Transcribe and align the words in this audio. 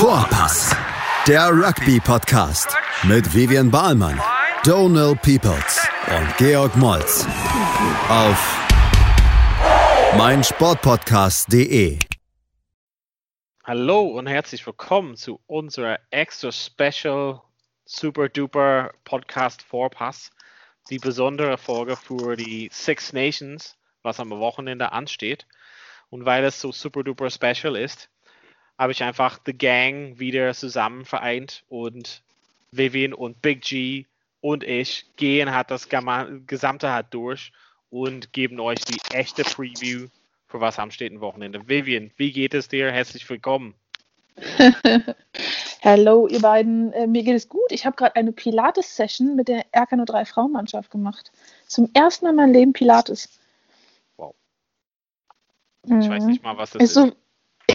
Vorpass, 0.00 0.74
der 1.28 1.50
Rugby-Podcast 1.50 2.74
mit 3.02 3.34
Vivian 3.34 3.70
Bahlmann, 3.70 4.18
Donal 4.64 5.14
Peoples 5.14 5.86
und 6.06 6.36
Georg 6.38 6.74
Moltz 6.74 7.26
auf 8.08 8.58
meinsportpodcast.de. 10.16 11.98
Hallo 13.62 14.06
und 14.06 14.26
herzlich 14.26 14.66
willkommen 14.66 15.16
zu 15.16 15.38
unserer 15.46 16.00
extra 16.08 16.50
special 16.50 17.42
super 17.84 18.30
duper 18.30 18.92
Podcast 19.04 19.60
Vorpass, 19.60 20.30
die 20.88 20.98
besondere 20.98 21.58
Folge 21.58 21.96
für 21.96 22.36
die 22.36 22.70
Six 22.72 23.12
Nations, 23.12 23.76
was 24.02 24.18
am 24.18 24.30
Wochenende 24.30 24.92
ansteht. 24.92 25.46
Und 26.08 26.24
weil 26.24 26.42
es 26.44 26.58
so 26.58 26.72
super 26.72 27.04
duper 27.04 27.28
special 27.28 27.76
ist, 27.76 28.08
habe 28.80 28.92
ich 28.92 29.02
einfach 29.02 29.38
The 29.44 29.52
Gang 29.52 30.18
wieder 30.18 30.54
zusammen 30.54 31.04
vereint 31.04 31.64
und 31.68 32.22
Vivian 32.72 33.12
und 33.12 33.42
Big 33.42 33.60
G 33.60 34.06
und 34.40 34.64
ich 34.64 35.04
gehen 35.16 35.54
hat 35.54 35.70
das 35.70 35.90
gesamte 36.46 36.90
hat 36.90 37.12
durch 37.12 37.52
und 37.90 38.32
geben 38.32 38.58
euch 38.58 38.82
die 38.86 38.98
echte 39.12 39.42
Preview 39.42 40.08
für 40.46 40.62
was 40.62 40.78
am 40.78 40.90
stehenden 40.90 41.20
Wochenende. 41.20 41.68
Vivian, 41.68 42.10
wie 42.16 42.32
geht 42.32 42.54
es 42.54 42.68
dir? 42.68 42.90
Herzlich 42.90 43.28
willkommen. 43.28 43.74
Hallo, 45.82 46.26
ihr 46.26 46.40
beiden. 46.40 46.94
Äh, 46.94 47.06
mir 47.06 47.22
geht 47.22 47.36
es 47.36 47.50
gut. 47.50 47.70
Ich 47.70 47.84
habe 47.84 47.96
gerade 47.96 48.16
eine 48.16 48.32
Pilates-Session 48.32 49.36
mit 49.36 49.48
der 49.48 49.66
RK03 49.72 50.24
Frauenmannschaft 50.24 50.90
gemacht. 50.90 51.32
Zum 51.66 51.90
ersten 51.92 52.24
Mal 52.24 52.30
in 52.30 52.36
meinem 52.36 52.52
Leben 52.52 52.72
Pilates. 52.72 53.28
Wow. 54.16 54.34
Ich 55.84 55.90
mhm. 55.90 56.08
weiß 56.08 56.24
nicht 56.24 56.42
mal, 56.42 56.56
was 56.56 56.70
das 56.70 56.82
ist. 56.82 56.90
ist. 56.90 56.94
So, 56.94 57.12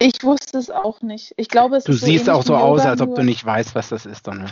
ich 0.02 0.23
wusste 0.23 0.58
es 0.58 0.70
auch 0.70 1.02
nicht. 1.02 1.34
Ich 1.38 1.49
glaube, 1.49 1.77
es 1.77 1.84
du 1.84 1.94
siehst 1.94 2.26
so 2.26 2.31
auch 2.34 2.44
so 2.44 2.55
aus, 2.55 2.85
als 2.85 3.02
ob 3.02 3.16
du 3.16 3.23
nicht 3.23 3.45
weißt, 3.45 3.76
was 3.76 3.90
das 3.90 4.05
ist, 4.05 4.27
Donne. 4.27 4.52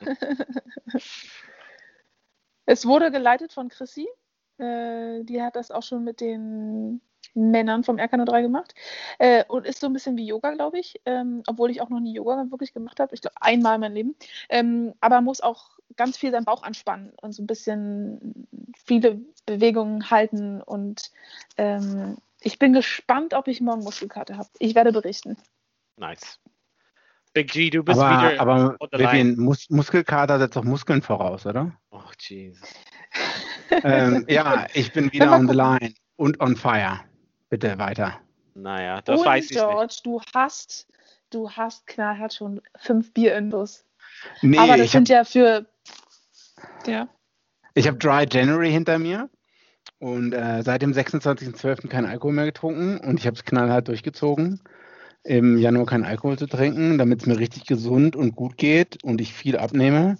es 2.66 2.86
wurde 2.86 3.10
geleitet 3.10 3.52
von 3.52 3.68
Chrissy. 3.68 4.08
Äh, 4.58 5.24
die 5.24 5.42
hat 5.42 5.56
das 5.56 5.70
auch 5.70 5.82
schon 5.82 6.04
mit 6.04 6.20
den 6.20 7.00
Männern 7.34 7.84
vom 7.84 7.96
RK03 7.96 8.42
gemacht 8.42 8.74
äh, 9.18 9.44
und 9.48 9.66
ist 9.66 9.80
so 9.80 9.86
ein 9.86 9.92
bisschen 9.92 10.16
wie 10.16 10.26
Yoga, 10.26 10.52
glaube 10.52 10.78
ich, 10.78 11.00
ähm, 11.04 11.42
obwohl 11.46 11.70
ich 11.70 11.82
auch 11.82 11.90
noch 11.90 12.00
nie 12.00 12.14
Yoga 12.14 12.46
wirklich 12.50 12.72
gemacht 12.72 12.98
habe. 12.98 13.14
Ich 13.14 13.20
glaube, 13.20 13.36
einmal 13.40 13.74
in 13.74 13.80
meinem 13.80 13.94
Leben. 13.94 14.16
Ähm, 14.48 14.94
aber 15.00 15.20
muss 15.20 15.42
auch 15.42 15.76
ganz 15.96 16.16
viel 16.16 16.30
seinen 16.30 16.44
Bauch 16.44 16.62
anspannen 16.62 17.12
und 17.20 17.32
so 17.32 17.42
ein 17.42 17.46
bisschen 17.46 18.46
viele 18.84 19.20
Bewegungen 19.44 20.10
halten 20.10 20.62
und 20.62 21.10
ähm, 21.56 22.16
ich 22.40 22.58
bin 22.58 22.72
gespannt, 22.72 23.34
ob 23.34 23.48
ich 23.48 23.60
morgen 23.60 23.82
Muskelkarte 23.82 24.36
habe. 24.36 24.48
Ich 24.58 24.74
werde 24.74 24.92
berichten. 24.92 25.36
Nice. 25.96 26.38
Big 27.32 27.52
G, 27.52 27.70
du 27.70 27.82
bist 27.82 27.98
aber, 28.00 28.32
wieder. 28.32 28.40
Aber 28.40 28.76
Vivian, 28.92 29.36
Mus 29.36 29.68
Muskelkater 29.68 30.38
setzt 30.38 30.56
doch 30.56 30.64
Muskeln 30.64 31.02
voraus, 31.02 31.44
oder? 31.44 31.72
Ach, 31.90 32.14
Jesus. 32.18 32.58
ähm, 33.70 34.24
ja, 34.28 34.66
ich 34.72 34.92
bin 34.92 35.12
wieder 35.12 35.32
on 35.32 35.46
the 35.46 35.54
line 35.54 35.94
und 36.16 36.40
on 36.40 36.56
fire. 36.56 37.00
Bitte 37.50 37.78
weiter. 37.78 38.18
Naja, 38.54 39.02
das 39.02 39.20
und 39.20 39.26
weiß 39.26 39.50
ich 39.50 39.56
George, 39.56 39.84
nicht. 39.84 40.06
du 40.06 40.20
hast, 40.34 40.86
du 41.30 41.50
hast 41.50 41.86
knallhart 41.86 42.32
schon 42.32 42.62
fünf 42.78 43.12
Bier 43.12 43.36
in 43.36 43.50
Bus. 43.50 43.84
Nee, 44.40 44.58
aber 44.58 44.78
das 44.78 44.92
sind 44.92 45.10
hab, 45.10 45.16
ja 45.16 45.24
für. 45.24 45.66
Ja. 46.86 47.08
Ich 47.74 47.86
habe 47.86 47.98
Dry 47.98 48.26
January 48.30 48.70
hinter 48.70 48.98
mir. 48.98 49.28
Und 49.98 50.32
äh, 50.32 50.62
seit 50.62 50.82
dem 50.82 50.92
26.12. 50.92 51.88
kein 51.88 52.04
Alkohol 52.04 52.34
mehr 52.34 52.44
getrunken 52.44 52.98
und 52.98 53.18
ich 53.18 53.26
habe 53.26 53.36
es 53.36 53.44
knallhart 53.44 53.88
durchgezogen, 53.88 54.60
im 55.24 55.58
Januar 55.58 55.86
kein 55.86 56.04
Alkohol 56.04 56.38
zu 56.38 56.46
trinken, 56.46 56.98
damit 56.98 57.22
es 57.22 57.26
mir 57.26 57.38
richtig 57.38 57.64
gesund 57.64 58.14
und 58.14 58.36
gut 58.36 58.58
geht 58.58 59.02
und 59.02 59.20
ich 59.20 59.32
viel 59.32 59.56
abnehme. 59.56 60.16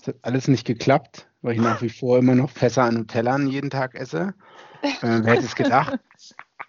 Das 0.00 0.08
hat 0.08 0.16
alles 0.22 0.48
nicht 0.48 0.66
geklappt, 0.66 1.28
weil 1.42 1.54
ich 1.54 1.60
nach 1.60 1.80
wie 1.80 1.88
vor 1.88 2.18
immer 2.18 2.34
noch 2.34 2.50
Fässer 2.50 2.84
an 2.84 2.94
Nutella 2.94 3.38
jeden 3.38 3.70
Tag 3.70 3.94
esse. 3.94 4.34
Äh, 4.82 4.90
wer 5.02 5.34
hätte 5.34 5.44
es 5.44 5.54
gedacht? 5.54 5.98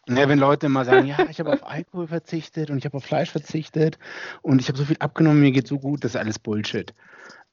Ja, 0.07 0.27
wenn 0.27 0.39
Leute 0.39 0.65
immer 0.65 0.83
sagen, 0.83 1.05
ja, 1.05 1.27
ich 1.29 1.39
habe 1.39 1.53
auf 1.53 1.65
Alkohol 1.65 2.07
verzichtet 2.07 2.71
und 2.71 2.77
ich 2.79 2.85
habe 2.85 2.97
auf 2.97 3.03
Fleisch 3.03 3.31
verzichtet 3.31 3.99
und 4.41 4.59
ich 4.59 4.67
habe 4.67 4.77
so 4.77 4.83
viel 4.83 4.97
abgenommen, 4.99 5.39
mir 5.39 5.51
geht 5.51 5.67
so 5.67 5.79
gut, 5.79 6.03
das 6.03 6.15
ist 6.15 6.19
alles 6.19 6.39
Bullshit. 6.39 6.93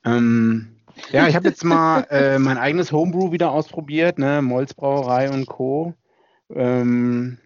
Ähm, 0.04 0.77
ja, 1.10 1.26
ich 1.28 1.34
habe 1.34 1.48
jetzt 1.48 1.64
mal 1.64 2.02
äh, 2.10 2.38
mein 2.38 2.58
eigenes 2.58 2.92
Homebrew 2.92 3.32
wieder 3.32 3.50
ausprobiert, 3.50 4.18
ne? 4.18 4.42
Molzbrauerei 4.42 5.30
und 5.30 5.46
Co. 5.46 5.94
Ähm, 6.54 7.38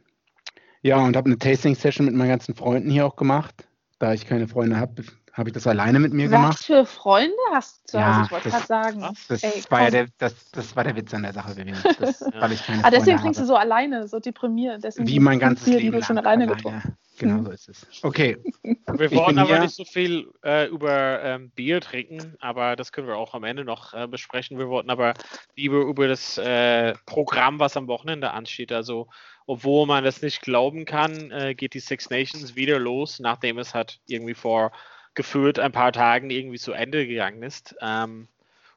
ja, 0.82 0.98
und 0.98 1.16
habe 1.16 1.26
eine 1.26 1.38
Tasting-Session 1.38 2.06
mit 2.06 2.14
meinen 2.14 2.28
ganzen 2.28 2.54
Freunden 2.54 2.90
hier 2.90 3.06
auch 3.06 3.16
gemacht. 3.16 3.68
Da 3.98 4.12
ich 4.12 4.26
keine 4.26 4.48
Freunde 4.48 4.78
habe, 4.78 5.04
habe 5.32 5.48
ich 5.48 5.54
das 5.54 5.66
alleine 5.66 5.98
mit 5.98 6.12
mir 6.12 6.30
Was 6.30 6.30
gemacht. 6.30 6.58
Was 6.58 6.64
für 6.66 6.84
Freunde 6.84 7.36
hast 7.52 7.84
du 7.84 7.92
zu 7.92 7.96
ja, 7.98 8.16
Hause? 8.16 8.24
Ich 8.26 8.30
wollte 8.32 8.50
gerade 8.50 8.66
sagen. 8.66 9.16
Das, 9.28 9.42
Ey, 9.42 9.64
war 9.70 9.82
ja 9.82 9.90
der, 9.90 10.06
das, 10.18 10.50
das 10.50 10.76
war 10.76 10.84
der 10.84 10.94
Witz 10.94 11.14
an 11.14 11.22
der 11.22 11.32
Sache, 11.32 11.54
Das, 11.98 12.20
ja. 12.20 12.40
weil 12.40 12.52
ich 12.52 12.62
keine 12.62 12.84
ah, 12.84 12.90
deswegen 12.90 13.18
trinkst 13.18 13.40
du 13.40 13.46
so 13.46 13.56
alleine, 13.56 14.06
so 14.08 14.20
deprimiert. 14.20 14.84
Deswegen 14.84 15.08
Wie 15.08 15.18
mein 15.18 15.38
ganzes 15.38 15.64
Bier, 15.64 15.78
Leben 15.78 15.92
die 15.92 15.98
du 16.00 16.04
schon 16.04 16.18
alleine 16.18 16.46
getrunken. 16.46 16.96
Genau 17.18 17.36
mhm. 17.36 17.46
so 17.46 17.50
ist 17.52 17.68
es. 17.68 17.86
Okay. 18.02 18.36
Wir 18.62 19.12
wollen 19.12 19.38
aber 19.38 19.50
hier. 19.50 19.60
nicht 19.60 19.74
so 19.74 19.84
viel 19.84 20.30
äh, 20.44 20.66
über 20.66 21.22
ähm, 21.22 21.50
Bier 21.50 21.80
trinken, 21.80 22.36
aber 22.40 22.76
das 22.76 22.92
können 22.92 23.06
wir 23.06 23.16
auch 23.16 23.34
am 23.34 23.44
Ende 23.44 23.64
noch 23.64 23.94
äh, 23.94 24.06
besprechen. 24.06 24.58
Wir 24.58 24.68
wollten 24.68 24.90
aber 24.90 25.14
lieber 25.56 25.82
über 25.82 26.08
das 26.08 26.36
äh, 26.38 26.94
Programm, 27.06 27.58
was 27.58 27.76
am 27.76 27.86
Wochenende 27.86 28.32
ansteht. 28.32 28.72
Also, 28.72 29.08
obwohl 29.46 29.86
man 29.86 30.04
das 30.04 30.20
nicht 30.20 30.42
glauben 30.42 30.84
kann, 30.84 31.30
äh, 31.30 31.54
geht 31.54 31.74
die 31.74 31.80
Six 31.80 32.10
Nations 32.10 32.56
wieder 32.56 32.78
los, 32.78 33.20
nachdem 33.20 33.58
es 33.58 33.74
hat 33.74 34.00
irgendwie 34.06 34.34
vor 34.34 34.72
gefühlt 35.14 35.58
ein 35.58 35.72
paar 35.72 35.92
Tagen 35.92 36.30
irgendwie 36.30 36.58
zu 36.58 36.72
Ende 36.72 37.06
gegangen 37.06 37.42
ist. 37.42 37.74
Ähm, 37.80 38.28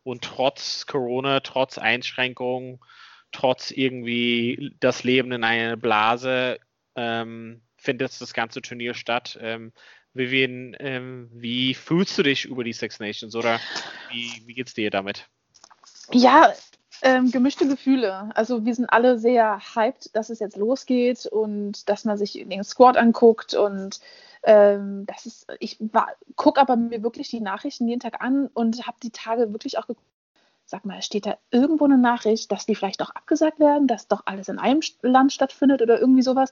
und 0.03 0.23
trotz 0.23 0.85
Corona, 0.85 1.39
trotz 1.39 1.77
Einschränkungen, 1.77 2.79
trotz 3.31 3.71
irgendwie 3.71 4.75
das 4.79 5.03
Leben 5.03 5.31
in 5.31 5.43
einer 5.43 5.77
Blase, 5.77 6.59
ähm, 6.95 7.61
findet 7.77 8.19
das 8.21 8.33
ganze 8.33 8.61
Turnier 8.61 8.93
statt. 8.93 9.37
Ähm, 9.41 9.71
Vivian, 10.13 10.75
ähm, 10.79 11.29
wie 11.33 11.73
fühlst 11.73 12.17
du 12.17 12.23
dich 12.23 12.45
über 12.45 12.63
die 12.63 12.73
Six 12.73 12.99
Nations 12.99 13.35
oder 13.35 13.59
wie, 14.09 14.43
wie 14.45 14.61
es 14.61 14.73
dir 14.73 14.89
damit? 14.89 15.27
Ja, 16.11 16.53
ähm, 17.01 17.31
gemischte 17.31 17.67
Gefühle. 17.67 18.29
Also 18.35 18.65
wir 18.65 18.75
sind 18.75 18.87
alle 18.87 19.17
sehr 19.17 19.59
hyped, 19.75 20.15
dass 20.15 20.29
es 20.29 20.39
jetzt 20.39 20.57
losgeht 20.57 21.25
und 21.25 21.89
dass 21.89 22.05
man 22.05 22.17
sich 22.17 22.33
den 22.33 22.63
Squad 22.63 22.97
anguckt 22.97 23.53
und 23.53 23.99
ähm, 24.43 25.05
das 25.07 25.25
ist, 25.25 25.47
ich 25.59 25.79
gucke 26.35 26.61
aber 26.61 26.75
mir 26.75 27.01
wirklich 27.03 27.29
die 27.29 27.41
Nachrichten 27.41 27.87
jeden 27.87 27.99
Tag 27.99 28.21
an 28.21 28.47
und 28.53 28.85
habe 28.85 28.97
die 29.01 29.09
Tage 29.09 29.51
wirklich 29.51 29.77
auch 29.77 29.87
geguckt. 29.87 30.05
Sag 30.67 30.83
mal, 30.83 31.01
steht 31.03 31.27
da 31.27 31.37
irgendwo 31.51 31.85
eine 31.85 31.97
Nachricht, 31.97 32.51
dass 32.51 32.65
die 32.65 32.73
vielleicht 32.73 33.01
doch 33.01 33.11
abgesagt 33.11 33.59
werden, 33.59 33.87
dass 33.87 34.07
doch 34.07 34.23
alles 34.25 34.49
in 34.49 34.57
einem 34.57 34.79
Land 35.03 35.31
stattfindet 35.31 35.81
oder 35.81 35.99
irgendwie 35.99 36.23
sowas? 36.23 36.51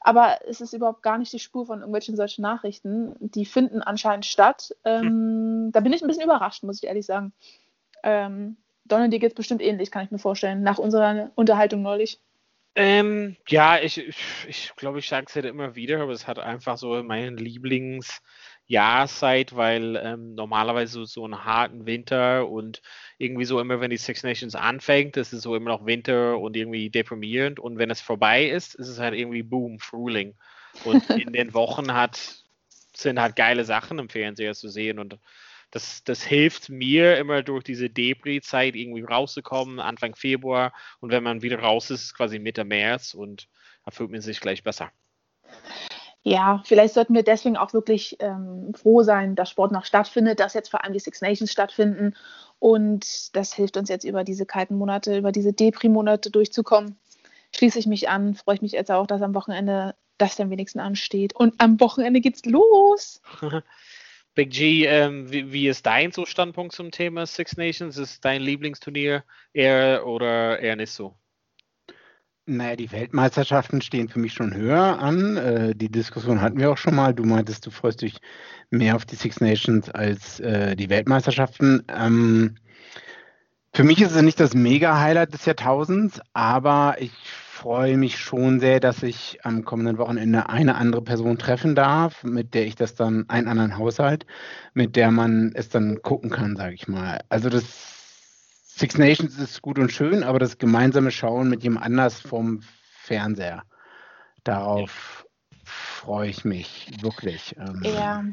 Aber 0.00 0.38
es 0.48 0.62
ist 0.62 0.72
überhaupt 0.72 1.02
gar 1.02 1.18
nicht 1.18 1.32
die 1.32 1.38
Spur 1.38 1.66
von 1.66 1.80
irgendwelchen 1.80 2.16
solchen 2.16 2.40
Nachrichten. 2.40 3.14
Die 3.20 3.44
finden 3.44 3.82
anscheinend 3.82 4.24
statt. 4.24 4.74
Ähm, 4.84 5.02
hm. 5.02 5.72
Da 5.72 5.80
bin 5.80 5.92
ich 5.92 6.02
ein 6.02 6.08
bisschen 6.08 6.24
überrascht, 6.24 6.62
muss 6.62 6.82
ich 6.82 6.88
ehrlich 6.88 7.04
sagen. 7.04 7.34
Ähm, 8.02 8.56
Donald, 8.90 9.12
dir 9.12 9.18
geht 9.18 9.32
es 9.32 9.36
bestimmt 9.36 9.62
ähnlich, 9.62 9.90
kann 9.90 10.04
ich 10.04 10.10
mir 10.10 10.18
vorstellen, 10.18 10.62
nach 10.62 10.78
unserer 10.78 11.30
Unterhaltung 11.34 11.82
neulich. 11.82 12.20
Ähm, 12.76 13.36
ja, 13.48 13.80
ich 13.80 13.94
glaube, 13.94 14.12
ich, 14.48 14.72
glaub, 14.76 14.96
ich 14.96 15.08
sage 15.08 15.26
es 15.28 15.34
halt 15.34 15.44
immer 15.44 15.74
wieder, 15.74 16.00
aber 16.00 16.12
es 16.12 16.28
hat 16.28 16.38
einfach 16.38 16.78
so 16.78 17.02
mein 17.02 17.36
Lieblingsjahrzeit, 17.36 19.56
weil 19.56 19.96
ähm, 19.96 20.36
normalerweise 20.36 21.04
so 21.04 21.24
einen 21.24 21.44
harten 21.44 21.86
Winter 21.86 22.48
und 22.48 22.80
irgendwie 23.18 23.44
so 23.44 23.58
immer, 23.58 23.80
wenn 23.80 23.90
die 23.90 23.96
Six 23.96 24.22
Nations 24.22 24.54
anfängt, 24.54 25.16
ist 25.16 25.32
es 25.32 25.42
so 25.42 25.56
immer 25.56 25.70
noch 25.70 25.84
Winter 25.84 26.38
und 26.38 26.56
irgendwie 26.56 26.90
deprimierend 26.90 27.58
und 27.58 27.78
wenn 27.78 27.90
es 27.90 28.00
vorbei 28.00 28.46
ist, 28.46 28.76
ist 28.76 28.88
es 28.88 29.00
halt 29.00 29.14
irgendwie 29.14 29.42
Boom, 29.42 29.80
Frühling. 29.80 30.36
Und 30.84 31.10
in 31.10 31.32
den 31.32 31.52
Wochen 31.54 31.92
hat, 31.92 32.44
sind 32.94 33.20
halt 33.20 33.34
geile 33.34 33.64
Sachen 33.64 33.98
im 33.98 34.08
Fernseher 34.08 34.54
zu 34.54 34.68
sehen 34.68 35.00
und 35.00 35.18
das, 35.70 36.02
das 36.04 36.22
hilft 36.22 36.68
mir 36.68 37.16
immer 37.18 37.42
durch 37.42 37.64
diese 37.64 37.88
Debris-Zeit 37.88 38.74
irgendwie 38.74 39.02
rauszukommen, 39.02 39.78
Anfang 39.80 40.14
Februar. 40.16 40.72
Und 41.00 41.10
wenn 41.10 41.22
man 41.22 41.42
wieder 41.42 41.60
raus 41.60 41.90
ist, 41.90 42.02
ist 42.02 42.14
quasi 42.14 42.38
Mitte 42.38 42.64
März 42.64 43.14
und 43.14 43.48
da 43.84 43.90
fühlt 43.90 44.10
man 44.10 44.20
sich 44.20 44.40
gleich 44.40 44.62
besser. 44.62 44.90
Ja, 46.22 46.62
vielleicht 46.66 46.94
sollten 46.94 47.14
wir 47.14 47.22
deswegen 47.22 47.56
auch 47.56 47.72
wirklich 47.72 48.16
ähm, 48.20 48.74
froh 48.74 49.02
sein, 49.02 49.36
dass 49.36 49.48
Sport 49.48 49.72
noch 49.72 49.86
stattfindet, 49.86 50.38
dass 50.38 50.54
jetzt 50.54 50.68
vor 50.68 50.84
allem 50.84 50.92
die 50.92 50.98
Six 50.98 51.22
Nations 51.22 51.50
stattfinden. 51.50 52.14
Und 52.58 53.34
das 53.34 53.54
hilft 53.54 53.78
uns 53.78 53.88
jetzt 53.88 54.04
über 54.04 54.22
diese 54.22 54.44
kalten 54.44 54.76
Monate, 54.76 55.16
über 55.16 55.32
diese 55.32 55.54
Depri-Monate 55.54 56.30
durchzukommen. 56.30 56.98
Schließe 57.54 57.78
ich 57.78 57.86
mich 57.86 58.10
an, 58.10 58.34
freue 58.34 58.56
ich 58.56 58.62
mich 58.62 58.72
jetzt 58.72 58.90
auch, 58.90 59.06
dass 59.06 59.22
am 59.22 59.34
Wochenende 59.34 59.94
das 60.18 60.36
dann 60.36 60.50
wenigstens 60.50 60.82
ansteht. 60.82 61.34
Und 61.34 61.54
am 61.58 61.80
Wochenende 61.80 62.20
geht's 62.20 62.44
los. 62.44 63.22
Big 64.34 64.50
G, 64.50 64.86
ähm, 64.86 65.30
wie, 65.32 65.52
wie, 65.52 65.68
ist 65.68 65.86
dein 65.86 66.12
so 66.12 66.24
Standpunkt 66.24 66.72
zum 66.72 66.90
Thema 66.90 67.26
Six 67.26 67.56
Nations? 67.56 67.96
Ist 67.96 68.24
dein 68.24 68.42
Lieblingsturnier 68.42 69.24
eher 69.52 70.06
oder 70.06 70.60
eher 70.60 70.76
nicht 70.76 70.92
so? 70.92 71.16
Naja, 72.46 72.74
die 72.76 72.90
Weltmeisterschaften 72.90 73.80
stehen 73.80 74.08
für 74.08 74.18
mich 74.18 74.32
schon 74.32 74.54
höher 74.54 74.98
an. 74.98 75.36
Äh, 75.36 75.74
die 75.74 75.90
Diskussion 75.90 76.40
hatten 76.40 76.58
wir 76.58 76.70
auch 76.70 76.78
schon 76.78 76.94
mal. 76.94 77.14
Du 77.14 77.24
meintest, 77.24 77.66
du 77.66 77.70
freust 77.70 78.02
dich 78.02 78.16
mehr 78.70 78.96
auf 78.96 79.04
die 79.04 79.16
Six 79.16 79.40
Nations 79.40 79.90
als 79.90 80.40
äh, 80.40 80.74
die 80.74 80.90
Weltmeisterschaften. 80.90 81.84
Ähm, 81.88 82.56
für 83.72 83.84
mich 83.84 84.00
ist 84.00 84.16
es 84.16 84.22
nicht 84.22 84.40
das 84.40 84.54
Mega-Highlight 84.54 85.32
des 85.32 85.44
Jahrtausends, 85.44 86.20
aber 86.32 86.96
ich 86.98 87.12
freue 87.60 87.98
mich 87.98 88.18
schon 88.18 88.58
sehr, 88.58 88.80
dass 88.80 89.02
ich 89.02 89.38
am 89.44 89.66
kommenden 89.66 89.98
Wochenende 89.98 90.48
eine 90.48 90.76
andere 90.76 91.02
Person 91.02 91.36
treffen 91.36 91.74
darf, 91.74 92.24
mit 92.24 92.54
der 92.54 92.64
ich 92.64 92.74
das 92.74 92.94
dann, 92.94 93.28
einen 93.28 93.48
anderen 93.48 93.76
Haushalt, 93.76 94.24
mit 94.72 94.96
der 94.96 95.10
man 95.10 95.52
es 95.54 95.68
dann 95.68 96.00
gucken 96.00 96.30
kann, 96.30 96.56
sage 96.56 96.74
ich 96.74 96.88
mal. 96.88 97.20
Also 97.28 97.50
das 97.50 97.64
Six 98.62 98.96
Nations 98.96 99.38
ist 99.38 99.60
gut 99.60 99.78
und 99.78 99.92
schön, 99.92 100.24
aber 100.24 100.38
das 100.38 100.56
gemeinsame 100.56 101.10
Schauen 101.10 101.50
mit 101.50 101.62
jemand 101.62 101.84
anders 101.84 102.18
vom 102.18 102.62
Fernseher, 103.02 103.64
darauf 104.42 105.26
freue 105.62 106.30
ich 106.30 106.46
mich 106.46 106.90
wirklich. 107.02 107.56
Ähm, 107.58 107.82
ja. 107.84 108.24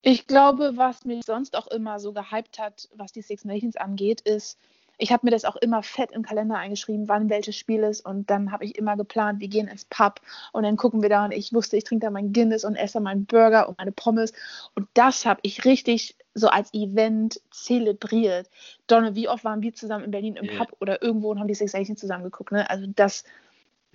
Ich 0.00 0.26
glaube, 0.26 0.72
was 0.76 1.04
mich 1.04 1.26
sonst 1.26 1.54
auch 1.58 1.66
immer 1.66 2.00
so 2.00 2.14
gehypt 2.14 2.58
hat, 2.58 2.88
was 2.94 3.12
die 3.12 3.20
Six 3.20 3.44
Nations 3.44 3.76
angeht, 3.76 4.22
ist, 4.22 4.58
ich 5.00 5.12
habe 5.12 5.26
mir 5.26 5.30
das 5.30 5.44
auch 5.44 5.56
immer 5.56 5.82
fett 5.82 6.12
im 6.12 6.22
Kalender 6.22 6.56
eingeschrieben, 6.56 7.08
wann 7.08 7.30
welches 7.30 7.56
Spiel 7.56 7.82
ist. 7.82 8.04
Und 8.04 8.30
dann 8.30 8.52
habe 8.52 8.64
ich 8.64 8.76
immer 8.76 8.96
geplant, 8.96 9.40
wir 9.40 9.48
gehen 9.48 9.66
ins 9.66 9.86
Pub 9.86 10.20
und 10.52 10.62
dann 10.62 10.76
gucken 10.76 11.02
wir 11.02 11.08
da. 11.08 11.24
Und 11.24 11.32
ich 11.32 11.52
wusste, 11.52 11.76
ich 11.76 11.84
trinke 11.84 12.06
da 12.06 12.10
mein 12.10 12.32
Guinness 12.32 12.64
und 12.64 12.76
esse 12.76 13.00
meinen 13.00 13.24
Burger 13.24 13.68
und 13.68 13.78
meine 13.78 13.92
Pommes. 13.92 14.32
Und 14.74 14.88
das 14.94 15.24
habe 15.24 15.40
ich 15.42 15.64
richtig 15.64 16.16
so 16.34 16.48
als 16.48 16.72
Event 16.74 17.40
zelebriert. 17.50 18.50
Donne, 18.86 19.14
wie 19.14 19.28
oft 19.28 19.44
waren 19.44 19.62
wir 19.62 19.74
zusammen 19.74 20.04
in 20.04 20.10
Berlin 20.10 20.36
im 20.36 20.44
yeah. 20.44 20.58
Pub 20.58 20.76
oder 20.80 21.02
irgendwo 21.02 21.30
und 21.30 21.40
haben 21.40 21.48
die 21.48 21.54
Six 21.54 21.72
Nations 21.72 21.98
zusammen 21.98 22.24
geguckt? 22.24 22.52
Ne? 22.52 22.68
Also 22.68 22.86
das, 22.94 23.24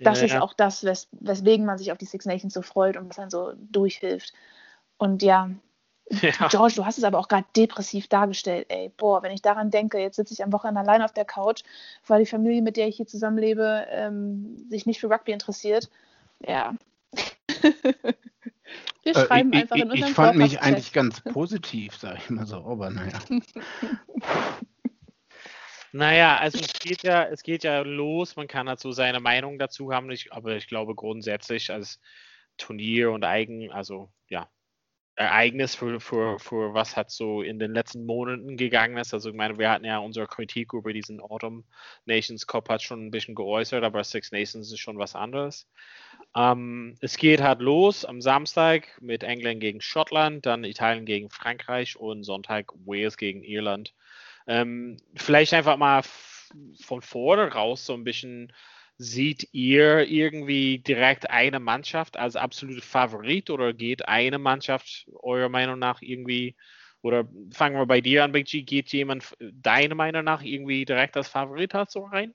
das 0.00 0.20
ja, 0.20 0.26
ist 0.26 0.36
auch 0.36 0.54
das, 0.54 0.84
wes 0.84 1.08
weswegen 1.12 1.64
man 1.64 1.78
sich 1.78 1.92
auf 1.92 1.98
die 1.98 2.04
Six 2.04 2.26
Nations 2.26 2.52
so 2.52 2.62
freut 2.62 2.96
und 2.96 3.08
was 3.08 3.16
dann 3.16 3.30
so 3.30 3.52
durchhilft. 3.70 4.32
Und 4.98 5.22
ja, 5.22 5.50
ja. 6.10 6.30
George, 6.50 6.74
du 6.76 6.84
hast 6.84 6.98
es 6.98 7.04
aber 7.04 7.18
auch 7.18 7.28
gerade 7.28 7.46
depressiv 7.56 8.08
dargestellt. 8.08 8.66
Ey, 8.68 8.90
boah, 8.96 9.22
wenn 9.22 9.32
ich 9.32 9.42
daran 9.42 9.70
denke, 9.70 9.98
jetzt 9.98 10.16
sitze 10.16 10.34
ich 10.34 10.42
am 10.42 10.52
Wochenende 10.52 10.80
allein 10.80 11.02
auf 11.02 11.12
der 11.12 11.24
Couch, 11.24 11.62
weil 12.06 12.20
die 12.20 12.30
Familie, 12.30 12.62
mit 12.62 12.76
der 12.76 12.88
ich 12.88 12.96
hier 12.96 13.06
zusammenlebe, 13.06 13.86
ähm, 13.90 14.66
sich 14.70 14.86
nicht 14.86 15.00
für 15.00 15.10
Rugby 15.10 15.32
interessiert. 15.32 15.90
Ja. 16.46 16.74
Wir 19.02 19.16
äh, 19.16 19.26
schreiben 19.26 19.52
äh, 19.52 19.56
ich, 19.56 19.62
einfach 19.62 19.76
in 19.76 19.90
unserem 19.90 20.08
Ich 20.08 20.14
fand 20.14 20.36
mich 20.36 20.60
eigentlich 20.60 20.92
ganz 20.92 21.20
positiv, 21.20 21.96
sage 21.96 22.18
ich 22.18 22.30
mal 22.30 22.46
so, 22.46 22.56
aber 22.56 22.90
naja. 22.90 23.18
Naja, 25.92 26.36
also 26.36 26.58
es 26.58 26.74
geht 26.74 27.04
ja, 27.04 27.24
es 27.24 27.42
geht 27.42 27.64
ja 27.64 27.80
los, 27.80 28.36
man 28.36 28.48
kann 28.48 28.66
dazu 28.66 28.92
seine 28.92 29.18
Meinung 29.18 29.58
dazu 29.58 29.94
haben, 29.94 30.14
aber 30.28 30.56
ich 30.56 30.66
glaube 30.66 30.94
grundsätzlich 30.94 31.70
als 31.70 32.00
Turnier 32.58 33.12
und 33.12 33.24
Eigen, 33.24 33.72
also 33.72 34.10
ja, 34.28 34.46
Ereignis 35.16 35.74
für, 35.74 35.98
für, 35.98 36.38
für 36.38 36.74
was 36.74 36.94
hat 36.94 37.10
so 37.10 37.40
in 37.40 37.58
den 37.58 37.72
letzten 37.72 38.04
Monaten 38.04 38.58
gegangen 38.58 38.98
ist. 38.98 39.14
Also 39.14 39.30
ich 39.30 39.34
meine, 39.34 39.58
wir 39.58 39.70
hatten 39.70 39.86
ja 39.86 39.98
unsere 39.98 40.26
Kritik 40.26 40.74
über 40.74 40.92
diesen 40.92 41.20
Autumn 41.20 41.64
Nations 42.04 42.46
Cup 42.46 42.68
hat 42.68 42.82
schon 42.82 43.06
ein 43.06 43.10
bisschen 43.10 43.34
geäußert, 43.34 43.82
aber 43.82 44.04
Six 44.04 44.30
Nations 44.30 44.70
ist 44.70 44.78
schon 44.78 44.98
was 44.98 45.14
anderes. 45.14 45.66
Ähm, 46.34 46.96
es 47.00 47.16
geht 47.16 47.40
halt 47.40 47.60
los 47.60 48.04
am 48.04 48.20
Samstag 48.20 48.88
mit 49.00 49.22
England 49.22 49.60
gegen 49.60 49.80
Schottland, 49.80 50.44
dann 50.44 50.64
Italien 50.64 51.06
gegen 51.06 51.30
Frankreich 51.30 51.96
und 51.96 52.22
Sonntag 52.22 52.72
Wales 52.84 53.16
gegen 53.16 53.42
Irland. 53.42 53.94
Ähm, 54.46 54.98
vielleicht 55.14 55.54
einfach 55.54 55.78
mal 55.78 56.02
von 56.80 57.00
vorne 57.00 57.52
raus 57.52 57.86
so 57.86 57.94
ein 57.94 58.04
bisschen 58.04 58.52
Seht 58.98 59.48
ihr 59.52 60.08
irgendwie 60.08 60.78
direkt 60.78 61.28
eine 61.30 61.60
Mannschaft 61.60 62.16
als 62.16 62.34
absolute 62.34 62.80
Favorit 62.80 63.50
oder 63.50 63.74
geht 63.74 64.08
eine 64.08 64.38
Mannschaft 64.38 65.06
eurer 65.20 65.50
Meinung 65.50 65.78
nach 65.78 66.00
irgendwie, 66.00 66.56
oder 67.02 67.28
fangen 67.52 67.76
wir 67.76 67.86
bei 67.86 68.00
dir 68.00 68.24
an, 68.24 68.32
Big 68.32 68.46
G, 68.46 68.62
geht 68.62 68.92
jemand 68.92 69.36
deiner 69.40 69.94
Meinung 69.94 70.24
nach 70.24 70.42
irgendwie 70.42 70.84
direkt 70.84 71.16
als 71.16 71.28
Favorit 71.28 71.74
hat 71.74 71.90
so 71.90 72.04
rein? 72.04 72.34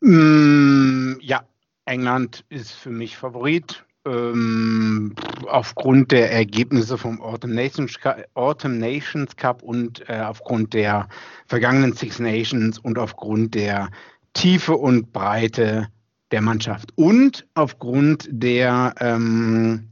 Mm, 0.00 1.14
ja, 1.20 1.46
England 1.86 2.44
ist 2.48 2.72
für 2.72 2.90
mich 2.90 3.16
Favorit. 3.16 3.84
Ähm, 4.04 5.16
aufgrund 5.48 6.12
der 6.12 6.30
Ergebnisse 6.30 6.96
vom 6.96 7.20
Autumn 7.20 7.54
Nations, 7.54 7.98
Autumn 8.34 8.78
Nations 8.78 9.34
Cup 9.34 9.64
und 9.64 10.08
äh, 10.08 10.20
aufgrund 10.20 10.74
der 10.74 11.08
vergangenen 11.46 11.92
Six 11.92 12.20
Nations 12.20 12.78
und 12.78 13.00
aufgrund 13.00 13.56
der 13.56 13.90
Tiefe 14.36 14.76
und 14.76 15.12
Breite 15.12 15.88
der 16.30 16.42
Mannschaft 16.42 16.92
und 16.96 17.46
aufgrund 17.54 18.28
der 18.30 18.94
ähm, 19.00 19.88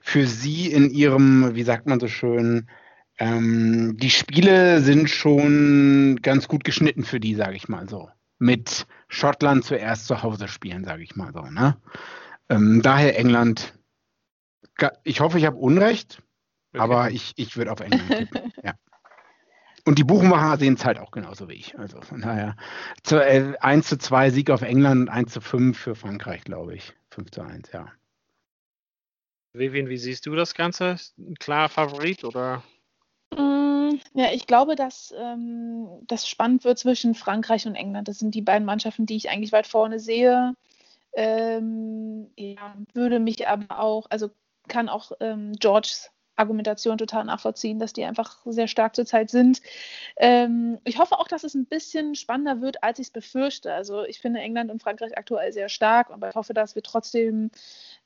für 0.00 0.24
sie 0.24 0.70
in 0.70 0.90
ihrem, 0.90 1.56
wie 1.56 1.64
sagt 1.64 1.88
man 1.88 1.98
so 1.98 2.06
schön, 2.06 2.68
ähm, 3.18 3.96
die 3.96 4.10
Spiele 4.10 4.80
sind 4.82 5.10
schon 5.10 6.20
ganz 6.22 6.46
gut 6.46 6.62
geschnitten 6.62 7.02
für 7.02 7.18
die, 7.18 7.34
sage 7.34 7.56
ich 7.56 7.68
mal 7.68 7.88
so. 7.88 8.08
Mit 8.38 8.86
Schottland 9.08 9.64
zuerst 9.64 10.06
zu 10.06 10.22
Hause 10.22 10.46
spielen, 10.46 10.84
sage 10.84 11.02
ich 11.02 11.16
mal 11.16 11.32
so. 11.32 11.42
Ne? 11.42 11.76
Ähm, 12.48 12.80
daher 12.82 13.18
England. 13.18 13.74
Ich 15.02 15.18
hoffe, 15.18 15.38
ich 15.38 15.44
habe 15.44 15.56
Unrecht, 15.56 16.22
okay. 16.72 16.80
aber 16.80 17.10
ich, 17.10 17.32
ich 17.34 17.56
würde 17.56 17.72
auf 17.72 17.80
England 17.80 18.08
tippen. 18.08 18.52
ja. 18.62 18.74
Und 19.88 19.98
die 19.98 20.04
Buchmacher 20.04 20.58
sehen 20.58 20.74
es 20.74 20.84
halt 20.84 20.98
auch 20.98 21.12
genauso 21.12 21.48
wie 21.48 21.54
ich. 21.54 21.78
Also 21.78 22.02
von 22.02 22.20
daher 22.20 22.56
zu, 23.04 23.24
äh, 23.24 23.56
1 23.58 23.88
zu 23.88 23.96
2 23.96 24.28
Sieg 24.28 24.50
auf 24.50 24.60
England, 24.60 25.08
1 25.08 25.32
zu 25.32 25.40
5 25.40 25.78
für 25.78 25.94
Frankreich, 25.94 26.44
glaube 26.44 26.74
ich. 26.74 26.92
5 27.08 27.30
zu 27.30 27.40
1, 27.40 27.72
ja. 27.72 27.90
Vivian, 29.54 29.88
wie 29.88 29.96
siehst 29.96 30.26
du 30.26 30.34
das 30.34 30.52
Ganze? 30.52 30.96
Ein 31.16 31.36
klarer 31.36 31.70
Favorit 31.70 32.22
oder? 32.24 32.62
Mm, 33.34 33.98
ja, 34.12 34.30
ich 34.34 34.46
glaube, 34.46 34.76
dass 34.76 35.14
ähm, 35.16 35.88
das 36.06 36.28
spannend 36.28 36.64
wird 36.64 36.78
zwischen 36.78 37.14
Frankreich 37.14 37.66
und 37.66 37.74
England. 37.74 38.08
Das 38.08 38.18
sind 38.18 38.34
die 38.34 38.42
beiden 38.42 38.66
Mannschaften, 38.66 39.06
die 39.06 39.16
ich 39.16 39.30
eigentlich 39.30 39.52
weit 39.52 39.66
vorne 39.66 40.00
sehe. 40.00 40.52
Ähm, 41.14 42.30
ja, 42.36 42.76
würde 42.92 43.20
mich 43.20 43.48
aber 43.48 43.80
auch, 43.80 44.06
also 44.10 44.28
kann 44.68 44.90
auch 44.90 45.12
ähm, 45.20 45.54
Georges 45.58 46.10
Argumentation 46.38 46.98
total 46.98 47.24
nachvollziehen, 47.24 47.78
dass 47.78 47.92
die 47.92 48.04
einfach 48.04 48.38
sehr 48.44 48.68
stark 48.68 48.94
zurzeit 48.94 49.30
sind. 49.30 49.60
Ähm, 50.16 50.78
ich 50.84 50.98
hoffe 50.98 51.18
auch, 51.18 51.28
dass 51.28 51.44
es 51.44 51.54
ein 51.54 51.66
bisschen 51.66 52.14
spannender 52.14 52.60
wird, 52.60 52.82
als 52.82 52.98
ich 52.98 53.08
es 53.08 53.12
befürchte. 53.12 53.72
Also 53.72 54.04
ich 54.04 54.20
finde 54.20 54.40
England 54.40 54.70
und 54.70 54.82
Frankreich 54.82 55.16
aktuell 55.16 55.52
sehr 55.52 55.68
stark, 55.68 56.10
aber 56.10 56.30
ich 56.30 56.34
hoffe, 56.34 56.54
dass 56.54 56.74
wir 56.74 56.82
trotzdem 56.82 57.50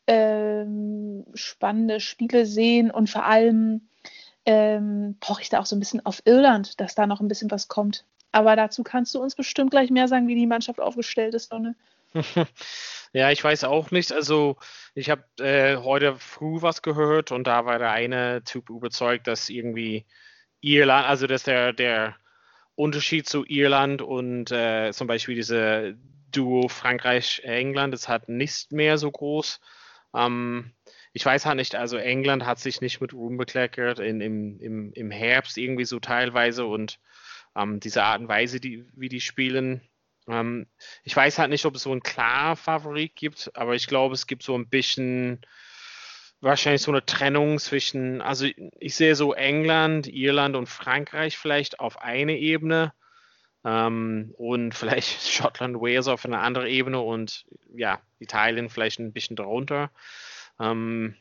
ähm, 0.07 1.25
spannende 1.35 2.01
Spiele 2.01 2.47
sehen 2.47 2.91
und 2.91 3.11
vor 3.11 3.25
allem 3.25 3.89
ähm, 4.45 5.17
poche 5.21 5.43
ich 5.43 5.49
da 5.49 5.61
auch 5.61 5.67
so 5.67 5.77
ein 5.77 5.81
bisschen 5.81 6.05
auf 6.05 6.23
Irland, 6.25 6.81
dass 6.81 6.95
da 6.95 7.07
noch 7.07 7.21
ein 7.21 7.29
bisschen 7.29 7.51
was 7.51 7.69
kommt. 7.69 8.05
Aber 8.33 8.57
dazu 8.57 8.83
kannst 8.83 9.15
du 9.15 9.23
uns 9.23 9.35
bestimmt 9.35 9.71
gleich 9.71 9.91
mehr 9.91 10.09
sagen, 10.09 10.27
wie 10.27 10.35
die 10.35 10.47
Mannschaft 10.47 10.81
aufgestellt 10.81 11.35
ist, 11.35 11.53
Donne. 11.53 11.77
Ja, 13.15 13.31
ich 13.31 13.45
weiß 13.45 13.65
auch 13.65 13.91
nicht. 13.91 14.13
Also 14.13 14.57
ich 14.95 15.11
habe 15.11 15.25
äh, 15.39 15.77
heute 15.77 16.17
früh 16.19 16.63
was 16.63 16.81
gehört 16.83 17.31
und 17.31 17.47
da 17.47 17.67
war 17.67 17.79
der 17.79 17.91
eine 17.93 18.43
Typ 18.45 18.71
überzeugt, 18.71 19.27
dass 19.27 19.51
irgendwie 19.51 20.07
Irland, 20.63 21.07
also 21.09 21.27
dass 21.27 21.43
der, 21.45 21.73
der 21.75 22.17
Unterschied 22.75 23.29
zu 23.29 23.45
Irland 23.47 24.03
und 24.03 24.51
äh, 24.53 24.93
zum 24.93 25.07
Beispiel 25.09 25.35
diese 25.35 25.97
Duo 26.33 26.69
Frankreich-England 26.69 27.95
ist 27.95 28.09
halt 28.09 28.29
nicht 28.31 28.73
mehr 28.73 28.99
so 28.99 29.11
groß. 29.11 29.61
Ähm, 30.15 30.73
ich 31.13 31.27
weiß 31.27 31.47
halt 31.47 31.57
nicht, 31.57 31.75
also 31.75 31.99
England 31.99 32.47
hat 32.47 32.61
sich 32.61 32.81
nicht 32.81 33.01
mit 33.03 33.13
Ruhm 33.15 33.37
bekleckert 33.37 33.99
in, 34.01 34.21
im, 34.23 34.59
im, 34.61 34.93
im 34.95 35.11
Herbst 35.11 35.59
irgendwie 35.59 35.85
so 35.85 36.01
teilweise 36.01 36.65
und 36.67 36.99
ähm, 37.57 37.81
diese 37.81 38.05
Art 38.05 38.21
und 38.23 38.29
Weise, 38.29 38.61
die, 38.61 38.87
wie 38.95 39.09
die 39.11 39.21
spielen, 39.21 39.83
ähm, 40.29 40.67
ich 41.05 41.17
weiß 41.17 41.39
halt 41.39 41.51
nicht, 41.51 41.65
ob 41.65 41.75
es 41.75 41.83
so 41.83 41.91
einen 41.91 42.03
klaren 42.03 42.57
Favorit 42.57 43.17
gibt, 43.17 43.51
aber 43.55 43.75
ich 43.75 43.87
glaube, 43.87 44.15
es 44.15 44.27
gibt 44.27 44.43
so 44.43 44.57
ein 44.57 44.69
bisschen 44.69 45.45
wahrscheinlich 46.41 46.83
so 46.83 46.91
eine 46.91 47.07
Trennung 47.07 47.59
zwischen, 47.59 48.21
also 48.21 48.47
ich 48.79 48.95
sehe 48.95 49.15
so 49.15 49.33
England, 49.33 50.09
Irland 50.09 50.57
und 50.57 50.69
Frankreich 50.69 51.39
vielleicht 51.39 51.81
auf 51.81 52.03
eine 52.03 52.37
Ebene 52.37 52.93
ähm, 53.65 54.35
und 54.37 54.75
vielleicht 54.75 55.23
Schottland, 55.29 55.77
Wales 55.77 56.09
auf 56.09 56.25
eine 56.25 56.41
andere 56.41 56.69
Ebene 56.69 57.01
und 57.01 57.47
ja, 57.75 58.01
Italien 58.19 58.69
vielleicht 58.69 58.99
ein 58.99 59.13
bisschen 59.13 59.37
darunter. 59.37 59.91
Ähm, 60.61 61.17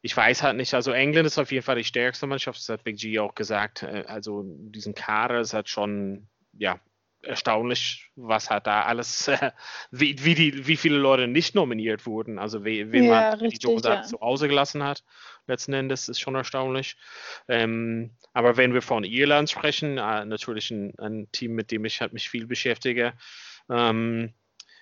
ich 0.00 0.16
weiß 0.16 0.42
halt 0.42 0.56
nicht, 0.56 0.72
also 0.72 0.92
England 0.92 1.26
ist 1.26 1.38
auf 1.38 1.52
jeden 1.52 1.64
Fall 1.64 1.76
die 1.76 1.84
stärkste 1.84 2.26
Mannschaft, 2.26 2.58
das 2.58 2.68
hat 2.68 2.84
Big 2.84 2.96
G 2.96 3.18
auch 3.18 3.34
gesagt. 3.34 3.82
Äh, 3.82 4.04
also 4.06 4.44
diesen 4.46 4.94
Kader 4.94 5.40
ist 5.40 5.52
halt 5.52 5.68
schon, 5.68 6.28
ja, 6.52 6.80
erstaunlich, 7.26 8.10
was 8.16 8.50
hat 8.50 8.66
da 8.66 8.82
alles, 8.82 9.28
äh, 9.28 9.50
wie, 9.90 10.16
wie, 10.24 10.34
die, 10.34 10.66
wie 10.66 10.76
viele 10.76 10.98
Leute 10.98 11.28
nicht 11.28 11.54
nominiert 11.54 12.06
wurden. 12.06 12.38
Also 12.38 12.64
wen 12.64 12.92
ja, 12.92 13.30
man 13.30 13.40
richtig, 13.40 13.60
die 13.60 13.66
Jones 13.66 13.84
ja. 13.84 14.02
zu 14.02 14.20
Hause 14.20 14.48
gelassen 14.48 14.82
hat. 14.82 15.04
Letzten 15.46 15.72
Endes 15.72 16.08
ist 16.08 16.20
schon 16.20 16.34
erstaunlich. 16.34 16.96
Ähm, 17.48 18.10
aber 18.32 18.56
wenn 18.56 18.74
wir 18.74 18.82
von 18.82 19.04
Irland 19.04 19.50
sprechen, 19.50 19.98
äh, 19.98 20.24
natürlich 20.24 20.70
ein, 20.70 20.94
ein, 20.98 21.28
Team, 21.32 21.54
mit 21.54 21.70
dem 21.70 21.84
ich 21.84 22.00
halt 22.00 22.12
mich 22.12 22.28
viel 22.28 22.46
beschäftige. 22.46 23.12
Ähm, 23.70 24.34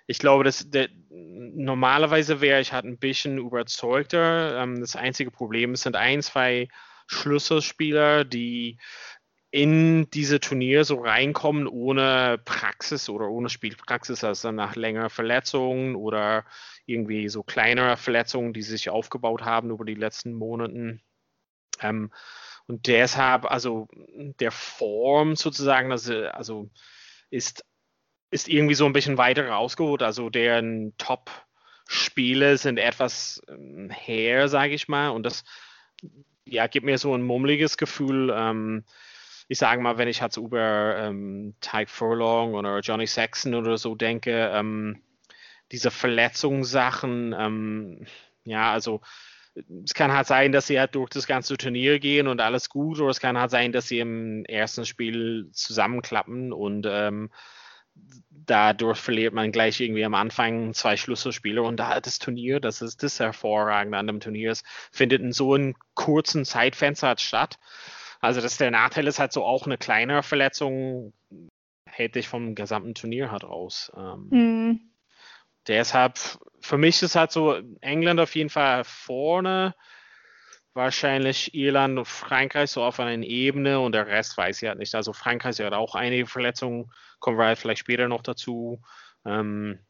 ich 0.06 0.18
glaube, 0.18 0.44
dass 0.44 0.68
der, 0.68 0.88
normalerweise 1.10 2.40
wäre 2.40 2.60
ich 2.60 2.72
halt 2.72 2.84
ein 2.84 2.98
bisschen 2.98 3.38
überzeugter. 3.38 4.62
Ähm, 4.62 4.80
das 4.80 4.96
einzige 4.96 5.30
Problem 5.30 5.76
sind 5.76 5.96
ein, 5.96 6.22
zwei 6.22 6.68
Schlüsselspieler, 7.06 8.24
die 8.24 8.78
in 9.54 10.10
diese 10.10 10.40
Turnier 10.40 10.84
so 10.84 10.96
reinkommen 10.96 11.68
ohne 11.68 12.40
Praxis 12.44 13.08
oder 13.08 13.28
ohne 13.28 13.48
Spielpraxis, 13.48 14.24
also 14.24 14.50
nach 14.50 14.74
längerer 14.74 15.10
Verletzungen 15.10 15.94
oder 15.94 16.44
irgendwie 16.86 17.28
so 17.28 17.44
kleinere 17.44 17.96
Verletzungen, 17.96 18.52
die 18.52 18.62
sich 18.62 18.90
aufgebaut 18.90 19.42
haben 19.42 19.70
über 19.70 19.84
die 19.84 19.94
letzten 19.94 20.34
Monaten. 20.34 21.02
Ähm, 21.80 22.12
und 22.66 22.88
deshalb, 22.88 23.44
also 23.48 23.86
der 24.40 24.50
Form 24.50 25.36
sozusagen, 25.36 25.92
also, 25.92 26.26
also 26.26 26.68
ist, 27.30 27.64
ist 28.32 28.48
irgendwie 28.48 28.74
so 28.74 28.86
ein 28.86 28.92
bisschen 28.92 29.18
weiter 29.18 29.48
rausgeholt. 29.48 30.02
Also 30.02 30.30
deren 30.30 30.96
Top-Spiele 30.98 32.56
sind 32.56 32.78
etwas 32.78 33.40
ähm, 33.46 33.88
her, 33.88 34.48
sage 34.48 34.74
ich 34.74 34.88
mal. 34.88 35.10
Und 35.10 35.22
das 35.22 35.44
ja, 36.44 36.66
gibt 36.66 36.86
mir 36.86 36.98
so 36.98 37.14
ein 37.14 37.22
mummeliges 37.22 37.76
Gefühl. 37.76 38.34
Ähm, 38.36 38.84
ich 39.48 39.58
sage 39.58 39.80
mal, 39.82 39.98
wenn 39.98 40.08
ich 40.08 40.22
halt 40.22 40.32
so 40.32 40.44
über 40.44 40.96
ähm, 40.96 41.54
Tyke 41.60 41.90
Furlong 41.90 42.54
oder 42.54 42.78
Johnny 42.80 43.06
Saxon 43.06 43.54
oder 43.54 43.76
so 43.76 43.94
denke, 43.94 44.50
ähm, 44.52 45.02
diese 45.72 45.90
Verletzungssachen, 45.90 47.34
ähm, 47.38 48.06
ja, 48.44 48.72
also 48.72 49.00
es 49.84 49.94
kann 49.94 50.12
halt 50.12 50.26
sein, 50.26 50.52
dass 50.52 50.66
sie 50.66 50.78
halt 50.80 50.94
durch 50.94 51.10
das 51.10 51.26
ganze 51.26 51.56
Turnier 51.56 52.00
gehen 52.00 52.26
und 52.26 52.40
alles 52.40 52.68
gut, 52.68 52.98
oder 53.00 53.10
es 53.10 53.20
kann 53.20 53.38
halt 53.38 53.50
sein, 53.50 53.72
dass 53.72 53.86
sie 53.88 54.00
im 54.00 54.44
ersten 54.46 54.84
Spiel 54.84 55.48
zusammenklappen 55.52 56.52
und 56.52 56.86
ähm, 56.88 57.30
dadurch 58.30 58.98
verliert 58.98 59.32
man 59.32 59.52
gleich 59.52 59.80
irgendwie 59.80 60.04
am 60.04 60.14
Anfang 60.14 60.74
zwei 60.74 60.96
Schlüsselspiele 60.96 61.62
und 61.62 61.76
da 61.76 62.00
das 62.00 62.18
Turnier, 62.18 62.60
das 62.60 62.82
ist 62.82 63.02
das 63.02 63.20
Hervorragende 63.20 63.96
an 63.96 64.06
dem 64.08 64.20
Turnier, 64.20 64.50
es 64.50 64.64
findet 64.90 65.22
in 65.22 65.32
so 65.32 65.54
einem 65.54 65.74
kurzen 65.94 66.44
Zeitfenster 66.44 67.08
halt 67.08 67.20
statt. 67.20 67.58
Also 68.24 68.40
das 68.40 68.56
der 68.56 68.70
Nachteil 68.70 69.06
ist 69.06 69.18
halt 69.18 69.34
so 69.34 69.44
auch 69.44 69.66
eine 69.66 69.76
kleine 69.76 70.22
Verletzung 70.22 71.12
hält 71.84 72.14
dich 72.14 72.26
vom 72.26 72.54
gesamten 72.54 72.94
Turnier 72.94 73.30
halt 73.30 73.44
raus. 73.44 73.92
Ähm, 73.94 74.28
mhm. 74.30 74.80
Deshalb, 75.66 76.18
für 76.62 76.78
mich 76.78 77.02
ist 77.02 77.16
halt 77.16 77.32
so 77.32 77.60
England 77.82 78.20
auf 78.20 78.34
jeden 78.34 78.48
Fall 78.48 78.84
vorne, 78.84 79.74
wahrscheinlich 80.72 81.54
Irland 81.54 81.98
und 81.98 82.08
Frankreich 82.08 82.70
so 82.70 82.82
auf 82.82 82.98
einer 82.98 83.22
Ebene 83.22 83.78
und 83.80 83.92
der 83.92 84.06
Rest 84.06 84.38
weiß 84.38 84.62
ich 84.62 84.68
halt 84.68 84.78
nicht. 84.78 84.94
Also 84.94 85.12
Frankreich 85.12 85.60
hat 85.60 85.74
auch 85.74 85.94
einige 85.94 86.26
Verletzungen, 86.26 86.90
kommen 87.20 87.36
wir 87.36 87.44
halt 87.44 87.58
vielleicht 87.58 87.80
später 87.80 88.08
noch 88.08 88.22
dazu. 88.22 88.80
Ähm, 89.26 89.80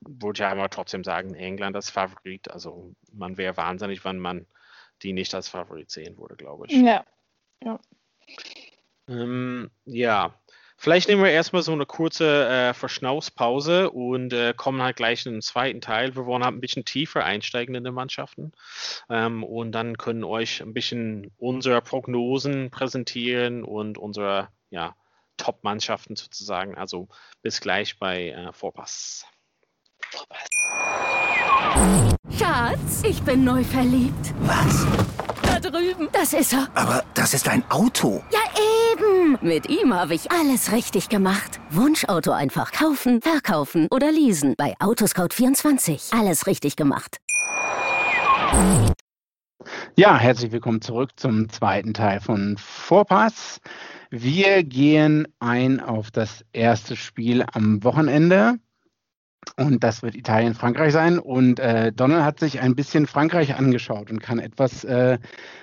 würde 0.00 0.42
ich 0.42 0.46
aber 0.46 0.70
trotzdem 0.70 1.04
sagen, 1.04 1.34
England 1.34 1.76
als 1.76 1.90
Favorit. 1.90 2.50
Also 2.50 2.94
man 3.12 3.36
wäre 3.36 3.58
wahnsinnig, 3.58 4.02
wenn 4.06 4.18
man 4.18 4.46
die 5.02 5.12
nicht 5.12 5.34
als 5.34 5.48
Favorit 5.48 5.90
sehen 5.90 6.16
würde, 6.16 6.36
glaube 6.36 6.64
ich. 6.66 6.72
Ja. 6.72 7.04
Ja. 7.62 7.80
Ähm, 9.08 9.70
ja. 9.84 10.34
Vielleicht 10.82 11.08
nehmen 11.08 11.22
wir 11.22 11.30
erstmal 11.30 11.60
so 11.60 11.72
eine 11.72 11.84
kurze 11.84 12.48
äh, 12.48 12.72
Verschnaufspause 12.72 13.90
und 13.90 14.32
äh, 14.32 14.54
kommen 14.56 14.80
halt 14.80 14.96
gleich 14.96 15.26
in 15.26 15.32
den 15.32 15.42
zweiten 15.42 15.82
Teil. 15.82 16.16
Wir 16.16 16.24
wollen 16.24 16.42
halt 16.42 16.54
ein 16.54 16.62
bisschen 16.62 16.86
tiefer 16.86 17.22
einsteigen 17.22 17.74
in 17.74 17.84
den 17.84 17.92
Mannschaften 17.92 18.52
ähm, 19.10 19.44
und 19.44 19.72
dann 19.72 19.98
können 19.98 20.24
euch 20.24 20.62
ein 20.62 20.72
bisschen 20.72 21.32
unsere 21.36 21.82
Prognosen 21.82 22.70
präsentieren 22.70 23.62
und 23.62 23.98
unsere 23.98 24.48
ja, 24.70 24.96
Top-Mannschaften 25.36 26.16
sozusagen. 26.16 26.74
Also 26.76 27.08
bis 27.42 27.60
gleich 27.60 27.98
bei 27.98 28.30
äh, 28.30 28.50
Vorpass. 28.54 29.26
Vorpass. 30.08 30.48
Schatz, 32.38 33.02
ich 33.04 33.20
bin 33.22 33.44
neu 33.44 33.62
verliebt. 33.64 34.32
Was? 34.40 34.86
Drüben. 35.70 36.08
Das 36.12 36.32
ist 36.32 36.52
er. 36.52 36.68
Aber 36.74 37.04
das 37.14 37.34
ist 37.34 37.48
ein 37.48 37.62
Auto. 37.70 38.22
Ja, 38.32 38.40
eben. 38.92 39.38
Mit 39.40 39.68
ihm 39.68 39.94
habe 39.94 40.14
ich 40.14 40.30
alles 40.30 40.72
richtig 40.72 41.08
gemacht. 41.08 41.60
Wunschauto 41.70 42.32
einfach 42.32 42.72
kaufen, 42.72 43.22
verkaufen 43.22 43.86
oder 43.90 44.10
leasen. 44.10 44.54
Bei 44.56 44.74
Autoscout24. 44.78 46.18
Alles 46.18 46.46
richtig 46.46 46.76
gemacht. 46.76 47.18
Ja, 49.96 50.18
herzlich 50.18 50.52
willkommen 50.52 50.80
zurück 50.80 51.10
zum 51.16 51.48
zweiten 51.48 51.94
Teil 51.94 52.20
von 52.20 52.56
Vorpass. 52.58 53.60
Wir 54.10 54.64
gehen 54.64 55.28
ein 55.38 55.80
auf 55.80 56.10
das 56.10 56.44
erste 56.52 56.96
Spiel 56.96 57.44
am 57.52 57.84
Wochenende. 57.84 58.58
Und 59.56 59.82
das 59.82 60.02
wird 60.02 60.14
Italien-Frankreich 60.14 60.92
sein. 60.92 61.18
Und 61.18 61.60
äh, 61.60 61.92
Donald 61.92 62.24
hat 62.24 62.40
sich 62.40 62.60
ein 62.60 62.76
bisschen 62.76 63.06
Frankreich 63.06 63.54
angeschaut 63.54 64.10
und 64.10 64.20
kann 64.20 64.38
etwas 64.38 64.84
äh, 64.84 65.18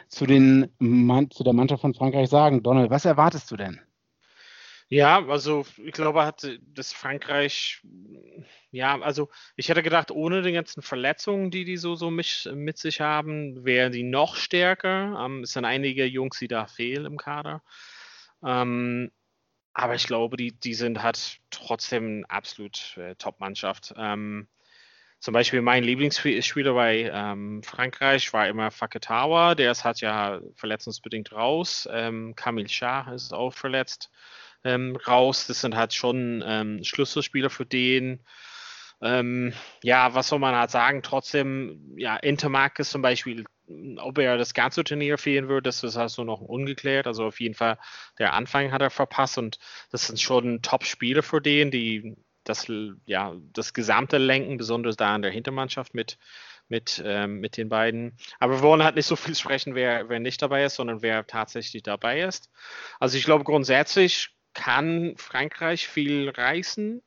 zu, 0.08 0.26
den, 0.26 0.70
man, 0.80 1.30
zu 1.30 1.44
der 1.44 1.54
Mannschaft 1.54 1.82
von 1.82 1.94
Frankreich 1.94 2.30
sagen. 2.30 2.64
Donald, 2.64 2.90
was 2.90 3.06
erwartest 3.06 3.52
du 3.52 3.56
denn? 3.56 3.80
Ja, 4.90 5.26
also 5.28 5.66
ich 5.84 5.92
glaube, 5.92 6.26
hat 6.26 6.48
das 6.62 6.94
Frankreich, 6.94 7.82
ja, 8.72 8.98
also 9.02 9.30
ich 9.58 9.68
hätte 9.68 9.84
gedacht, 9.84 10.12
ohne 10.12 10.42
die 10.42 10.54
ganzen 10.54 10.82
Verletzungen, 10.82 11.52
die 11.52 11.66
die 11.66 11.76
so, 11.76 11.96
so 11.96 12.10
mit, 12.10 12.50
mit 12.56 12.78
sich 12.78 13.02
haben, 13.02 13.66
wären 13.66 13.92
die 13.92 14.04
noch 14.04 14.38
stärker. 14.38 15.26
Ähm, 15.26 15.44
es 15.44 15.52
sind 15.52 15.66
einige 15.66 16.06
Jungs, 16.06 16.40
die 16.40 16.48
da 16.48 16.68
fehlen 16.68 17.06
im 17.06 17.18
Kader. 17.18 17.64
Ähm, 18.46 19.12
aber 19.78 19.94
ich 19.94 20.08
glaube, 20.08 20.38
die, 20.38 20.54
die 20.54 20.74
sind 20.74 21.04
halt 21.04 21.38
trotzdem 21.52 22.26
absolut 22.30 22.98
äh, 22.98 23.14
Top-Mannschaft. 23.16 23.94
Ähm, 23.96 24.48
zum 25.20 25.36
Beispiel 25.36 25.62
mein 25.62 25.84
Lieblingsspieler 25.84 26.74
bei 26.74 27.12
ähm, 27.14 27.62
Frankreich 27.62 28.34
war 28.34 28.48
immer 28.48 28.72
Faketawa, 28.72 29.54
der 29.54 29.72
ist 29.72 29.84
halt 29.84 30.02
ja 30.02 30.42
verletzungsbedingt 30.56 31.32
raus. 31.32 31.88
Ähm, 31.92 32.36
Kamil 32.36 32.68
Shah 32.68 33.14
ist 33.14 33.34
auch 33.34 33.54
verletzt 33.54 34.10
ähm, 34.64 34.96
raus. 34.96 35.46
Das 35.46 35.62
sind 35.62 35.76
halt 35.76 35.94
schon 35.94 36.44
ähm, 36.44 36.84
Schlüsselspieler 36.84 37.52
für 37.52 37.68
den. 37.68 38.26
Ähm, 39.00 39.54
ja, 39.84 40.16
was 40.16 40.30
soll 40.30 40.40
man 40.40 40.56
halt 40.56 40.72
sagen? 40.72 41.04
Trotzdem, 41.04 41.94
ja, 41.98 42.18
Intermark 42.18 42.84
zum 42.84 43.04
Beispiel 43.04 43.46
ob 43.98 44.18
er 44.18 44.38
das 44.38 44.54
ganze 44.54 44.84
Turnier 44.84 45.18
fehlen 45.18 45.50
wird, 45.50 45.66
das 45.66 45.84
ist 45.84 45.98
also 45.98 46.24
noch 46.24 46.42
ungeklärt. 46.42 47.08
Also 47.08 47.26
auf 47.26 47.40
jeden 47.40 47.56
Fall, 47.56 47.78
der 48.18 48.34
Anfang 48.34 48.72
hat 48.72 48.82
er 48.82 48.90
verpasst 48.90 49.38
und 49.38 49.60
das 49.92 50.08
sind 50.08 50.22
schon 50.22 50.62
Top-Spiele 50.62 51.22
für 51.22 51.42
den, 51.42 51.72
die 51.72 52.16
das, 52.44 52.68
ja, 53.06 53.36
das 53.54 53.74
gesamte 53.74 54.18
lenken, 54.18 54.58
besonders 54.58 54.96
da 54.96 55.16
in 55.16 55.22
der 55.22 55.32
Hintermannschaft 55.32 55.94
mit, 55.94 56.18
mit, 56.70 57.02
ähm, 57.06 57.40
mit 57.40 57.58
den 57.58 57.70
beiden. 57.70 58.18
Aber 58.40 58.56
wir 58.56 58.62
wollen 58.62 58.84
halt 58.84 58.96
nicht 58.96 59.06
so 59.06 59.16
viel 59.16 59.36
sprechen, 59.36 59.76
wer, 59.76 60.08
wer 60.10 60.20
nicht 60.20 60.42
dabei 60.42 60.64
ist, 60.64 60.76
sondern 60.76 61.02
wer 61.02 61.28
tatsächlich 61.28 61.84
dabei 61.84 62.22
ist. 62.22 62.50
Also 63.00 63.18
ich 63.18 63.26
glaube, 63.26 63.44
grundsätzlich 63.44 64.30
kann 64.54 65.16
Frankreich 65.18 65.88
viel 65.88 66.30
reißen. 66.30 67.04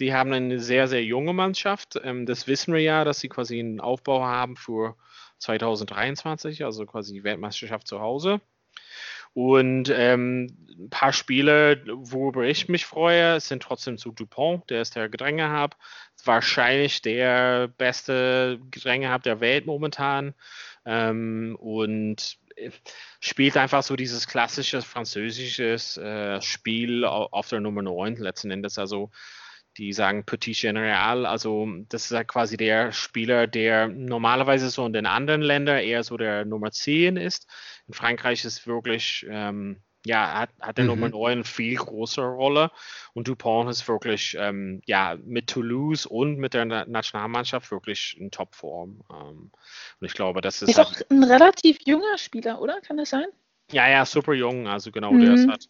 Die 0.00 0.12
haben 0.12 0.32
eine 0.32 0.60
sehr, 0.60 0.88
sehr 0.88 1.04
junge 1.04 1.32
Mannschaft. 1.32 1.98
Ähm, 2.02 2.26
das 2.26 2.46
wissen 2.46 2.74
wir 2.74 2.82
ja, 2.82 3.04
dass 3.04 3.20
sie 3.20 3.28
quasi 3.28 3.58
einen 3.58 3.80
Aufbau 3.80 4.24
haben 4.24 4.56
für 4.56 4.96
2023, 5.38 6.64
also 6.64 6.86
quasi 6.86 7.22
Weltmeisterschaft 7.22 7.86
zu 7.86 8.00
Hause. 8.00 8.40
Und 9.34 9.92
ähm, 9.92 10.56
ein 10.78 10.90
paar 10.90 11.12
Spiele, 11.12 11.82
worüber 11.86 12.44
ich 12.44 12.68
mich 12.68 12.86
freue, 12.86 13.40
sind 13.40 13.64
trotzdem 13.64 13.98
zu 13.98 14.12
Dupont, 14.12 14.70
der 14.70 14.80
ist 14.80 14.94
der 14.94 15.08
Gedrängehab. 15.08 15.76
Wahrscheinlich 16.24 17.02
der 17.02 17.66
beste 17.66 18.60
Gedrängehab 18.70 19.24
der 19.24 19.40
Welt 19.40 19.66
momentan. 19.66 20.34
Ähm, 20.86 21.56
und 21.58 22.38
äh, 22.54 22.70
spielt 23.18 23.56
einfach 23.56 23.82
so 23.82 23.96
dieses 23.96 24.28
klassische 24.28 24.82
französische 24.82 25.74
äh, 26.00 26.40
Spiel 26.40 27.04
auf 27.04 27.48
der 27.48 27.60
Nummer 27.60 27.82
9 27.82 28.16
letzten 28.16 28.52
Endes. 28.52 28.78
Also 28.78 29.10
die 29.76 29.92
sagen 29.92 30.24
Petit 30.24 30.58
General, 30.60 31.26
also 31.26 31.68
das 31.88 32.04
ist 32.04 32.12
ja 32.12 32.24
quasi 32.24 32.56
der 32.56 32.92
Spieler, 32.92 33.46
der 33.46 33.88
normalerweise 33.88 34.70
so 34.70 34.86
in 34.86 34.92
den 34.92 35.06
anderen 35.06 35.42
Ländern 35.42 35.78
eher 35.78 36.04
so 36.04 36.16
der 36.16 36.44
Nummer 36.44 36.70
10 36.70 37.16
ist. 37.16 37.48
In 37.88 37.94
Frankreich 37.94 38.44
ist 38.44 38.66
wirklich, 38.66 39.26
ähm, 39.28 39.80
ja, 40.06 40.40
hat, 40.40 40.50
hat 40.60 40.76
der 40.78 40.84
mhm. 40.84 40.90
Nummer 40.90 41.08
9 41.08 41.32
eine 41.32 41.44
viel 41.44 41.76
größere 41.76 42.26
Rolle 42.26 42.70
und 43.14 43.26
Dupont 43.26 43.70
ist 43.70 43.88
wirklich, 43.88 44.36
ähm, 44.38 44.82
ja, 44.86 45.16
mit 45.24 45.48
Toulouse 45.48 46.06
und 46.06 46.38
mit 46.38 46.54
der 46.54 46.66
Nationalmannschaft 46.66 47.70
wirklich 47.70 48.16
in 48.18 48.30
Topform. 48.30 49.02
Ähm, 49.10 49.50
und 50.00 50.06
ich 50.06 50.14
glaube, 50.14 50.40
das 50.40 50.62
ist. 50.62 50.70
Ist 50.70 50.78
halt, 50.78 50.88
auch 50.88 51.10
ein 51.10 51.24
relativ 51.24 51.78
junger 51.84 52.18
Spieler, 52.18 52.60
oder? 52.60 52.80
Kann 52.82 52.98
das 52.98 53.10
sein? 53.10 53.26
Ja, 53.72 53.88
ja, 53.88 54.04
super 54.04 54.34
jung, 54.34 54.68
also 54.68 54.90
genau, 54.90 55.12
mhm. 55.12 55.20
der 55.24 55.34
ist 55.34 55.48
halt 55.48 55.68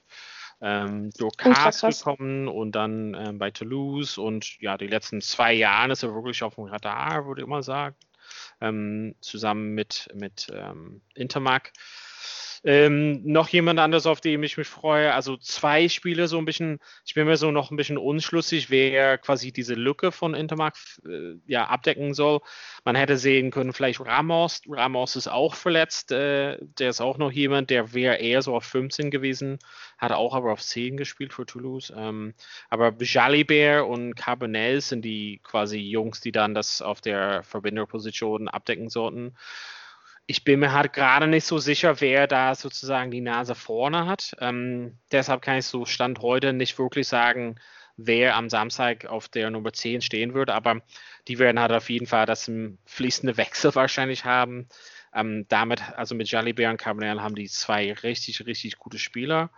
ähm, 0.60 1.10
durch 1.18 1.36
Cars 1.36 1.80
gekommen 1.80 2.48
und 2.48 2.72
dann 2.72 3.14
ähm, 3.14 3.38
bei 3.38 3.50
Toulouse 3.50 4.18
und 4.18 4.60
ja, 4.60 4.76
die 4.76 4.86
letzten 4.86 5.20
zwei 5.20 5.52
Jahre 5.52 5.92
ist 5.92 6.02
er 6.02 6.14
wirklich 6.14 6.42
auf 6.42 6.54
dem 6.54 6.64
Radar, 6.64 7.26
würde 7.26 7.42
ich 7.42 7.46
immer 7.46 7.62
sagen, 7.62 7.96
ähm, 8.60 9.14
zusammen 9.20 9.74
mit, 9.74 10.08
mit 10.14 10.48
ähm, 10.52 11.02
Intermark. 11.14 11.72
Ähm, 12.66 13.20
noch 13.24 13.48
jemand 13.48 13.78
anderes, 13.78 14.06
auf 14.06 14.22
den 14.22 14.42
ich 14.42 14.56
mich 14.56 14.66
freue. 14.66 15.12
Also 15.12 15.36
zwei 15.36 15.86
Spiele 15.90 16.28
so 16.28 16.38
ein 16.38 16.46
bisschen, 16.46 16.80
ich 17.04 17.12
bin 17.12 17.26
mir 17.26 17.36
so 17.36 17.50
noch 17.50 17.70
ein 17.70 17.76
bisschen 17.76 17.98
unschlüssig, 17.98 18.70
wer 18.70 19.18
quasi 19.18 19.52
diese 19.52 19.74
Lücke 19.74 20.12
von 20.12 20.32
Intermark 20.32 20.76
äh, 21.06 21.34
ja, 21.46 21.66
abdecken 21.66 22.14
soll. 22.14 22.40
Man 22.82 22.96
hätte 22.96 23.18
sehen 23.18 23.50
können, 23.50 23.74
vielleicht 23.74 24.00
Ramos. 24.00 24.62
Ramos 24.66 25.14
ist 25.14 25.28
auch 25.28 25.54
verletzt. 25.54 26.10
Äh, 26.10 26.56
der 26.78 26.88
ist 26.88 27.02
auch 27.02 27.18
noch 27.18 27.30
jemand, 27.30 27.68
der 27.68 27.92
wäre 27.92 28.16
eher 28.16 28.40
so 28.40 28.56
auf 28.56 28.64
15 28.64 29.10
gewesen, 29.10 29.58
hat 29.98 30.12
auch 30.12 30.34
aber 30.34 30.52
auf 30.52 30.62
10 30.62 30.96
gespielt 30.96 31.34
für 31.34 31.44
Toulouse. 31.44 31.92
Ähm, 31.94 32.32
aber 32.70 32.94
Jalibert 32.98 33.86
und 33.86 34.14
Carbonell 34.14 34.80
sind 34.80 35.04
die 35.04 35.38
quasi 35.44 35.76
Jungs, 35.78 36.22
die 36.22 36.32
dann 36.32 36.54
das 36.54 36.80
auf 36.80 37.02
der 37.02 37.42
Verbinderposition 37.42 38.48
abdecken 38.48 38.88
sollten 38.88 39.34
ich 40.26 40.44
bin 40.44 40.60
mir 40.60 40.72
halt 40.72 40.92
gerade 40.92 41.26
nicht 41.26 41.44
so 41.44 41.58
sicher, 41.58 42.00
wer 42.00 42.26
da 42.26 42.54
sozusagen 42.54 43.10
die 43.10 43.20
Nase 43.20 43.54
vorne 43.54 44.06
hat. 44.06 44.34
Ähm, 44.40 44.98
deshalb 45.12 45.42
kann 45.42 45.58
ich 45.58 45.66
so 45.66 45.84
Stand 45.84 46.20
heute 46.20 46.52
nicht 46.52 46.78
wirklich 46.78 47.08
sagen, 47.08 47.56
wer 47.96 48.36
am 48.36 48.48
Samstag 48.48 49.04
auf 49.06 49.28
der 49.28 49.50
Nummer 49.50 49.72
10 49.72 50.00
stehen 50.00 50.34
wird. 50.34 50.50
Aber 50.50 50.80
die 51.28 51.38
werden 51.38 51.60
halt 51.60 51.72
auf 51.72 51.90
jeden 51.90 52.06
Fall 52.06 52.26
das 52.26 52.50
fließende 52.86 53.36
Wechsel 53.36 53.74
wahrscheinlich 53.74 54.24
haben. 54.24 54.68
Ähm, 55.14 55.46
damit, 55.48 55.82
also 55.96 56.14
mit 56.14 56.30
Jalibert 56.30 56.70
und 56.70 56.78
Carbonell 56.78 57.20
haben 57.20 57.36
die 57.36 57.48
zwei 57.48 57.92
richtig, 57.92 58.46
richtig 58.46 58.78
gute 58.78 58.98
Spieler. 58.98 59.50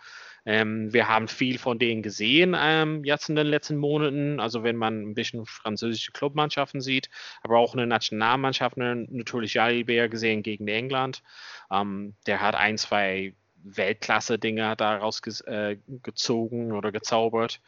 Ähm, 0.46 0.92
wir 0.92 1.08
haben 1.08 1.26
viel 1.26 1.58
von 1.58 1.78
denen 1.78 2.02
gesehen 2.02 2.54
ähm, 2.56 3.04
jetzt 3.04 3.28
in 3.28 3.34
den 3.34 3.48
letzten 3.48 3.76
Monaten. 3.76 4.38
Also 4.38 4.62
wenn 4.62 4.76
man 4.76 5.02
ein 5.02 5.14
bisschen 5.14 5.44
französische 5.44 6.12
Clubmannschaften 6.12 6.80
sieht, 6.80 7.10
aber 7.42 7.58
auch 7.58 7.74
eine 7.74 7.86
Nationalmannschaft, 7.86 8.76
ne, 8.76 9.06
natürlich 9.10 9.54
Jalibert 9.54 10.12
gesehen 10.12 10.42
gegen 10.44 10.68
England. 10.68 11.22
Ähm, 11.70 12.14
der 12.26 12.40
hat 12.40 12.54
ein, 12.54 12.78
zwei 12.78 13.34
Weltklasse-Dinge 13.64 14.76
daraus 14.76 15.20
äh, 15.46 15.78
gezogen 16.02 16.72
oder 16.72 16.92
gezaubert. 16.92 17.60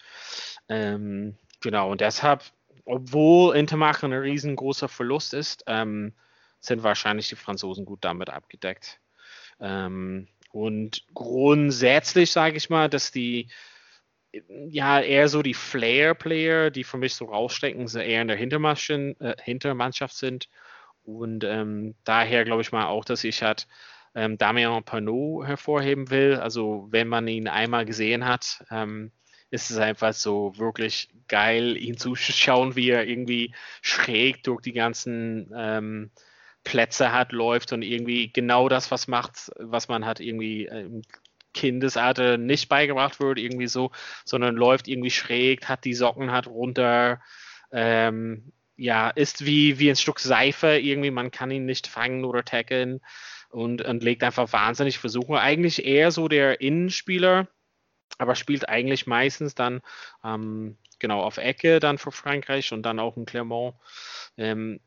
Ähm, 0.69 1.37
genau, 1.61 1.91
und 1.91 2.01
deshalb, 2.01 2.45
obwohl 2.85 3.57
Intermark 3.57 4.05
ein 4.05 4.13
riesengroßer 4.13 4.89
Verlust 4.89 5.35
ist, 5.35 5.65
ähm, 5.67 6.15
sind 6.61 6.85
wahrscheinlich 6.85 7.29
die 7.29 7.37
Franzosen 7.37 7.85
gut 7.85 8.05
damit 8.05 8.31
abgedeckt. 8.31 9.01
Ähm, 9.61 10.29
und 10.51 11.05
grundsätzlich 11.15 12.31
sage 12.31 12.57
ich 12.57 12.71
mal, 12.71 12.89
dass 12.89 13.11
die 13.11 13.49
ja 14.69 15.01
eher 15.01 15.29
so 15.29 15.43
die 15.43 15.55
Flair-Player, 15.55 16.71
die 16.71 16.85
für 16.85 16.99
mich 16.99 17.15
so 17.15 17.27
rausstecken, 17.27 17.89
so 17.89 17.99
eher 17.99 18.23
in 18.23 18.29
der 18.29 18.39
äh, 18.39 19.35
Hintermannschaft 19.43 20.17
sind. 20.17 20.49
Und 21.03 21.45
ähm, 21.45 21.95
daher 22.05 22.45
glaube 22.45 22.63
ich 22.63 22.73
mal 22.73 22.87
auch, 22.87 23.05
dass 23.05 23.25
ich 23.25 23.43
halt 23.43 23.67
ähm, 24.15 24.37
Damien 24.37 24.85
Panot 24.85 25.47
hervorheben 25.47 26.11
will. 26.11 26.37
Also 26.37 26.89
wenn 26.91 27.09
man 27.09 27.27
ihn 27.29 27.49
einmal 27.49 27.85
gesehen 27.87 28.27
hat, 28.27 28.65
ähm, 28.71 29.13
ist 29.51 29.71
es 29.71 29.79
einfach 29.79 30.13
so 30.13 30.53
wirklich 30.59 31.09
geil, 31.29 31.77
ihn 31.77 31.97
zuzuschauen, 31.97 32.77
wie 32.77 32.91
er 32.91 33.07
irgendwie 33.07 33.55
schräg 33.81 34.43
durch 34.45 34.61
die 34.61 34.73
ganzen 34.75 35.51
ähm, 35.57 36.11
Plätze 36.69 37.13
hat, 37.13 37.33
läuft 37.33 37.73
und 37.73 37.81
irgendwie 37.81 38.31
genau 38.31 38.69
das, 38.69 38.91
was 38.91 39.09
macht, 39.09 39.51
was 39.59 39.89
man 39.89 40.05
hat 40.05 40.21
irgendwie 40.21 40.67
im 40.67 41.01
Kindesalter 41.55 42.37
nicht 42.37 42.69
beigebracht 42.69 43.21
wird, 43.21 43.39
irgendwie 43.39 43.69
so, 43.69 43.91
sondern 44.27 44.55
läuft 44.55 44.87
irgendwie 44.87 45.11
schräg, 45.11 45.67
hat 45.67 45.87
die 45.87 45.95
Socken 45.95 46.31
hat 46.31 46.47
runter, 46.47 47.23
ähm, 47.73 48.53
ja, 48.77 49.09
ist 49.09 49.47
wie, 49.47 49.79
wie 49.79 49.89
ein 49.89 49.97
Stück 49.97 50.21
Seife 50.21 50.79
irgendwie, 50.79 51.11
man 51.11 51.31
kann 51.31 51.51
ihn 51.51 51.65
nicht 51.65 51.87
fangen 51.87 52.27
oder 52.27 52.45
tackeln 52.45 53.01
und, 53.49 53.81
und 53.81 54.03
legt 54.03 54.23
einfach 54.23 54.53
wahnsinnig 54.53 54.99
Versuche. 54.99 55.41
Eigentlich 55.41 55.87
eher 55.87 56.11
so 56.11 56.29
der 56.29 56.61
Innenspieler, 56.61 57.49
aber 58.19 58.35
spielt 58.35 58.69
eigentlich 58.69 59.07
meistens 59.07 59.55
dann 59.55 59.81
ähm, 60.23 60.77
genau 60.99 61.23
auf 61.23 61.39
Ecke 61.39 61.81
dann 61.81 61.97
für 61.97 62.13
Frankreich 62.13 62.75
und 62.75 62.83
dann 62.83 62.99
auch 62.99 63.17
in 63.17 63.25
Clermont. 63.25 63.75
Ähm, 64.37 64.81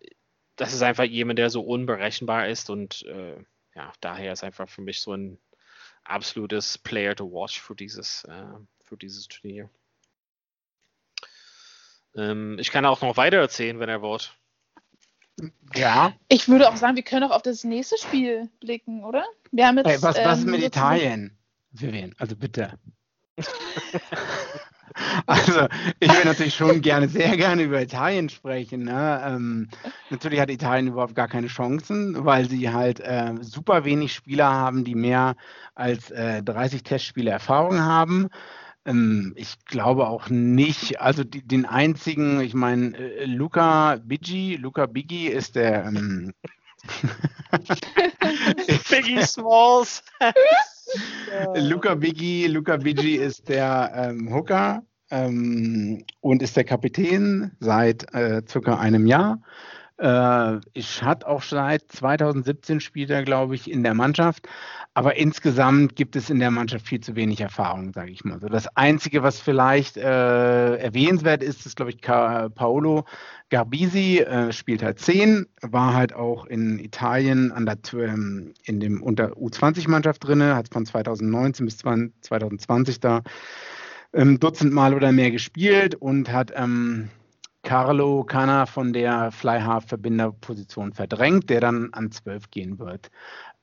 das 0.62 0.74
ist 0.74 0.84
einfach 0.84 1.06
jemand, 1.06 1.39
der 1.39 1.50
so 1.50 1.62
unberechenbar 1.62 2.48
ist 2.48 2.70
und 2.70 3.01
äh, 3.08 3.36
ja, 3.75 3.91
daher 4.00 4.32
ist 4.32 4.44
einfach 4.44 4.70
für 4.70 4.82
mich 4.82 5.01
so 5.01 5.12
ein 5.12 5.39
absolutes 6.03 6.77
Player 6.77 7.16
to 7.16 7.31
watch 7.31 7.59
für 7.59 7.74
dieses, 7.74 8.25
äh, 8.25 8.44
für 8.83 8.96
dieses 8.96 9.27
Turnier. 9.27 9.72
Ähm, 12.16 12.59
ich 12.59 12.70
kann 12.72 12.86
auch 12.86 13.01
noch 13.01 13.18
weiter 13.18 13.38
erzählen, 13.38 13.79
wenn 13.79 13.90
er 13.90 14.03
wollt. 14.03 14.38
Ja. 15.74 16.14
Ich 16.27 16.48
würde 16.48 16.70
auch 16.70 16.75
sagen, 16.75 16.96
wir 16.96 17.01
können 17.01 17.24
auch 17.24 17.36
auf 17.36 17.42
das 17.42 17.64
nächste 17.64 17.98
Spiel 17.98 18.48
blicken, 18.59 19.03
oder? 19.03 19.25
Wir 19.51 19.66
haben 19.66 19.77
jetzt, 19.77 19.88
hey, 19.88 19.98
was, 20.03 20.16
was 20.16 20.44
ähm, 20.44 20.51
mit 20.51 20.62
Italien? 20.62 21.40
Vivian, 21.72 22.14
also 22.20 22.36
bitte. 22.36 22.77
Also, 25.25 25.67
ich 26.00 26.09
will 26.09 26.25
natürlich 26.25 26.55
schon 26.55 26.81
gerne, 26.81 27.07
sehr 27.07 27.37
gerne 27.37 27.63
über 27.63 27.81
Italien 27.81 28.29
sprechen. 28.29 28.83
Ne? 28.83 29.22
Ähm, 29.25 29.70
natürlich 30.09 30.39
hat 30.39 30.50
Italien 30.50 30.87
überhaupt 30.87 31.15
gar 31.15 31.27
keine 31.27 31.48
Chancen, 31.48 32.25
weil 32.25 32.50
sie 32.50 32.70
halt 32.72 33.00
äh, 33.00 33.33
super 33.41 33.85
wenig 33.85 34.13
Spieler 34.13 34.51
haben, 34.51 34.83
die 34.83 34.96
mehr 34.96 35.35
als 35.75 36.11
äh, 36.11 36.44
30 36.44 36.83
Testspiele 36.83 37.31
Erfahrung 37.31 37.79
haben. 37.79 38.27
Ähm, 38.85 39.33
ich 39.35 39.63
glaube 39.65 40.07
auch 40.07 40.29
nicht, 40.29 41.00
also 41.00 41.24
die, 41.24 41.46
den 41.48 41.65
einzigen, 41.65 42.41
ich 42.41 42.53
meine, 42.53 42.98
äh, 42.98 43.25
Luca 43.25 43.98
Biggi, 44.03 44.55
Luca 44.57 44.87
Biggi 44.87 45.27
ist 45.27 45.55
der. 45.55 45.85
Ähm, 45.85 46.33
Biggie 48.92 49.24
Smalls. 49.24 50.04
Luca 51.56 51.96
Biggi, 51.96 52.48
Luca 52.48 52.77
Biggi 52.77 53.16
ist 53.16 53.48
der 53.48 53.92
ähm, 53.96 54.34
Hooker 54.34 54.84
ähm, 55.10 56.04
und 56.20 56.42
ist 56.42 56.58
der 56.58 56.66
Kapitän 56.66 57.51
seit 57.60 58.14
äh, 58.14 58.42
circa 58.48 58.77
einem 58.77 59.08
Jahr. 59.08 59.42
Äh, 59.98 60.60
ich 60.74 61.04
hat 61.04 61.25
auch 61.25 61.44
seit 61.44 61.84
2017 61.92 62.80
spielt 62.80 63.10
er, 63.10 63.24
glaube 63.24 63.56
ich, 63.56 63.70
in 63.70 63.84
der 63.84 63.94
Mannschaft. 63.94 64.48
Aber 64.94 65.16
insgesamt 65.16 65.96
gibt 65.96 66.16
es 66.16 66.30
in 66.30 66.40
der 66.40 66.51
Mannschaft 66.51 66.86
viel 66.86 67.00
zu 67.00 67.16
wenig 67.16 67.40
Erfahrung, 67.40 67.94
sage 67.94 68.12
ich 68.12 68.25
mal. 68.25 68.40
So 68.42 68.48
das 68.48 68.68
Einzige, 68.75 69.24
was 69.24 69.40
vielleicht 69.40 69.96
äh, 69.96 70.75
erwähnenswert 70.75 71.42
ist, 71.42 71.66
ist, 71.66 71.77
glaube 71.77 71.92
ich, 71.92 72.01
Paolo 72.01 73.06
Garbisi, 73.50 74.20
äh, 74.20 74.51
spielt 74.51 74.84
halt 74.84 75.00
10, 75.00 75.46
war 75.62 75.94
halt 75.94 76.14
auch 76.14 76.46
in 76.46 76.80
Italien 76.80 77.51
an 77.51 77.66
der, 77.66 77.77
ähm, 77.94 78.54
in 78.64 78.80
dem 78.80 79.01
unter 79.01 79.34
U20-Mannschaft 79.34 80.25
drin, 80.25 80.44
hat 80.44 80.70
von 80.74 80.86
2019 80.86 81.66
bis 81.66 81.77
2020 81.77 83.00
da 83.00 83.22
ähm, 84.14 84.40
Dutzend 84.40 84.74
Mal 84.74 84.94
oder 84.94 85.12
mehr 85.12 85.32
gespielt 85.32 85.96
und 85.96 86.32
hat 86.32 86.51
ähm, 86.56 87.10
Carlo 87.64 88.24
Cana 88.24 88.66
von 88.66 88.94
der 88.94 89.32
Fly-Half-Verbinderposition 89.32 90.94
verdrängt, 90.94 91.50
der 91.50 91.62
dann 91.62 91.94
an 91.94 92.12
12 92.12 92.50
gehen 92.50 92.80
wird. 92.80 93.12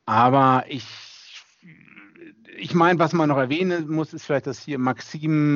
Aber 0.07 0.65
ich, 0.69 0.87
ich 2.57 2.75
meine, 2.75 2.99
was 2.99 3.13
man 3.13 3.29
noch 3.29 3.39
erwähnen 3.39 3.89
muss, 3.89 4.15
ist 4.15 4.25
vielleicht, 4.25 4.47
dass 4.47 4.63
hier 4.63 4.79
Maxim 4.79 5.55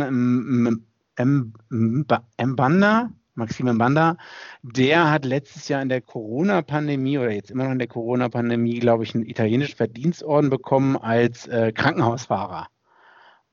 Mbanda, 2.38 3.10
Maxim 3.34 3.72
Mbanda, 3.72 4.16
der 4.62 5.10
hat 5.10 5.24
letztes 5.24 5.68
Jahr 5.68 5.80
in 5.80 5.88
der 5.88 6.00
Corona-Pandemie 6.00 7.18
oder 7.18 7.30
jetzt 7.30 7.50
immer 7.50 7.64
noch 7.64 7.72
in 7.72 7.78
der 7.78 7.88
Corona-Pandemie, 7.88 8.78
glaube 8.80 9.04
ich, 9.04 9.14
einen 9.14 9.24
italienischen 9.24 9.76
Verdienstorden 9.76 10.50
bekommen 10.50 10.96
als 10.96 11.46
äh, 11.46 11.72
Krankenhausfahrer. 11.72 12.68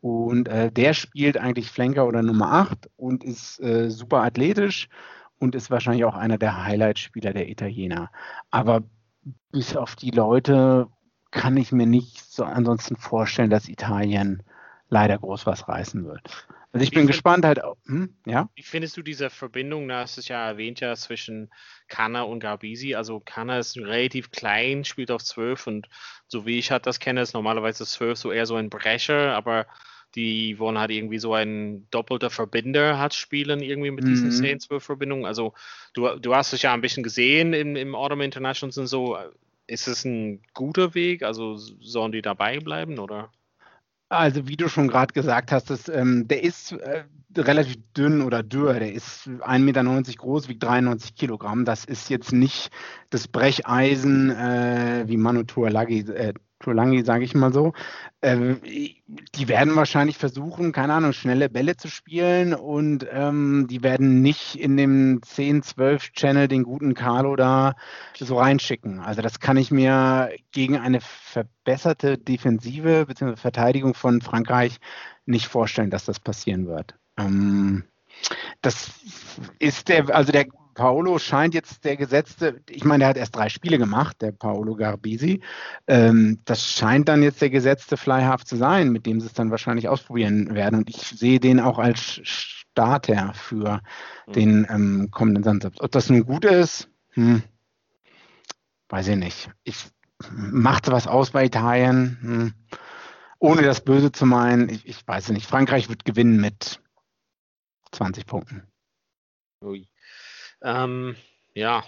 Und 0.01 0.47
äh, 0.47 0.71
der 0.71 0.93
spielt 0.93 1.37
eigentlich 1.37 1.71
Flanker 1.71 2.07
oder 2.07 2.21
Nummer 2.21 2.51
8 2.53 2.89
und 2.95 3.23
ist 3.23 3.59
äh, 3.59 3.89
super 3.89 4.23
athletisch 4.23 4.87
und 5.39 5.55
ist 5.55 5.71
wahrscheinlich 5.71 6.05
auch 6.05 6.15
einer 6.15 6.37
der 6.37 6.65
Highlight-Spieler 6.65 7.33
der 7.33 7.49
Italiener. 7.49 8.09
Aber 8.51 8.83
bis 9.51 9.75
auf 9.75 9.95
die 9.95 10.11
Leute 10.11 10.87
kann 11.31 11.57
ich 11.57 11.71
mir 11.71 11.85
nicht 11.85 12.31
so 12.31 12.43
ansonsten 12.43 12.95
vorstellen, 12.95 13.49
dass 13.49 13.69
Italien 13.69 14.43
leider 14.89 15.17
groß 15.17 15.45
was 15.45 15.67
reißen 15.67 16.05
wird. 16.05 16.47
Also 16.71 16.83
ich 16.83 16.91
bin 16.91 17.07
gespannt 17.07 17.45
halt. 17.45 17.59
Hm, 17.85 18.15
ja? 18.25 18.49
Wie 18.55 18.63
findest 18.63 18.95
du 18.95 19.01
diese 19.01 19.29
Verbindung, 19.29 19.87
da 19.87 20.01
hast 20.01 20.17
du 20.17 20.21
es 20.21 20.27
ja 20.27 20.47
erwähnt, 20.47 20.79
ja, 20.79 20.95
zwischen 20.95 21.49
Kana 21.87 22.21
und 22.21 22.41
Garbisi? 22.41 22.93
Also 22.93 23.19
Kana 23.19 23.57
ist 23.57 23.77
relativ 23.77 24.29
klein, 24.31 24.85
spielt 24.85 25.09
auf 25.09 25.23
12 25.23 25.65
und 25.67 25.89
so 26.27 26.45
wie 26.45 26.59
ich 26.59 26.69
halt 26.69 26.85
das 26.85 26.99
kenne, 26.99 27.21
ist 27.21 27.33
normalerweise 27.33 27.85
12 27.85 28.19
so 28.19 28.31
eher 28.31 28.45
so 28.45 28.55
ein 28.55 28.69
Brecher, 28.69 29.35
aber 29.35 29.65
die 30.15 30.57
wollen 30.57 30.77
halt 30.77 30.91
irgendwie 30.91 31.19
so 31.19 31.33
ein 31.33 31.87
doppelter 31.91 32.29
Verbinder 32.29 32.97
hat 32.97 33.13
spielen, 33.13 33.61
irgendwie 33.61 33.91
mit 33.91 34.07
diesen 34.07 34.29
mhm. 34.29 34.57
10-12-Verbindungen. 34.57 35.25
Also 35.25 35.53
du, 35.93 36.07
du 36.17 36.35
hast 36.35 36.53
es 36.53 36.61
ja 36.61 36.73
ein 36.73 36.81
bisschen 36.81 37.03
gesehen 37.03 37.53
im, 37.53 37.75
im 37.75 37.95
Autumn 37.95 38.21
Internationals 38.21 38.77
und 38.77 38.87
so. 38.87 39.17
Ist 39.67 39.87
es 39.87 40.05
ein 40.05 40.41
guter 40.55 40.95
Weg? 40.95 41.21
Also 41.21 41.57
sollen 41.57 42.11
die 42.11 42.23
dabei 42.23 42.59
bleiben 42.59 42.97
oder? 42.97 43.31
Also 44.09 44.47
wie 44.47 44.57
du 44.57 44.67
schon 44.67 44.87
gerade 44.87 45.13
gesagt 45.13 45.51
hast, 45.51 45.69
das, 45.69 45.87
ähm, 45.87 46.27
der 46.27 46.43
ist 46.43 46.71
äh, 46.71 47.03
relativ 47.37 47.77
dünn 47.95 48.23
oder 48.23 48.41
dürr. 48.41 48.73
Der 48.73 48.91
ist 48.91 49.27
1,90 49.27 49.59
Meter 49.59 49.83
groß, 50.17 50.49
wiegt 50.49 50.63
93 50.63 51.13
Kilogramm. 51.13 51.63
Das 51.63 51.85
ist 51.85 52.09
jetzt 52.09 52.33
nicht 52.33 52.71
das 53.11 53.27
Brecheisen, 53.27 54.31
äh, 54.31 55.03
wie 55.05 55.17
Manu 55.17 55.43
Tuolagi 55.43 55.99
äh, 55.99 56.33
Tulangi, 56.59 57.03
sage 57.03 57.23
ich 57.23 57.33
mal 57.33 57.53
so. 57.53 57.73
Äh, 58.21 58.55
die 59.35 59.47
werden 59.47 59.75
wahrscheinlich 59.75 60.17
versuchen, 60.17 60.71
keine 60.71 60.93
Ahnung, 60.93 61.13
schnelle 61.13 61.49
Bälle 61.49 61.77
zu 61.77 61.87
spielen 61.87 62.53
und 62.53 63.07
ähm, 63.11 63.67
die 63.69 63.81
werden 63.81 64.21
nicht 64.21 64.55
in 64.55 64.77
dem 64.77 65.21
10-12-Channel 65.21 66.47
den 66.47 66.63
guten 66.63 66.93
Carlo 66.93 67.35
da 67.35 67.75
so 68.17 68.37
reinschicken. 68.37 68.99
Also 68.99 69.21
das 69.21 69.39
kann 69.39 69.57
ich 69.57 69.71
mir 69.71 70.31
gegen 70.51 70.77
eine 70.77 70.99
verbesserte 71.01 72.17
Defensive 72.17 73.05
bzw. 73.05 73.35
Verteidigung 73.37 73.93
von 73.93 74.21
Frankreich 74.21 74.79
nicht 75.25 75.47
vorstellen, 75.47 75.91
dass 75.91 76.05
das 76.05 76.19
passieren 76.19 76.67
wird. 76.67 76.95
Ähm, 77.17 77.85
das 78.61 78.91
ist 79.59 79.87
der, 79.87 80.13
also 80.13 80.31
der 80.31 80.47
Paolo 80.79 81.19
scheint 81.19 81.53
jetzt 81.53 81.83
der 81.83 81.97
gesetzte, 81.97 82.61
ich 82.69 82.85
meine, 82.85 82.99
der 82.99 83.09
hat 83.09 83.17
erst 83.17 83.35
drei 83.35 83.49
Spiele 83.49 83.77
gemacht, 83.77 84.21
der 84.21 84.31
Paolo 84.31 84.75
Garbisi. 84.75 85.41
Ähm, 85.87 86.39
das 86.45 86.71
scheint 86.71 87.09
dann 87.09 87.21
jetzt 87.21 87.41
der 87.41 87.49
gesetzte 87.49 87.97
Flyhalf 87.97 88.45
zu 88.45 88.55
sein, 88.55 88.89
mit 88.89 89.05
dem 89.05 89.19
sie 89.19 89.27
es 89.27 89.33
dann 89.33 89.51
wahrscheinlich 89.51 89.89
ausprobieren 89.89 90.55
werden. 90.55 90.79
Und 90.79 90.89
ich 90.89 90.95
sehe 90.95 91.41
den 91.41 91.59
auch 91.59 91.79
als 91.79 92.21
Starter 92.23 93.33
für 93.33 93.81
mhm. 94.27 94.31
den 94.31 94.67
ähm, 94.69 95.07
kommenden 95.11 95.43
Samstag. 95.43 95.73
Ob 95.79 95.91
das 95.91 96.09
nun 96.09 96.23
gut 96.23 96.45
ist, 96.45 96.87
hm, 97.09 97.43
weiß 98.87 99.09
ich 99.09 99.17
nicht. 99.17 99.49
Ich 99.65 99.85
macht 100.31 100.89
was 100.89 101.07
aus 101.07 101.31
bei 101.31 101.43
Italien, 101.43 102.17
hm, 102.21 102.53
ohne 103.37 103.63
das 103.63 103.81
Böse 103.81 104.13
zu 104.13 104.25
meinen. 104.25 104.69
Ich, 104.69 104.87
ich 104.87 105.05
weiß 105.05 105.27
nicht. 105.31 105.45
Frankreich 105.45 105.89
wird 105.89 106.05
gewinnen 106.05 106.39
mit 106.39 106.79
20 107.91 108.25
Punkten. 108.25 108.63
Ui. 109.61 109.89
Ähm, 110.61 111.15
ja, 111.53 111.83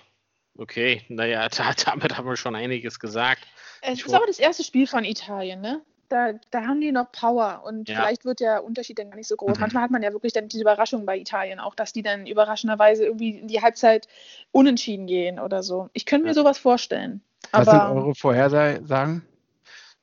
okay. 0.57 1.03
Naja, 1.09 1.47
da, 1.57 1.73
damit 1.85 2.17
haben 2.17 2.27
wir 2.27 2.37
schon 2.37 2.55
einiges 2.55 2.99
gesagt. 2.99 3.41
Es 3.81 3.99
ich 3.99 4.05
ist 4.05 4.13
aber 4.13 4.27
das 4.27 4.39
erste 4.39 4.63
Spiel 4.63 4.87
von 4.87 5.03
Italien, 5.03 5.61
ne? 5.61 5.81
Da, 6.09 6.33
da 6.51 6.63
haben 6.63 6.81
die 6.81 6.91
noch 6.91 7.09
Power 7.13 7.63
und 7.65 7.87
ja. 7.87 7.95
vielleicht 7.95 8.25
wird 8.25 8.41
der 8.41 8.65
Unterschied 8.65 8.99
dann 8.99 9.09
gar 9.09 9.15
nicht 9.15 9.29
so 9.29 9.37
groß. 9.37 9.55
Mhm. 9.55 9.61
Manchmal 9.61 9.83
hat 9.83 9.91
man 9.91 10.03
ja 10.03 10.11
wirklich 10.11 10.33
dann 10.33 10.49
diese 10.49 10.61
Überraschung 10.61 11.05
bei 11.05 11.17
Italien 11.17 11.61
auch, 11.61 11.73
dass 11.73 11.93
die 11.93 12.03
dann 12.03 12.27
überraschenderweise 12.27 13.05
irgendwie 13.05 13.39
in 13.39 13.47
die 13.47 13.61
Halbzeit 13.61 14.09
unentschieden 14.51 15.07
gehen 15.07 15.39
oder 15.39 15.63
so. 15.63 15.89
Ich 15.93 16.05
könnte 16.05 16.27
mir 16.27 16.33
sowas 16.33 16.57
vorstellen. 16.57 17.21
Was 17.51 17.69
sind 17.69 17.79
eure 17.79 18.13
Vorhersagen? 18.13 19.25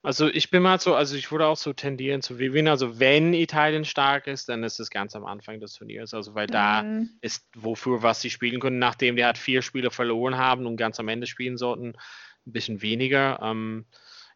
Also 0.09 0.27
ich 0.27 0.49
bin 0.49 0.63
mal 0.63 0.81
so, 0.81 0.95
also 0.95 1.17
ich 1.17 1.31
würde 1.31 1.45
auch 1.47 1.59
so 1.59 1.75
tendieren 1.75 2.23
zu 2.23 2.39
Vivian. 2.39 2.67
Also 2.67 2.99
wenn 2.99 3.35
Italien 3.35 3.85
stark 3.85 4.27
ist, 4.27 4.49
dann 4.49 4.65
ist 4.65 4.81
es 4.81 4.89
ganz 4.89 5.15
am 5.15 5.27
Anfang 5.27 5.61
des 5.61 5.75
Turniers. 5.75 6.15
Also 6.15 6.35
weil 6.35 6.47
da 6.47 6.83
mhm. 6.83 7.11
ist 7.21 7.47
wofür 7.55 8.03
was 8.03 8.23
sie 8.23 8.31
spielen 8.31 8.59
können, 8.59 8.79
nachdem 8.79 9.17
die 9.17 9.25
halt 9.27 9.37
vier 9.37 9.61
Spiele 9.61 9.91
verloren 9.91 10.39
haben 10.39 10.65
und 10.65 10.79
ganz 10.79 10.99
am 10.99 11.09
Ende 11.09 11.27
spielen 11.27 11.59
sollten, 11.59 11.89
ein 11.89 12.53
bisschen 12.53 12.81
weniger. 12.81 13.39
Ähm, 13.43 13.85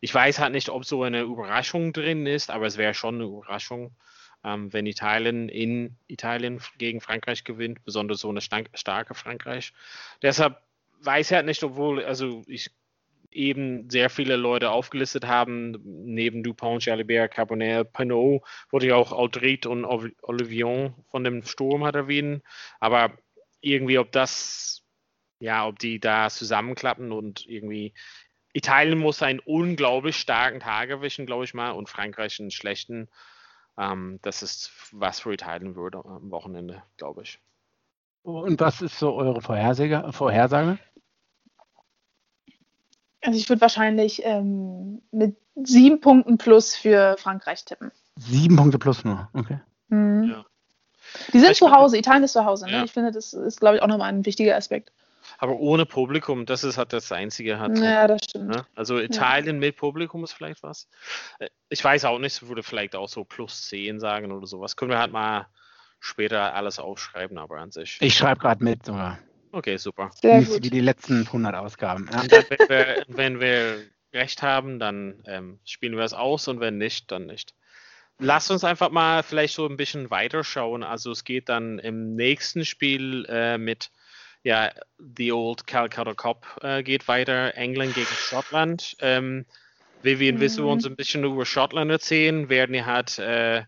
ich 0.02 0.12
weiß 0.14 0.40
halt 0.40 0.52
nicht, 0.52 0.68
ob 0.68 0.84
so 0.84 1.04
eine 1.04 1.22
Überraschung 1.22 1.94
drin 1.94 2.26
ist, 2.26 2.50
aber 2.50 2.66
es 2.66 2.76
wäre 2.76 2.92
schon 2.92 3.14
eine 3.14 3.24
Überraschung, 3.24 3.96
ähm, 4.44 4.70
wenn 4.74 4.84
Italien 4.84 5.48
in 5.48 5.96
Italien 6.06 6.60
gegen 6.76 7.00
Frankreich 7.00 7.44
gewinnt, 7.44 7.82
besonders 7.82 8.20
so 8.20 8.28
eine 8.28 8.42
starke 8.42 9.14
Frankreich. 9.14 9.72
Deshalb 10.20 10.60
weiß 11.00 11.30
ich 11.30 11.34
halt 11.34 11.46
nicht, 11.46 11.64
obwohl, 11.64 12.04
also 12.04 12.42
ich 12.46 12.70
eben 13.32 13.90
sehr 13.90 14.10
viele 14.10 14.36
Leute 14.36 14.70
aufgelistet 14.70 15.26
haben, 15.26 15.78
neben 15.84 16.42
Dupont, 16.42 16.84
Jalibert, 16.84 17.32
Carbonell, 17.32 17.84
Pinot, 17.84 18.42
wurde 18.70 18.86
ja 18.88 18.96
auch 18.96 19.12
Aldrit 19.12 19.66
und 19.66 19.84
Olivion 19.84 20.94
von 21.10 21.24
dem 21.24 21.42
Sturm 21.42 21.84
hat 21.84 21.94
erwähnt. 21.94 22.42
Aber 22.80 23.12
irgendwie, 23.60 23.98
ob 23.98 24.12
das, 24.12 24.82
ja, 25.40 25.66
ob 25.66 25.78
die 25.78 26.00
da 26.00 26.30
zusammenklappen 26.30 27.12
und 27.12 27.46
irgendwie 27.46 27.94
Italien 28.52 28.98
muss 28.98 29.22
einen 29.22 29.40
unglaublich 29.40 30.16
starken 30.16 30.60
Tag 30.60 30.90
erwischen, 30.90 31.26
glaube 31.26 31.44
ich 31.44 31.54
mal, 31.54 31.70
und 31.70 31.88
Frankreich 31.88 32.38
einen 32.38 32.50
schlechten. 32.50 33.08
Ähm, 33.78 34.18
das 34.22 34.42
ist 34.42 34.70
was 34.92 35.20
für 35.20 35.32
Italien 35.32 35.74
würde 35.74 36.04
am 36.04 36.30
Wochenende, 36.30 36.82
glaube 36.98 37.22
ich. 37.22 37.38
Und 38.22 38.60
was 38.60 38.82
ist 38.82 38.98
so 38.98 39.14
eure? 39.14 39.40
Vorhersage? 40.12 40.78
Also 43.22 43.38
ich 43.38 43.48
würde 43.48 43.60
wahrscheinlich 43.60 44.22
ähm, 44.24 45.02
mit 45.10 45.36
sieben 45.54 46.00
Punkten 46.00 46.38
plus 46.38 46.74
für 46.74 47.16
Frankreich 47.18 47.64
tippen. 47.64 47.92
Sieben 48.16 48.56
Punkte 48.56 48.78
plus 48.78 49.04
nur, 49.04 49.28
okay. 49.32 49.60
Mhm. 49.88 50.30
Ja. 50.30 50.44
Die 51.32 51.40
sind 51.40 51.52
ich 51.52 51.58
zu 51.58 51.70
Hause, 51.70 51.98
Italien 51.98 52.24
ist 52.24 52.32
zu 52.32 52.44
Hause. 52.44 52.66
Ne? 52.66 52.72
Ja. 52.72 52.84
Ich 52.84 52.92
finde, 52.92 53.12
das 53.12 53.32
ist, 53.32 53.60
glaube 53.60 53.76
ich, 53.76 53.82
auch 53.82 53.86
nochmal 53.86 54.08
ein 54.08 54.24
wichtiger 54.24 54.56
Aspekt. 54.56 54.92
Aber 55.38 55.58
ohne 55.58 55.86
Publikum, 55.86 56.46
das 56.46 56.64
ist 56.64 56.78
halt 56.78 56.92
das 56.92 57.10
Einzige. 57.12 57.58
Halt, 57.58 57.78
ja, 57.78 58.06
das 58.06 58.24
stimmt. 58.24 58.48
Ne? 58.48 58.66
Also 58.74 58.98
Italien 58.98 59.56
ja. 59.56 59.60
mit 59.60 59.76
Publikum 59.76 60.24
ist 60.24 60.32
vielleicht 60.32 60.62
was. 60.62 60.88
Äh, 61.38 61.48
ich 61.68 61.82
weiß 61.82 62.04
auch 62.04 62.18
nicht, 62.18 62.46
würde 62.46 62.62
vielleicht 62.62 62.96
auch 62.96 63.08
so 63.08 63.24
plus 63.24 63.68
10 63.68 64.00
sagen 64.00 64.32
oder 64.32 64.46
sowas. 64.46 64.76
Können 64.76 64.90
wir 64.90 64.98
halt 64.98 65.12
mal 65.12 65.46
später 66.00 66.54
alles 66.54 66.78
aufschreiben, 66.78 67.38
aber 67.38 67.58
an 67.58 67.70
sich. 67.70 67.98
Ich 68.00 68.14
schreibe 68.14 68.40
gerade 68.40 68.62
mit 68.62 68.86
sogar. 68.86 69.18
Okay, 69.52 69.76
super. 69.76 70.10
Sehr 70.14 70.40
Nicht 70.40 70.50
gut. 70.50 70.64
wie 70.64 70.70
die 70.70 70.80
letzten 70.80 71.26
100 71.26 71.54
Ausgaben. 71.54 72.08
Ja. 72.10 72.26
Dann, 72.26 72.44
wenn, 72.48 72.68
wir, 72.68 73.04
wenn, 73.08 73.40
wir, 73.40 73.78
recht 74.12 74.42
haben, 74.42 74.78
dann 74.78 75.22
ähm, 75.26 75.58
spielen 75.64 75.96
wir 75.96 76.04
es 76.04 76.12
aus 76.12 76.48
und 76.48 76.60
wenn 76.60 76.78
nicht, 76.78 77.10
dann 77.10 77.26
nicht. 77.26 77.54
Lasst 78.18 78.50
uns 78.50 78.62
einfach 78.62 78.90
mal 78.90 79.22
vielleicht 79.22 79.54
so 79.54 79.66
ein 79.66 79.76
bisschen 79.76 80.10
weiterschauen. 80.10 80.82
Also 80.82 81.10
es 81.10 81.24
geht 81.24 81.48
dann 81.48 81.78
im 81.78 82.14
nächsten 82.14 82.64
Spiel 82.64 83.24
äh, 83.28 83.58
mit 83.58 83.90
ja, 84.44 84.72
The 85.16 85.32
Old 85.32 85.66
Calcutta 85.66 86.14
Cup 86.14 86.60
äh, 86.62 86.82
geht 86.82 87.08
weiter, 87.08 87.56
England 87.56 87.94
gegen 87.94 88.06
Schottland. 88.06 88.96
Ähm, 89.00 89.46
Vivian, 90.02 90.36
mhm. 90.36 90.40
willst 90.40 90.58
du 90.58 90.68
uns 90.68 90.84
ein 90.84 90.96
bisschen 90.96 91.24
über 91.24 91.46
Schottland 91.46 91.90
erzählen? 91.90 92.48
Werden 92.48 92.72
die 92.72 92.84
halt, 92.84 93.18
äh, 93.18 93.62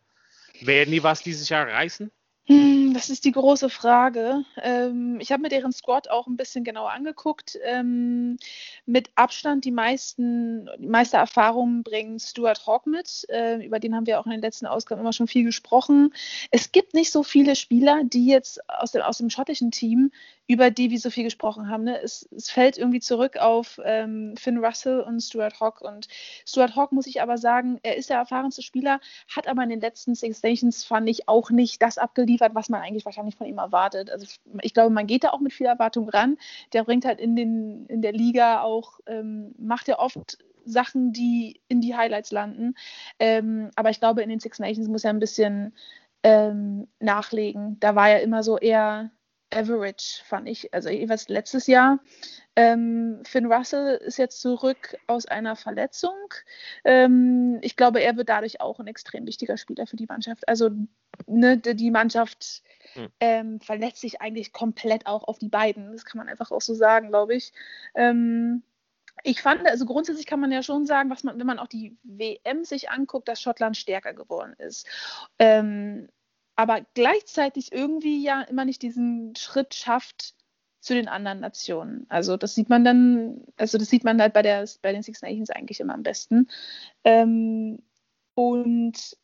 werden 0.61 0.91
die 0.91 1.03
was 1.03 1.23
dieses 1.23 1.49
Jahr 1.49 1.69
reißen? 1.69 2.11
Hm, 2.47 2.74
das 2.95 3.11
ist 3.11 3.25
die 3.25 3.33
große 3.33 3.69
Frage. 3.69 4.45
Ähm, 4.63 5.19
ich 5.21 5.33
habe 5.33 5.43
mir 5.43 5.49
deren 5.49 5.73
Squad 5.73 6.11
auch 6.11 6.27
ein 6.27 6.37
bisschen 6.37 6.65
genauer 6.65 6.93
angeguckt. 6.93 7.59
Ähm, 7.65 8.37
mit 8.87 9.11
Abstand 9.15 9.65
die 9.65 9.71
meisten, 9.71 10.69
die 10.79 10.89
meiste 10.89 11.17
Erfahrung 11.17 11.83
bringt 11.83 12.23
Stuart 12.23 12.67
Hawk 12.67 12.87
mit. 12.87 13.27
Äh, 13.29 13.65
über 13.65 13.81
den 13.81 13.95
haben 13.95 14.07
wir 14.07 14.19
auch 14.19 14.27
in 14.27 14.33
den 14.33 14.41
letzten 14.41 14.67
Ausgaben 14.67 15.01
immer 15.01 15.13
schon 15.13 15.29
viel 15.29 15.45
gesprochen. 15.45 16.15
Es 16.51 16.73
gibt 16.73 16.95
nicht 16.95 17.11
so 17.11 17.23
viele 17.23 17.57
Spieler, 17.57 18.03
die 18.05 18.27
jetzt 18.27 18.61
aus 18.69 18.93
dem, 18.93 19.03
aus 19.03 19.19
dem 19.19 19.31
schottischen 19.31 19.71
Team 19.71 20.11
über 20.47 20.71
die 20.71 20.91
wir 20.91 20.99
so 20.99 21.11
viel 21.11 21.25
gesprochen 21.25 21.69
haben. 21.69 21.85
Ne? 21.85 22.01
Es, 22.01 22.29
es 22.37 22.51
fällt 22.51 22.77
irgendwie 22.77 23.01
zurück 23.01 23.39
auf 23.39 23.81
ähm, 23.85 24.35
Finn 24.37 24.59
Russell 24.59 25.01
und 25.01 25.21
Stuart 25.21 25.59
Hawk. 25.61 25.81
Und 25.81 26.09
Stuart 26.47 26.77
Hawk 26.77 26.93
muss 26.93 27.07
ich 27.07 27.23
aber 27.23 27.39
sagen, 27.39 27.79
er 27.83 27.97
ist 27.97 28.11
der 28.11 28.19
erfahrenste 28.19 28.63
Spieler, 28.63 29.01
hat 29.35 29.49
aber 29.49 29.63
in 29.63 29.71
den 29.71 29.81
letzten 29.81 30.15
Six 30.15 30.43
Nations, 30.43 30.85
fand 30.85 31.09
ich, 31.09 31.29
auch 31.29 31.51
nicht 31.51 31.81
das 31.81 31.97
abgeliefert, 31.97 32.55
was 32.55 32.69
man 32.69 32.83
eigentlich 32.83 33.07
wahrscheinlich 33.07 33.37
von 33.37 33.47
ihm 33.47 33.59
erwartet. 33.59 34.11
Also 34.11 34.27
ich 34.61 34.75
glaube, 34.75 34.91
man 34.91 35.07
geht 35.07 35.25
da 35.25 35.31
auch 35.31 35.41
mit 35.41 35.53
viel 35.53 35.67
Erwartung 35.67 36.09
ran. 36.09 36.37
Der 36.73 36.85
bringt 36.85 37.07
halt 37.07 37.21
in, 37.21 37.37
den, 37.37 37.87
in 37.87 38.03
der 38.03 38.13
Liga 38.13 38.63
auch, 38.63 39.01
ähm, 39.07 39.55
macht 39.59 39.89
er 39.89 39.99
oft 39.99 40.39
Sachen, 40.67 41.13
die 41.13 41.61
in 41.69 41.81
die 41.81 41.97
Highlights 41.97 42.33
landen. 42.33 42.75
Ähm, 43.19 43.71
aber 43.77 43.91
ich 43.91 44.01
glaube, 44.01 44.23
in 44.23 44.29
den 44.29 44.41
Six 44.41 44.59
Nations 44.59 44.89
muss 44.89 45.05
er 45.05 45.11
ein 45.11 45.19
bisschen 45.19 45.75
ähm, 46.23 46.89
nachlegen. 47.01 47.79
Da 47.81 47.95
war 47.95 48.11
er 48.11 48.23
immer 48.23 48.43
so 48.43 48.59
eher 48.59 49.11
average, 49.55 50.23
fand 50.25 50.49
ich. 50.49 50.73
Also 50.75 50.91
jeweils 50.91 51.29
letztes 51.29 51.67
Jahr. 51.67 52.01
Ähm, 52.57 53.23
Finn 53.25 53.51
Russell 53.53 53.97
ist 53.97 54.19
jetzt 54.19 54.41
zurück 54.41 54.97
aus 55.07 55.27
einer 55.27 55.57
Verletzung. 55.57 56.15
Ähm, 56.85 57.59
ich 57.63 57.77
glaube, 57.77 58.01
er 58.01 58.17
wird 58.17 58.29
dadurch 58.29 58.61
auch 58.61 58.79
ein 58.81 58.87
extrem 58.87 59.27
wichtiger 59.27 59.57
Spieler 59.57 59.87
für 59.87 59.97
die 59.97 60.07
Mannschaft. 60.07 60.49
Also 60.49 60.71
ne, 61.27 61.59
die 61.59 61.91
Mannschaft 61.91 62.63
hm. 62.93 63.09
ähm, 63.21 63.61
verletzt 63.61 64.01
sich 64.01 64.21
eigentlich 64.21 64.53
komplett 64.53 65.07
auch 65.07 65.25
auf 65.25 65.39
die 65.39 65.49
beiden. 65.49 65.93
Das 65.93 66.05
kann 66.05 66.19
man 66.19 66.29
einfach 66.29 66.51
auch 66.51 66.61
so 66.61 66.75
sagen, 66.75 67.09
glaube 67.09 67.35
ich. 67.35 67.53
Ähm, 67.95 68.63
ich 69.23 69.41
fand, 69.41 69.67
also 69.67 69.87
grundsätzlich 69.87 70.27
kann 70.27 70.41
man 70.41 70.53
ja 70.53 70.63
schon 70.63 70.87
sagen, 70.87 71.11
was 71.11 71.23
man, 71.23 71.39
wenn 71.39 71.47
man 71.47 71.59
auch 71.59 71.69
die 71.69 71.97
WM 72.03 72.65
sich 72.65 72.91
anguckt, 72.91 73.29
dass 73.29 73.41
Schottland 73.41 73.77
stärker 73.77 74.13
geworden 74.13 74.55
ist. 74.59 74.87
Ähm, 75.39 76.09
aber 76.57 76.83
gleichzeitig 76.95 77.73
irgendwie 77.73 78.23
ja 78.23 78.43
immer 78.43 78.65
nicht 78.65 78.83
diesen 78.83 79.35
Schritt 79.37 79.75
schafft 79.75 80.35
zu 80.81 80.95
den 80.95 81.09
anderen 81.09 81.41
Nationen. 81.41 82.07
Also 82.11 82.37
das 82.37 82.55
sieht 82.55 82.69
man 82.69 82.85
dann, 82.85 83.43
also 83.57 83.79
das 83.79 83.89
sieht 83.89 84.05
man 84.05 84.21
halt 84.21 84.35
bei, 84.35 84.43
der, 84.43 84.69
bei 84.83 84.93
den 84.93 85.03
Six 85.03 85.23
Nations 85.23 85.51
eigentlich 85.51 85.81
immer 85.81 85.95
am 85.95 86.03
besten. 86.03 86.49
Ähm, 87.05 87.79
und 88.35 89.17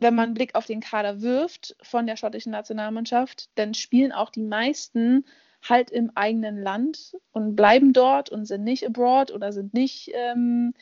wenn 0.00 0.14
man 0.14 0.26
einen 0.26 0.34
Blick 0.34 0.56
auf 0.56 0.66
den 0.66 0.80
Kader 0.80 1.22
wirft 1.22 1.76
von 1.82 2.06
der 2.06 2.16
schottischen 2.16 2.50
Nationalmannschaft, 2.50 3.48
dann 3.54 3.74
spielen 3.74 4.10
auch 4.10 4.30
die 4.30 4.42
meisten 4.42 5.24
halt 5.62 5.90
im 5.90 6.10
eigenen 6.16 6.60
Land 6.60 7.16
und 7.30 7.54
bleiben 7.54 7.92
dort 7.92 8.30
und 8.30 8.46
sind 8.46 8.64
nicht 8.64 8.84
abroad 8.84 9.30
oder 9.30 9.52
sind 9.52 9.74
nicht 9.74 10.10
ähm, 10.12 10.74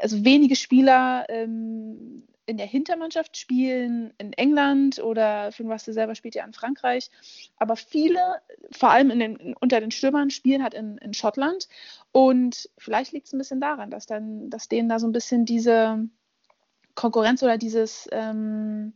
also 0.00 0.24
wenige 0.24 0.56
Spieler 0.56 1.26
ähm, 1.28 2.26
in 2.46 2.56
der 2.56 2.66
Hintermannschaft 2.66 3.36
spielen 3.36 4.12
in 4.18 4.32
England 4.32 4.98
oder 4.98 5.52
Finn 5.52 5.70
Russell 5.70 5.94
selber 5.94 6.14
spielt 6.14 6.34
ja 6.34 6.44
in 6.44 6.52
Frankreich. 6.52 7.10
Aber 7.56 7.76
viele, 7.76 8.40
vor 8.72 8.90
allem 8.90 9.10
in 9.10 9.20
den, 9.20 9.54
unter 9.60 9.80
den 9.80 9.90
Stürmern, 9.90 10.30
spielen 10.30 10.62
halt 10.62 10.74
in, 10.74 10.98
in 10.98 11.14
Schottland. 11.14 11.68
Und 12.10 12.68
vielleicht 12.78 13.12
liegt 13.12 13.28
es 13.28 13.32
ein 13.32 13.38
bisschen 13.38 13.60
daran, 13.60 13.90
dass 13.90 14.06
dann, 14.06 14.50
dass 14.50 14.68
denen 14.68 14.88
da 14.88 14.98
so 14.98 15.06
ein 15.06 15.12
bisschen 15.12 15.44
diese 15.44 16.08
Konkurrenz 16.94 17.42
oder 17.42 17.58
dieses, 17.58 18.08
ähm, 18.10 18.92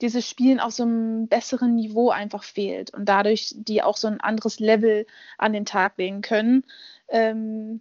dieses 0.00 0.28
Spielen 0.28 0.58
auf 0.58 0.72
so 0.72 0.82
einem 0.82 1.28
besseren 1.28 1.76
Niveau 1.76 2.10
einfach 2.10 2.42
fehlt 2.42 2.92
und 2.92 3.08
dadurch 3.08 3.54
die 3.56 3.82
auch 3.82 3.96
so 3.96 4.08
ein 4.08 4.20
anderes 4.20 4.58
Level 4.58 5.06
an 5.38 5.52
den 5.52 5.64
Tag 5.64 5.96
legen 5.98 6.22
können. 6.22 6.64
Ähm, 7.08 7.80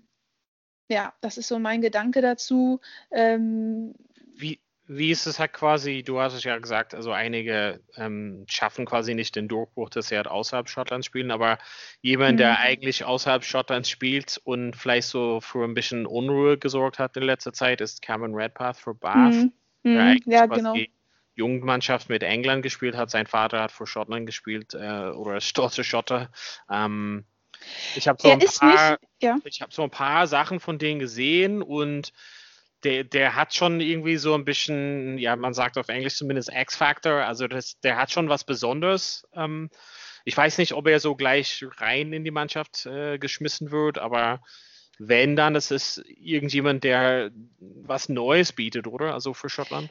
ja, 0.88 1.14
das 1.22 1.38
ist 1.38 1.48
so 1.48 1.58
mein 1.58 1.82
Gedanke 1.82 2.22
dazu. 2.22 2.80
Ähm, 3.12 3.96
wie, 4.36 4.60
wie 4.94 5.12
ist 5.12 5.26
es 5.26 5.40
halt 5.40 5.54
quasi, 5.54 6.04
du 6.04 6.20
hast 6.20 6.34
es 6.34 6.44
ja 6.44 6.58
gesagt, 6.58 6.94
also 6.94 7.14
einige 7.14 7.80
ähm, 7.96 8.44
schaffen 8.50 8.86
quasi 8.86 9.16
nicht 9.16 9.38
den 9.38 9.48
Durchbruch, 9.48 9.90
dass 9.90 10.10
sie 10.10 10.18
halt 10.18 10.28
außerhalb 10.28 10.68
Schottlands 10.68 11.08
spielen, 11.08 11.32
aber 11.32 11.60
jemand, 12.02 12.34
mhm. 12.34 12.38
der 12.38 12.60
eigentlich 12.60 13.06
außerhalb 13.06 13.46
Schottlands 13.46 13.90
spielt 13.90 14.42
und 14.44 14.76
vielleicht 14.76 15.08
so 15.08 15.40
für 15.40 15.64
ein 15.64 15.76
bisschen 15.76 16.06
Unruhe 16.06 16.58
gesorgt 16.58 17.00
hat 17.00 17.16
in 17.16 17.24
letzter 17.24 17.54
Zeit, 17.54 17.80
ist 17.80 18.02
Cameron 18.02 18.36
Redpath 18.36 18.78
für 18.78 18.94
Bath. 18.94 19.34
Mhm. 19.34 19.54
Der 19.84 19.92
mhm. 19.92 20.00
eigentlich 20.00 20.36
ja, 20.36 20.46
genau. 20.46 20.74
die 20.74 20.92
Jugendmannschaft 21.36 22.10
mit 22.10 22.22
England 22.22 22.62
gespielt 22.62 22.98
hat. 22.98 23.10
Sein 23.10 23.28
Vater 23.28 23.62
hat 23.62 23.72
für 23.72 23.88
Schottland 23.88 24.26
gespielt 24.26 24.74
äh, 24.74 25.10
oder 25.12 25.40
stolze 25.40 25.86
Schotter. 25.86 26.32
Ähm, 26.70 27.24
ich 27.96 28.10
habe 28.10 28.22
so, 28.22 28.30
ein 28.30 28.40
paar, 28.40 29.00
ja. 29.22 29.38
hab 29.62 29.74
so 29.74 29.84
ein 29.84 29.90
paar 29.90 30.28
Sachen 30.28 30.60
von 30.60 30.78
denen 30.78 31.00
gesehen 31.00 31.62
und 31.62 32.12
der, 32.84 33.04
der 33.04 33.36
hat 33.36 33.54
schon 33.54 33.80
irgendwie 33.80 34.18
so 34.18 34.34
ein 34.34 34.46
bisschen, 34.46 35.18
ja, 35.18 35.36
man 35.36 35.54
sagt 35.54 35.78
auf 35.78 35.90
Englisch 35.90 36.16
zumindest 36.16 36.50
X-Factor, 36.54 37.26
also 37.26 37.48
das, 37.48 37.80
der 37.82 37.98
hat 37.98 38.12
schon 38.12 38.30
was 38.30 38.44
Besonderes. 38.44 39.28
Ähm, 39.34 39.70
ich 40.26 40.36
weiß 40.36 40.58
nicht, 40.58 40.74
ob 40.74 40.88
er 40.88 41.00
so 41.00 41.16
gleich 41.16 41.66
rein 41.78 42.14
in 42.14 42.24
die 42.24 42.32
Mannschaft 42.32 42.86
äh, 42.86 43.18
geschmissen 43.18 43.72
wird, 43.72 43.98
aber 43.98 44.42
wenn 45.00 45.36
dann, 45.36 45.54
das 45.54 45.72
ist 45.72 46.04
irgendjemand, 46.08 46.84
der 46.84 47.32
was 47.60 48.10
Neues 48.10 48.54
bietet, 48.54 48.88
oder? 48.88 49.14
Also 49.14 49.34
für 49.34 49.50
Schottland? 49.50 49.90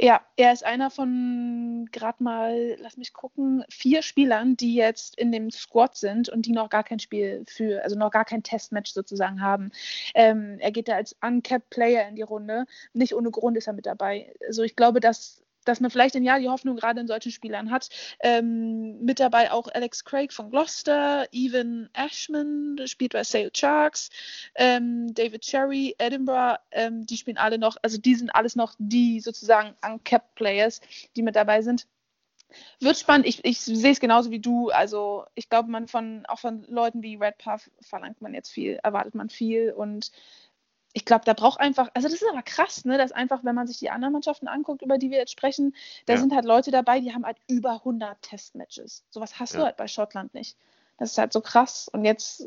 Ja, 0.00 0.20
er 0.36 0.52
ist 0.52 0.64
einer 0.64 0.90
von 0.90 1.88
gerade 1.92 2.22
mal, 2.24 2.76
lass 2.80 2.96
mich 2.96 3.12
gucken, 3.12 3.64
vier 3.68 4.02
Spielern, 4.02 4.56
die 4.56 4.74
jetzt 4.74 5.16
in 5.16 5.30
dem 5.30 5.50
Squad 5.50 5.96
sind 5.96 6.28
und 6.28 6.46
die 6.46 6.52
noch 6.52 6.70
gar 6.70 6.82
kein 6.82 6.98
Spiel 6.98 7.44
für, 7.46 7.84
also 7.84 7.96
noch 7.96 8.10
gar 8.10 8.24
kein 8.24 8.42
Testmatch 8.42 8.92
sozusagen 8.92 9.40
haben. 9.40 9.70
Ähm, 10.14 10.56
er 10.58 10.72
geht 10.72 10.88
da 10.88 10.94
als 10.96 11.16
uncapped 11.22 11.70
Player 11.70 12.08
in 12.08 12.16
die 12.16 12.22
Runde. 12.22 12.66
Nicht 12.94 13.14
ohne 13.14 13.30
Grund 13.30 13.56
ist 13.56 13.68
er 13.68 13.74
mit 13.74 13.86
dabei. 13.86 14.34
Also 14.46 14.62
ich 14.62 14.74
glaube, 14.74 14.98
dass 14.98 15.42
dass 15.64 15.80
man 15.80 15.90
vielleicht 15.90 16.16
ein 16.16 16.24
Jahr 16.24 16.38
die 16.38 16.48
Hoffnung 16.48 16.76
gerade 16.76 17.00
in 17.00 17.06
solchen 17.06 17.32
Spielern 17.32 17.70
hat. 17.70 17.88
Ähm, 18.20 18.98
mit 19.04 19.20
dabei 19.20 19.52
auch 19.52 19.68
Alex 19.72 20.04
Craig 20.04 20.32
von 20.32 20.50
Gloucester, 20.50 21.26
Evan 21.32 21.88
Ashman 21.92 22.80
spielt 22.86 23.12
bei 23.12 23.24
Sale 23.24 23.50
Sharks, 23.54 24.10
ähm, 24.54 25.14
David 25.14 25.42
Cherry, 25.42 25.94
Edinburgh, 25.98 26.58
ähm, 26.70 27.06
die 27.06 27.16
spielen 27.16 27.38
alle 27.38 27.58
noch, 27.58 27.76
also 27.82 27.98
die 27.98 28.14
sind 28.14 28.34
alles 28.34 28.56
noch 28.56 28.74
die 28.78 29.20
sozusagen 29.20 29.74
uncapped 29.84 30.34
Players, 30.34 30.80
die 31.16 31.22
mit 31.22 31.36
dabei 31.36 31.62
sind. 31.62 31.86
Wird 32.80 32.98
spannend. 32.98 33.26
Ich, 33.26 33.44
ich 33.44 33.60
sehe 33.60 33.92
es 33.92 34.00
genauso 34.00 34.30
wie 34.30 34.40
du. 34.40 34.70
Also 34.70 35.24
ich 35.34 35.48
glaube, 35.48 35.70
man 35.70 35.88
von 35.88 36.24
auch 36.26 36.38
von 36.38 36.64
Leuten 36.68 37.02
wie 37.02 37.16
Redpath 37.16 37.70
verlangt 37.80 38.20
man 38.20 38.34
jetzt 38.34 38.50
viel, 38.50 38.78
erwartet 38.82 39.14
man 39.14 39.30
viel 39.30 39.72
und 39.72 40.10
ich 40.92 41.04
glaube, 41.04 41.24
da 41.24 41.32
braucht 41.32 41.60
einfach, 41.60 41.88
also 41.94 42.08
das 42.08 42.20
ist 42.20 42.28
aber 42.28 42.42
krass, 42.42 42.84
ne, 42.84 42.98
dass 42.98 43.12
einfach, 43.12 43.44
wenn 43.44 43.54
man 43.54 43.66
sich 43.66 43.78
die 43.78 43.90
anderen 43.90 44.12
Mannschaften 44.12 44.48
anguckt, 44.48 44.82
über 44.82 44.98
die 44.98 45.10
wir 45.10 45.18
jetzt 45.18 45.32
sprechen, 45.32 45.74
da 46.06 46.14
ja. 46.14 46.18
sind 46.18 46.34
halt 46.34 46.44
Leute 46.44 46.70
dabei, 46.70 47.00
die 47.00 47.14
haben 47.14 47.24
halt 47.24 47.38
über 47.48 47.72
100 47.74 48.20
Testmatches. 48.20 49.04
Sowas 49.10 49.38
hast 49.38 49.54
ja. 49.54 49.60
du 49.60 49.64
halt 49.66 49.76
bei 49.76 49.88
Schottland 49.88 50.34
nicht. 50.34 50.56
Das 50.98 51.12
ist 51.12 51.18
halt 51.18 51.32
so 51.32 51.40
krass. 51.40 51.88
Und 51.92 52.04
jetzt 52.04 52.46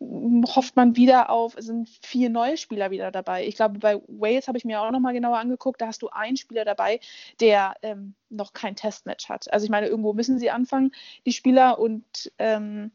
hofft 0.00 0.76
man 0.76 0.96
wieder 0.96 1.30
auf, 1.30 1.56
es 1.56 1.66
sind 1.66 1.88
vier 1.88 2.30
neue 2.30 2.56
Spieler 2.56 2.90
wieder 2.90 3.10
dabei. 3.10 3.46
Ich 3.46 3.56
glaube, 3.56 3.78
bei 3.78 4.00
Wales 4.08 4.48
habe 4.48 4.58
ich 4.58 4.64
mir 4.64 4.80
auch 4.80 4.90
nochmal 4.90 5.12
genauer 5.12 5.38
angeguckt, 5.38 5.80
da 5.80 5.86
hast 5.86 6.02
du 6.02 6.08
einen 6.08 6.36
Spieler 6.36 6.64
dabei, 6.64 7.00
der 7.40 7.74
ähm, 7.82 8.14
noch 8.28 8.52
kein 8.52 8.76
Testmatch 8.76 9.28
hat. 9.28 9.52
Also 9.52 9.64
ich 9.64 9.70
meine, 9.70 9.88
irgendwo 9.88 10.12
müssen 10.12 10.38
sie 10.38 10.50
anfangen, 10.50 10.92
die 11.26 11.32
Spieler, 11.32 11.78
und 11.78 12.32
ähm, 12.38 12.90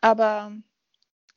aber 0.00 0.52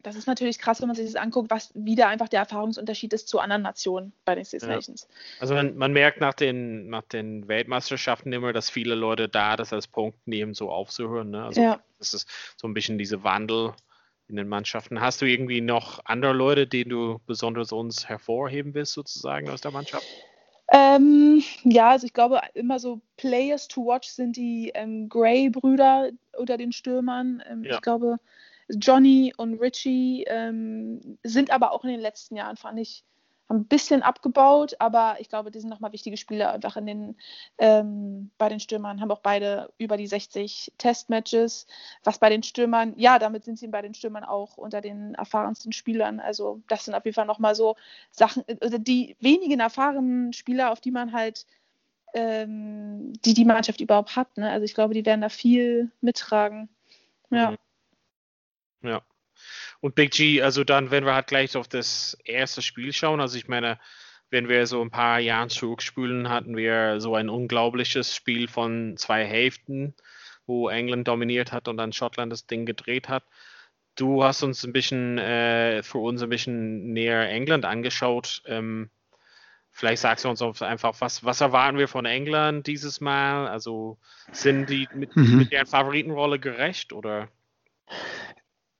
das 0.01 0.15
ist 0.15 0.27
natürlich 0.27 0.59
krass, 0.59 0.81
wenn 0.81 0.87
man 0.87 0.95
sich 0.95 1.05
das 1.05 1.15
anguckt, 1.15 1.49
was 1.49 1.71
wieder 1.73 2.07
einfach 2.07 2.29
der 2.29 2.39
Erfahrungsunterschied 2.39 3.11
ist 3.13 3.27
zu 3.27 3.39
anderen 3.39 3.61
Nationen 3.61 4.13
bei 4.23 4.35
den 4.35 4.45
Six 4.45 4.63
ja. 4.63 4.69
Nations. 4.69 5.07
Also 5.39 5.53
man, 5.53 5.75
man, 5.77 5.91
merkt 5.91 6.21
nach 6.21 6.33
den, 6.33 6.89
nach 6.89 7.03
den 7.03 7.47
Weltmeisterschaften 7.47 8.31
immer, 8.31 8.53
dass 8.53 8.69
viele 8.69 8.95
Leute 8.95 9.27
da 9.27 9.57
das 9.57 9.73
als 9.73 9.87
Punkt 9.87 10.25
nehmen, 10.25 10.53
so 10.53 10.71
aufzuhören. 10.71 11.31
Ne? 11.31 11.43
Also 11.43 11.61
ja. 11.61 11.79
das 11.97 12.13
ist 12.13 12.29
so 12.55 12.67
ein 12.67 12.73
bisschen 12.73 12.97
diese 12.97 13.23
Wandel 13.23 13.73
in 14.29 14.37
den 14.37 14.47
Mannschaften. 14.47 15.01
Hast 15.01 15.21
du 15.21 15.25
irgendwie 15.25 15.59
noch 15.59 15.99
andere 16.05 16.33
Leute, 16.33 16.67
die 16.67 16.85
du 16.85 17.19
besonders 17.25 17.71
uns 17.71 18.07
hervorheben 18.07 18.73
willst, 18.73 18.93
sozusagen 18.93 19.49
aus 19.49 19.61
der 19.61 19.71
Mannschaft? 19.71 20.05
Ähm, 20.71 21.43
ja, 21.63 21.89
also 21.89 22.05
ich 22.05 22.13
glaube, 22.13 22.39
immer 22.53 22.79
so 22.79 23.01
Players 23.17 23.67
to 23.67 23.85
watch 23.85 24.07
sind 24.07 24.37
die 24.37 24.71
ähm, 24.75 25.09
Gray-Brüder 25.09 26.11
unter 26.37 26.57
den 26.57 26.71
Stürmern. 26.71 27.43
Ähm, 27.49 27.63
ja. 27.63 27.75
Ich 27.75 27.81
glaube, 27.81 28.19
Johnny 28.69 29.33
und 29.37 29.59
Richie 29.59 30.23
ähm, 30.27 31.17
sind 31.23 31.51
aber 31.51 31.71
auch 31.71 31.83
in 31.83 31.91
den 31.91 31.99
letzten 31.99 32.35
Jahren, 32.35 32.57
fand 32.57 32.79
ich, 32.79 33.03
haben 33.49 33.61
ein 33.61 33.65
bisschen 33.65 34.03
abgebaut, 34.03 34.75
aber 34.77 35.17
ich 35.19 35.27
glaube, 35.27 35.49
die 35.49 35.59
sind 35.59 35.69
nochmal 35.69 35.91
wichtige 35.91 36.17
Spieler 36.17 36.53
einfach 36.53 36.77
in 36.77 36.85
den, 36.85 37.17
ähm, 37.57 38.29
bei 38.37 38.47
den 38.47 38.59
Stürmern, 38.59 39.01
haben 39.01 39.11
auch 39.11 39.21
beide 39.21 39.73
über 39.79 39.97
die 39.97 40.05
60 40.05 40.71
Testmatches, 40.77 41.65
was 42.03 42.19
bei 42.19 42.29
den 42.29 42.43
Stürmern, 42.43 42.93
ja, 42.97 43.17
damit 43.17 43.45
sind 43.45 43.57
sie 43.57 43.67
bei 43.67 43.81
den 43.81 43.95
Stürmern 43.95 44.23
auch 44.23 44.57
unter 44.57 44.81
den 44.81 45.15
erfahrensten 45.15 45.71
Spielern. 45.71 46.19
Also 46.19 46.61
das 46.67 46.85
sind 46.85 46.93
auf 46.93 47.05
jeden 47.05 47.15
Fall 47.15 47.25
nochmal 47.25 47.55
so 47.55 47.75
Sachen, 48.11 48.43
also 48.61 48.77
die 48.77 49.15
wenigen 49.19 49.59
erfahrenen 49.59 50.31
Spieler, 50.33 50.71
auf 50.71 50.79
die 50.79 50.91
man 50.91 51.11
halt 51.11 51.47
ähm, 52.13 53.13
die 53.23 53.33
die 53.33 53.45
Mannschaft 53.45 53.81
überhaupt 53.81 54.15
hat. 54.15 54.37
Ne? 54.37 54.49
Also 54.49 54.65
ich 54.65 54.73
glaube, 54.73 54.93
die 54.93 55.05
werden 55.05 55.21
da 55.21 55.29
viel 55.29 55.91
mittragen. 56.01 56.69
Ja. 57.31 57.51
Mhm. 57.51 57.57
Ja. 58.81 59.01
Und 59.81 59.95
Big 59.95 60.11
G, 60.11 60.41
also 60.41 60.63
dann, 60.63 60.91
wenn 60.91 61.05
wir 61.05 61.13
halt 61.13 61.27
gleich 61.27 61.55
auf 61.55 61.67
das 61.67 62.17
erste 62.25 62.61
Spiel 62.61 62.91
schauen, 62.91 63.21
also 63.21 63.37
ich 63.37 63.47
meine, 63.47 63.79
wenn 64.29 64.47
wir 64.47 64.67
so 64.67 64.81
ein 64.81 64.91
paar 64.91 65.19
Jahre 65.19 65.47
zurückspülen, 65.47 66.29
hatten 66.29 66.55
wir 66.55 66.99
so 67.01 67.15
ein 67.15 67.29
unglaubliches 67.29 68.15
Spiel 68.15 68.47
von 68.47 68.95
zwei 68.97 69.25
Hälften, 69.25 69.95
wo 70.45 70.69
England 70.69 71.07
dominiert 71.07 71.51
hat 71.51 71.67
und 71.67 71.77
dann 71.77 71.93
Schottland 71.93 72.31
das 72.31 72.45
Ding 72.45 72.65
gedreht 72.65 73.09
hat. 73.09 73.23
Du 73.95 74.23
hast 74.23 74.43
uns 74.43 74.63
ein 74.63 74.73
bisschen, 74.73 75.17
äh, 75.17 75.83
für 75.83 75.97
uns 75.97 76.21
ein 76.21 76.29
bisschen 76.29 76.93
näher 76.93 77.29
England 77.29 77.65
angeschaut. 77.65 78.43
Ähm, 78.45 78.89
vielleicht 79.71 80.01
sagst 80.01 80.25
du 80.25 80.29
uns 80.29 80.61
einfach, 80.61 80.95
was, 80.99 81.23
was 81.23 81.41
erwarten 81.41 81.77
wir 81.77 81.87
von 81.87 82.05
England 82.05 82.67
dieses 82.67 83.01
Mal? 83.01 83.47
Also 83.47 83.97
sind 84.31 84.69
die 84.69 84.87
mit, 84.93 85.15
mhm. 85.15 85.37
mit 85.37 85.51
deren 85.51 85.67
Favoritenrolle 85.67 86.39
gerecht 86.39 86.93
oder? 86.93 87.29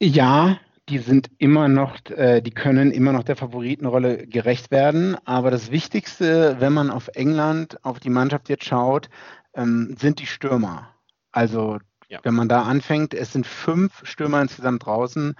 Ja, 0.02 0.58
die 0.88 1.00
sind 1.00 1.30
immer 1.38 1.68
noch, 1.68 1.98
äh, 2.10 2.42
die 2.42 2.52
können 2.52 2.92
immer 2.92 3.12
noch 3.12 3.24
der 3.24 3.36
Favoritenrolle 3.36 4.26
gerecht 4.28 4.72
werden. 4.72 5.18
Aber 5.26 5.52
das 5.52 5.72
Wichtigste, 5.72 6.56
wenn 6.60 6.74
man 6.74 6.90
auf 6.90 7.10
England, 7.10 7.84
auf 7.84 8.00
die 8.00 8.10
Mannschaft 8.10 8.50
jetzt 8.50 8.66
schaut, 8.66 9.10
ähm, 9.54 9.96
sind 10.00 10.20
die 10.20 10.26
Stürmer. 10.26 10.90
Also 11.32 11.80
ja. 12.08 12.20
wenn 12.24 12.34
man 12.34 12.50
da 12.50 12.64
anfängt, 12.64 13.14
es 13.14 13.34
sind 13.34 13.46
fünf 13.46 14.02
Stürmer 14.06 14.42
insgesamt 14.42 14.86
draußen. 14.86 15.36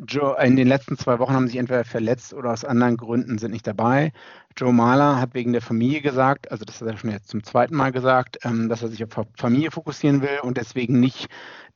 Joe, 0.00 0.36
in 0.42 0.56
den 0.56 0.66
letzten 0.66 0.98
zwei 0.98 1.20
Wochen 1.20 1.34
haben 1.34 1.46
sie 1.46 1.58
entweder 1.58 1.84
verletzt 1.84 2.34
oder 2.34 2.50
aus 2.52 2.64
anderen 2.64 2.96
Gründen 2.96 3.38
sind 3.38 3.52
nicht 3.52 3.66
dabei. 3.66 4.12
Joe 4.56 4.72
Mahler 4.72 5.20
hat 5.20 5.34
wegen 5.34 5.52
der 5.52 5.62
Familie 5.62 6.00
gesagt, 6.00 6.50
also 6.50 6.64
das 6.64 6.80
hat 6.80 6.88
er 6.88 6.96
schon 6.96 7.10
jetzt 7.10 7.28
zum 7.28 7.44
zweiten 7.44 7.76
Mal 7.76 7.92
gesagt, 7.92 8.38
ähm, 8.44 8.68
dass 8.68 8.82
er 8.82 8.88
sich 8.88 9.04
auf 9.04 9.26
Familie 9.36 9.70
fokussieren 9.70 10.20
will 10.22 10.40
und 10.42 10.56
deswegen 10.56 10.98
nicht 11.00 11.28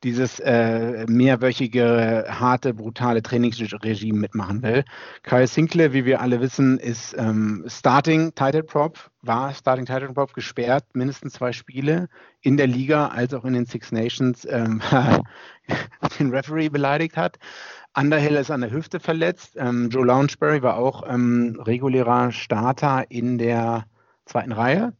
dieses 0.03 0.39
äh, 0.39 1.05
mehrwöchige, 1.07 2.25
harte, 2.29 2.73
brutale 2.73 3.21
Trainingsregime 3.21 4.17
mitmachen 4.17 4.63
will. 4.63 4.85
Kyle 5.23 5.47
Sinclair, 5.47 5.91
wie 5.91 6.05
wir 6.05 6.21
alle 6.21 6.39
wissen, 6.39 6.77
ist 6.79 7.15
ähm, 7.17 7.65
Starting 7.67 8.33
Title 8.33 8.63
Prop, 8.63 9.11
war 9.21 9.53
Starting 9.53 9.85
Title 9.85 10.13
Prop 10.13 10.33
gesperrt, 10.33 10.85
mindestens 10.93 11.33
zwei 11.33 11.51
Spiele 11.51 12.07
in 12.41 12.55
der 12.55 12.67
Liga 12.67 13.07
als 13.07 13.33
auch 13.33 13.43
in 13.43 13.53
den 13.53 13.65
Six 13.65 13.91
Nations 13.91 14.47
ähm, 14.49 14.81
den 16.19 16.29
Referee 16.31 16.69
beleidigt 16.69 17.17
hat. 17.17 17.37
Underhill 17.99 18.35
ist 18.35 18.51
an 18.51 18.61
der 18.61 18.71
Hüfte 18.71 18.99
verletzt. 18.99 19.55
Ähm, 19.57 19.89
Joe 19.89 20.05
Lounsbury 20.05 20.61
war 20.61 20.77
auch 20.77 21.03
ähm, 21.07 21.59
regulärer 21.59 22.31
Starter 22.31 23.09
in 23.09 23.37
der 23.37 23.85
zweiten 24.25 24.51
Reihe. 24.51 24.93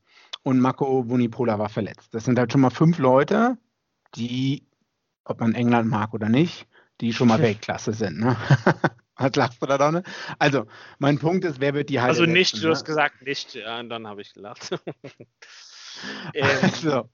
Und 0.43 0.59
Marco 0.59 1.03
Bonipola 1.03 1.59
war 1.59 1.69
verletzt. 1.69 2.13
Das 2.13 2.25
sind 2.25 2.37
halt 2.39 2.51
schon 2.51 2.61
mal 2.61 2.69
fünf 2.69 2.97
Leute, 2.97 3.57
die, 4.15 4.63
ob 5.23 5.39
man 5.39 5.53
England 5.53 5.89
mag 5.89 6.13
oder 6.13 6.29
nicht, 6.29 6.67
die 7.01 7.13
schon 7.13 7.27
mal 7.27 7.39
Weltklasse 7.41 7.93
sind. 7.93 8.19
Ne? 8.19 8.35
Was 9.15 9.35
lachst 9.35 9.61
du 9.61 9.65
da, 9.65 9.77
Donne? 9.77 10.03
Also, 10.39 10.65
mein 10.97 11.19
Punkt 11.19 11.43
ist, 11.43 11.59
wer 11.59 11.73
wird 11.73 11.89
die 11.89 11.99
Halle 11.99 12.09
Also 12.09 12.25
nicht, 12.25 12.51
setzen, 12.51 12.61
du 12.61 12.67
ne? 12.67 12.73
hast 12.73 12.85
gesagt 12.85 13.21
nicht, 13.21 13.53
ja, 13.53 13.79
und 13.79 13.89
dann 13.89 14.07
habe 14.07 14.21
ich 14.21 14.33
gelacht. 14.33 14.69
Ähm. 16.33 16.69
so. 16.81 17.09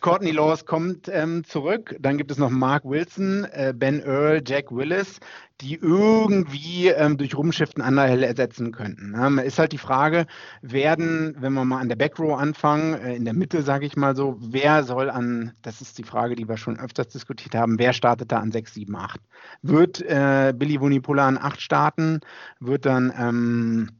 Courtney 0.00 0.30
Laws 0.30 0.64
kommt 0.64 1.08
ähm, 1.08 1.44
zurück. 1.44 1.96
Dann 1.98 2.18
gibt 2.18 2.30
es 2.30 2.38
noch 2.38 2.50
Mark 2.50 2.84
Wilson, 2.84 3.44
äh, 3.52 3.72
Ben 3.76 4.00
Earl, 4.00 4.42
Jack 4.46 4.70
Willis, 4.70 5.18
die 5.60 5.74
irgendwie 5.74 6.88
ähm, 6.88 7.16
durch 7.16 7.36
Rumschiften 7.36 7.82
Underhill 7.82 8.22
ersetzen 8.22 8.72
könnten. 8.72 9.10
Ne? 9.12 9.42
Ist 9.42 9.58
halt 9.58 9.72
die 9.72 9.78
Frage, 9.78 10.26
werden, 10.62 11.36
wenn 11.40 11.52
wir 11.52 11.64
mal 11.64 11.80
an 11.80 11.88
der 11.88 11.96
Backrow 11.96 12.38
anfangen, 12.38 12.94
äh, 12.94 13.16
in 13.16 13.24
der 13.24 13.34
Mitte 13.34 13.62
sage 13.62 13.86
ich 13.86 13.96
mal 13.96 14.14
so, 14.14 14.36
wer 14.40 14.84
soll 14.84 15.10
an, 15.10 15.52
das 15.62 15.80
ist 15.80 15.98
die 15.98 16.04
Frage, 16.04 16.36
die 16.36 16.48
wir 16.48 16.56
schon 16.56 16.78
öfters 16.78 17.08
diskutiert 17.08 17.54
haben, 17.54 17.78
wer 17.78 17.92
startet 17.92 18.30
da 18.30 18.38
an 18.38 18.52
6, 18.52 18.74
7, 18.74 18.94
8? 18.94 19.20
Wird 19.62 20.02
äh, 20.02 20.52
Billy 20.56 20.80
Wunipula 20.80 21.26
an 21.26 21.38
8 21.38 21.60
starten? 21.60 22.20
Wird 22.60 22.86
dann, 22.86 23.12
ähm, 23.18 23.90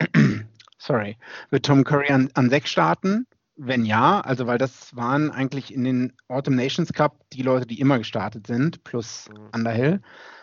sorry, 0.78 1.18
wird 1.50 1.66
Tom 1.66 1.84
Curry 1.84 2.08
an, 2.10 2.30
an 2.34 2.48
6 2.48 2.70
starten? 2.70 3.26
Wenn 3.56 3.84
ja, 3.84 4.20
also 4.20 4.46
weil 4.46 4.58
das 4.58 4.94
waren 4.96 5.30
eigentlich 5.30 5.72
in 5.72 5.84
den 5.84 6.12
Autumn 6.28 6.56
Nations 6.56 6.92
Cup 6.92 7.18
die 7.32 7.42
Leute, 7.42 7.66
die 7.66 7.80
immer 7.80 7.98
gestartet 7.98 8.46
sind, 8.46 8.82
plus 8.84 9.28
mhm. 9.28 9.48
Underhill, 9.54 10.00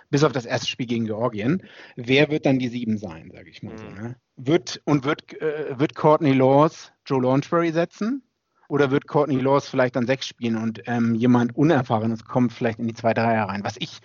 bis 0.10 0.24
auf 0.24 0.32
das 0.32 0.46
erste 0.46 0.68
Spiel 0.68 0.86
gegen 0.86 1.06
Georgien. 1.06 1.64
Wer 1.96 2.30
wird 2.30 2.46
dann 2.46 2.60
die 2.60 2.68
sieben 2.68 2.98
sein, 2.98 3.32
sage 3.34 3.50
ich 3.50 3.64
mal 3.64 3.74
mhm. 3.74 3.78
so. 3.78 3.90
Ne? 3.90 4.16
Wird, 4.38 4.82
und 4.86 5.06
wird, 5.06 5.34
äh, 5.42 5.78
wird 5.80 5.96
Courtney 5.96 6.34
Laws 6.34 6.92
Joe 7.06 7.22
Launchbury 7.22 7.72
setzen? 7.72 8.24
Oder 8.68 8.92
wird 8.92 9.08
Courtney 9.08 9.40
Laws 9.40 9.68
vielleicht 9.68 9.96
dann 9.96 10.06
sechs 10.06 10.28
spielen 10.28 10.56
und 10.56 10.84
ähm, 10.86 11.16
jemand 11.16 11.56
Unerfahrenes 11.56 12.26
kommt 12.26 12.54
vielleicht 12.54 12.78
in 12.78 12.88
die 12.88 12.94
zweite 12.94 13.24
Reihe 13.24 13.48
rein? 13.48 13.64
Was 13.64 13.78
ich 13.80 14.00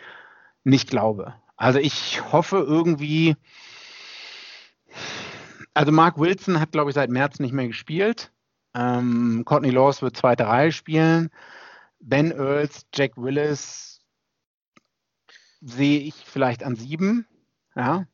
nicht 0.64 0.88
glaube. 0.88 1.34
Also 1.56 1.78
ich 1.78 2.32
hoffe 2.32 2.64
irgendwie, 2.66 3.36
also 5.74 5.92
Mark 5.92 6.18
Wilson 6.18 6.60
hat, 6.60 6.72
glaube 6.72 6.90
ich, 6.90 6.94
seit 6.94 7.10
März 7.10 7.40
nicht 7.40 7.52
mehr 7.52 7.66
gespielt. 7.66 8.32
Ähm, 8.74 9.42
Courtney 9.44 9.70
Laws 9.70 10.02
wird 10.02 10.16
zweite 10.16 10.46
Reihe 10.46 10.72
spielen. 10.72 11.30
Ben 12.00 12.32
Earls, 12.32 12.86
Jack 12.94 13.12
Willis 13.16 14.00
sehe 15.60 16.00
ich 16.00 16.14
vielleicht 16.14 16.62
an 16.62 16.76
sieben. 16.76 17.26
Ja. 17.74 18.06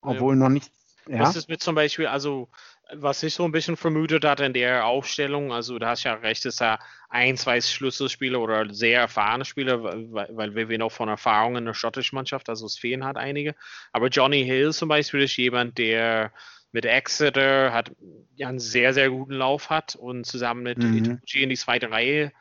Obwohl 0.00 0.34
ja. 0.34 0.40
noch 0.40 0.48
nicht. 0.48 0.70
Ja. 1.08 1.20
Was 1.20 1.36
ist 1.36 1.48
mit 1.48 1.62
zum 1.62 1.74
Beispiel, 1.74 2.06
also 2.06 2.48
was 2.92 3.22
ich 3.22 3.34
so 3.34 3.44
ein 3.44 3.52
bisschen 3.52 3.76
vermutet 3.76 4.24
hatte 4.24 4.44
in 4.44 4.52
der 4.52 4.84
Aufstellung, 4.84 5.52
also 5.52 5.78
du 5.78 5.86
hast 5.86 6.04
ja 6.04 6.14
recht, 6.14 6.44
ist 6.44 6.60
ja 6.60 6.78
ein, 7.08 7.36
zwei 7.36 7.60
Schlüsselspieler 7.60 8.40
oder 8.40 8.72
sehr 8.72 9.00
erfahrene 9.00 9.44
Spieler, 9.44 9.82
weil, 9.82 10.54
weil 10.54 10.68
wir 10.68 10.78
noch 10.78 10.92
von 10.92 11.08
Erfahrungen 11.08 11.58
in 11.58 11.64
der 11.66 11.74
schottischen 11.74 12.16
Mannschaft, 12.16 12.48
also 12.48 12.66
es 12.66 12.78
fehlen 12.78 13.04
halt 13.04 13.16
einige. 13.16 13.54
Aber 13.92 14.08
Johnny 14.08 14.44
Hill 14.44 14.72
zum 14.72 14.88
Beispiel 14.88 15.22
ist 15.22 15.36
jemand, 15.36 15.78
der 15.78 16.32
mit 16.72 16.84
Exeter 16.84 17.72
hat 17.72 17.92
ja 18.36 18.48
einen 18.48 18.58
sehr, 18.58 18.94
sehr 18.94 19.10
guten 19.10 19.32
Lauf 19.32 19.70
hat 19.70 19.96
und 19.96 20.24
zusammen 20.24 20.62
mit 20.62 20.78
mhm. 20.78 20.96
Itochi 20.96 21.42
in 21.42 21.50
die 21.50 21.56
zweite 21.56 21.90
Reihe 21.90 22.32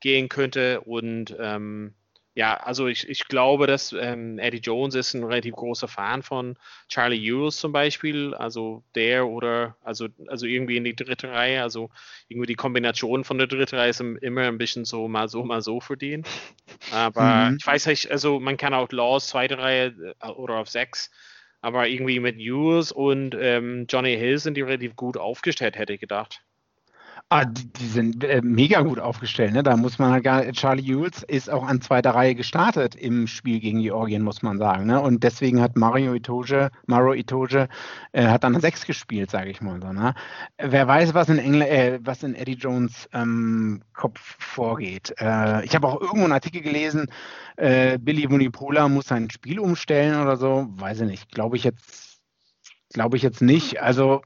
gehen 0.00 0.28
könnte. 0.28 0.80
Und 0.80 1.34
ähm, 1.38 1.94
ja, 2.34 2.54
also 2.54 2.86
ich, 2.86 3.08
ich 3.08 3.28
glaube, 3.28 3.66
dass 3.66 3.94
ähm, 3.98 4.38
Eddie 4.38 4.58
Jones 4.58 4.94
ist 4.94 5.14
ein 5.14 5.24
relativ 5.24 5.54
großer 5.54 5.88
Fan 5.88 6.22
von 6.22 6.58
Charlie 6.88 7.18
Hughes 7.18 7.56
zum 7.56 7.72
Beispiel. 7.72 8.34
Also 8.34 8.82
der 8.94 9.26
oder 9.26 9.76
also, 9.82 10.08
also 10.26 10.44
irgendwie 10.44 10.76
in 10.76 10.84
die 10.84 10.94
dritte 10.94 11.30
Reihe. 11.30 11.62
Also 11.62 11.88
irgendwie 12.28 12.48
die 12.48 12.54
Kombination 12.54 13.24
von 13.24 13.38
der 13.38 13.46
dritten 13.46 13.76
Reihe 13.76 13.88
ist 13.88 14.00
immer 14.00 14.42
ein 14.42 14.58
bisschen 14.58 14.84
so 14.84 15.08
mal 15.08 15.28
so, 15.28 15.44
mal 15.44 15.62
so 15.62 15.80
für 15.80 15.96
den. 15.96 16.24
Aber 16.92 17.50
mhm. 17.50 17.56
ich 17.58 17.66
weiß 17.66 17.86
nicht, 17.86 18.10
also 18.10 18.38
man 18.38 18.58
kann 18.58 18.74
auch 18.74 18.92
Laws 18.92 19.28
zweite 19.28 19.58
Reihe 19.58 20.14
äh, 20.20 20.28
oder 20.28 20.56
auf 20.56 20.68
sechs 20.68 21.10
aber 21.66 21.88
irgendwie 21.88 22.20
mit 22.20 22.36
Hughes 22.36 22.92
und 22.92 23.36
ähm, 23.36 23.86
Johnny 23.88 24.16
Hill 24.16 24.38
sind 24.38 24.56
die 24.56 24.62
relativ 24.62 24.94
gut 24.94 25.16
aufgestellt, 25.16 25.76
hätte 25.76 25.94
ich 25.94 26.00
gedacht. 26.00 26.44
Ah, 27.28 27.44
die, 27.44 27.72
die 27.72 27.86
sind 27.86 28.22
äh, 28.22 28.40
mega 28.40 28.82
gut 28.82 29.00
aufgestellt. 29.00 29.52
Ne? 29.52 29.64
Da 29.64 29.76
muss 29.76 29.98
man 29.98 30.12
halt 30.12 30.22
gar 30.22 30.44
Charlie 30.52 30.94
Hughes 30.94 31.24
ist 31.24 31.50
auch 31.50 31.66
an 31.66 31.80
zweiter 31.80 32.10
Reihe 32.10 32.36
gestartet 32.36 32.94
im 32.94 33.26
Spiel 33.26 33.58
gegen 33.58 33.80
Georgien, 33.82 34.22
muss 34.22 34.42
man 34.42 34.58
sagen. 34.58 34.86
Ne? 34.86 35.00
Und 35.00 35.24
deswegen 35.24 35.60
hat 35.60 35.76
Mario 35.76 36.14
Itoje, 36.14 36.70
Maro 36.86 37.14
Itoje 37.14 37.68
äh, 38.12 38.26
hat 38.26 38.44
dann 38.44 38.60
sechs 38.60 38.86
gespielt, 38.86 39.32
sage 39.32 39.50
ich 39.50 39.60
mal 39.60 39.80
so. 39.82 39.92
Ne? 39.92 40.14
Wer 40.58 40.86
weiß, 40.86 41.14
was 41.14 41.28
in, 41.28 41.38
Engl 41.38 41.62
äh, 41.62 41.98
was 42.00 42.22
in 42.22 42.36
Eddie 42.36 42.54
Jones 42.54 43.08
ähm, 43.12 43.82
Kopf 43.92 44.20
vorgeht. 44.38 45.12
Äh, 45.18 45.64
ich 45.64 45.74
habe 45.74 45.88
auch 45.88 46.00
irgendwo 46.00 46.24
einen 46.24 46.32
Artikel 46.32 46.62
gelesen, 46.62 47.10
äh, 47.56 47.98
Billy 47.98 48.28
Munipola 48.28 48.88
muss 48.88 49.06
sein 49.08 49.30
Spiel 49.30 49.58
umstellen 49.58 50.22
oder 50.22 50.36
so. 50.36 50.68
Weiß 50.76 51.00
ich 51.00 51.08
nicht. 51.08 51.32
Glaube 51.32 51.56
ich 51.56 51.64
jetzt, 51.64 52.20
glaube 52.92 53.16
ich 53.16 53.24
jetzt 53.24 53.42
nicht. 53.42 53.82
Also 53.82 54.22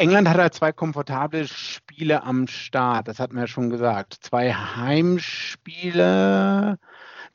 England 0.00 0.28
hat 0.30 0.38
halt 0.38 0.54
zwei 0.54 0.72
komfortable 0.72 1.46
Spiele 1.46 2.22
am 2.22 2.46
Start, 2.46 3.06
das 3.06 3.18
hatten 3.18 3.34
wir 3.34 3.42
ja 3.42 3.46
schon 3.46 3.68
gesagt. 3.68 4.16
Zwei 4.22 4.54
Heimspiele, 4.54 6.78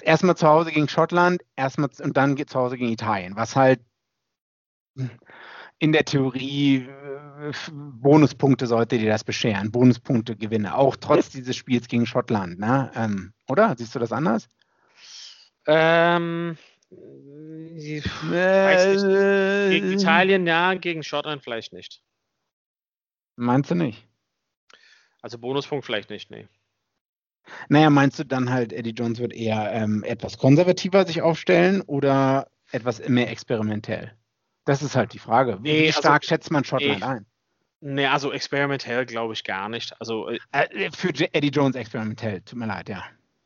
erstmal 0.01 0.35
zu 0.35 0.47
Hause 0.47 0.71
gegen 0.71 0.89
Schottland, 0.89 1.43
erstmal 1.55 1.91
und 2.01 2.17
dann 2.17 2.35
zu 2.35 2.59
Hause 2.59 2.77
gegen 2.77 2.91
Italien, 2.91 3.35
was 3.35 3.55
halt 3.55 3.81
in 5.77 5.91
der 5.91 6.05
Theorie 6.05 6.87
äh, 6.87 7.51
Bonuspunkte 7.71 8.65
sollte 8.65 8.97
dir 8.97 9.11
das 9.11 9.23
bescheren, 9.23 9.71
Bonuspunkte 9.71 10.35
gewinne, 10.35 10.75
auch 10.75 10.95
trotz 10.95 11.29
dieses 11.29 11.55
Spiels 11.55 11.87
gegen 11.87 12.07
Schottland, 12.07 12.57
ne? 12.57 12.89
Ähm, 12.95 13.33
oder? 13.47 13.75
Siehst 13.77 13.93
du 13.93 13.99
das 13.99 14.11
anders? 14.11 14.49
Ähm, 15.67 16.57
äh, 16.91 17.69
gegen 19.69 19.91
Italien 19.91 20.47
ja, 20.47 20.73
gegen 20.73 21.03
Schottland 21.03 21.43
vielleicht 21.43 21.71
nicht. 21.71 22.01
Meinst 23.35 23.71
du 23.71 23.75
nicht? 23.75 24.07
Also 25.21 25.37
Bonuspunkt 25.37 25.85
vielleicht 25.85 26.09
nicht, 26.09 26.31
nee. 26.31 26.47
Naja, 27.69 27.89
meinst 27.89 28.19
du 28.19 28.23
dann 28.23 28.49
halt, 28.49 28.73
Eddie 28.73 28.91
Jones 28.91 29.19
wird 29.19 29.33
eher 29.33 29.71
ähm, 29.71 30.03
etwas 30.03 30.37
konservativer 30.37 31.05
sich 31.05 31.21
aufstellen 31.21 31.81
oder 31.81 32.47
etwas 32.71 33.07
mehr 33.07 33.29
experimentell? 33.29 34.15
Das 34.65 34.81
ist 34.81 34.95
halt 34.95 35.13
die 35.13 35.19
Frage. 35.19 35.59
Wie 35.61 35.71
nee, 35.71 35.91
stark 35.91 36.21
also, 36.21 36.29
schätzt 36.29 36.51
man 36.51 36.63
Schottland 36.63 37.03
ein? 37.03 37.25
Nee, 37.81 38.07
also 38.07 38.31
experimentell 38.31 39.05
glaube 39.05 39.33
ich 39.33 39.43
gar 39.43 39.69
nicht. 39.69 39.93
Also 39.99 40.29
äh, 40.29 40.39
äh 40.51 40.89
für 40.91 41.09
Eddie 41.33 41.49
Jones 41.49 41.75
experimentell, 41.75 42.41
tut 42.41 42.57
mir 42.57 42.65
leid, 42.65 42.89
ja. 42.89 43.03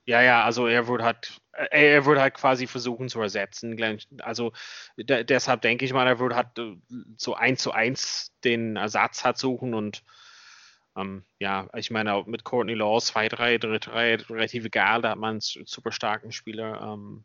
Ja, 0.10 0.24
ja, 0.24 0.43
also 0.43 0.65
er 0.65 0.88
wird 0.88 1.04
halt, 1.04 1.39
er 1.54 2.04
wird 2.06 2.17
halt 2.19 2.34
quasi 2.34 2.65
versuchen 2.65 3.10
zu 3.10 3.22
ersetzen. 3.22 3.80
Also 4.24 4.54
de 4.98 5.24
deshalb 5.24 5.62
denke 5.62 5.86
ich 5.86 5.93
mal, 5.93 6.08
er 6.08 6.17
wird 6.17 6.34
halt 6.34 6.58
äh, 6.58 6.76
so 7.15 7.36
eins 7.36 7.62
zu 7.62 7.72
eins 7.74 8.34
den 8.43 8.76
Ersatz 8.76 9.24
hat 9.24 9.38
suchen 9.38 9.76
und 9.76 10.04
ähm, 10.98 11.26
ja, 11.38 11.67
ich 11.76 11.91
meine, 11.91 12.24
mit 12.26 12.43
Courtney 12.43 12.74
Laws, 12.74 13.06
2, 13.08 13.30
3, 13.30 13.60
3, 13.60 13.78
3, 13.78 14.15
relativ 14.32 14.65
egal, 14.65 15.04
da 15.04 15.12
hat 15.12 15.19
man 15.19 15.34
einen 15.34 15.41
super 15.41 15.91
starken 15.91 16.32
Spieler. 16.32 16.82
Ähm, 16.82 17.24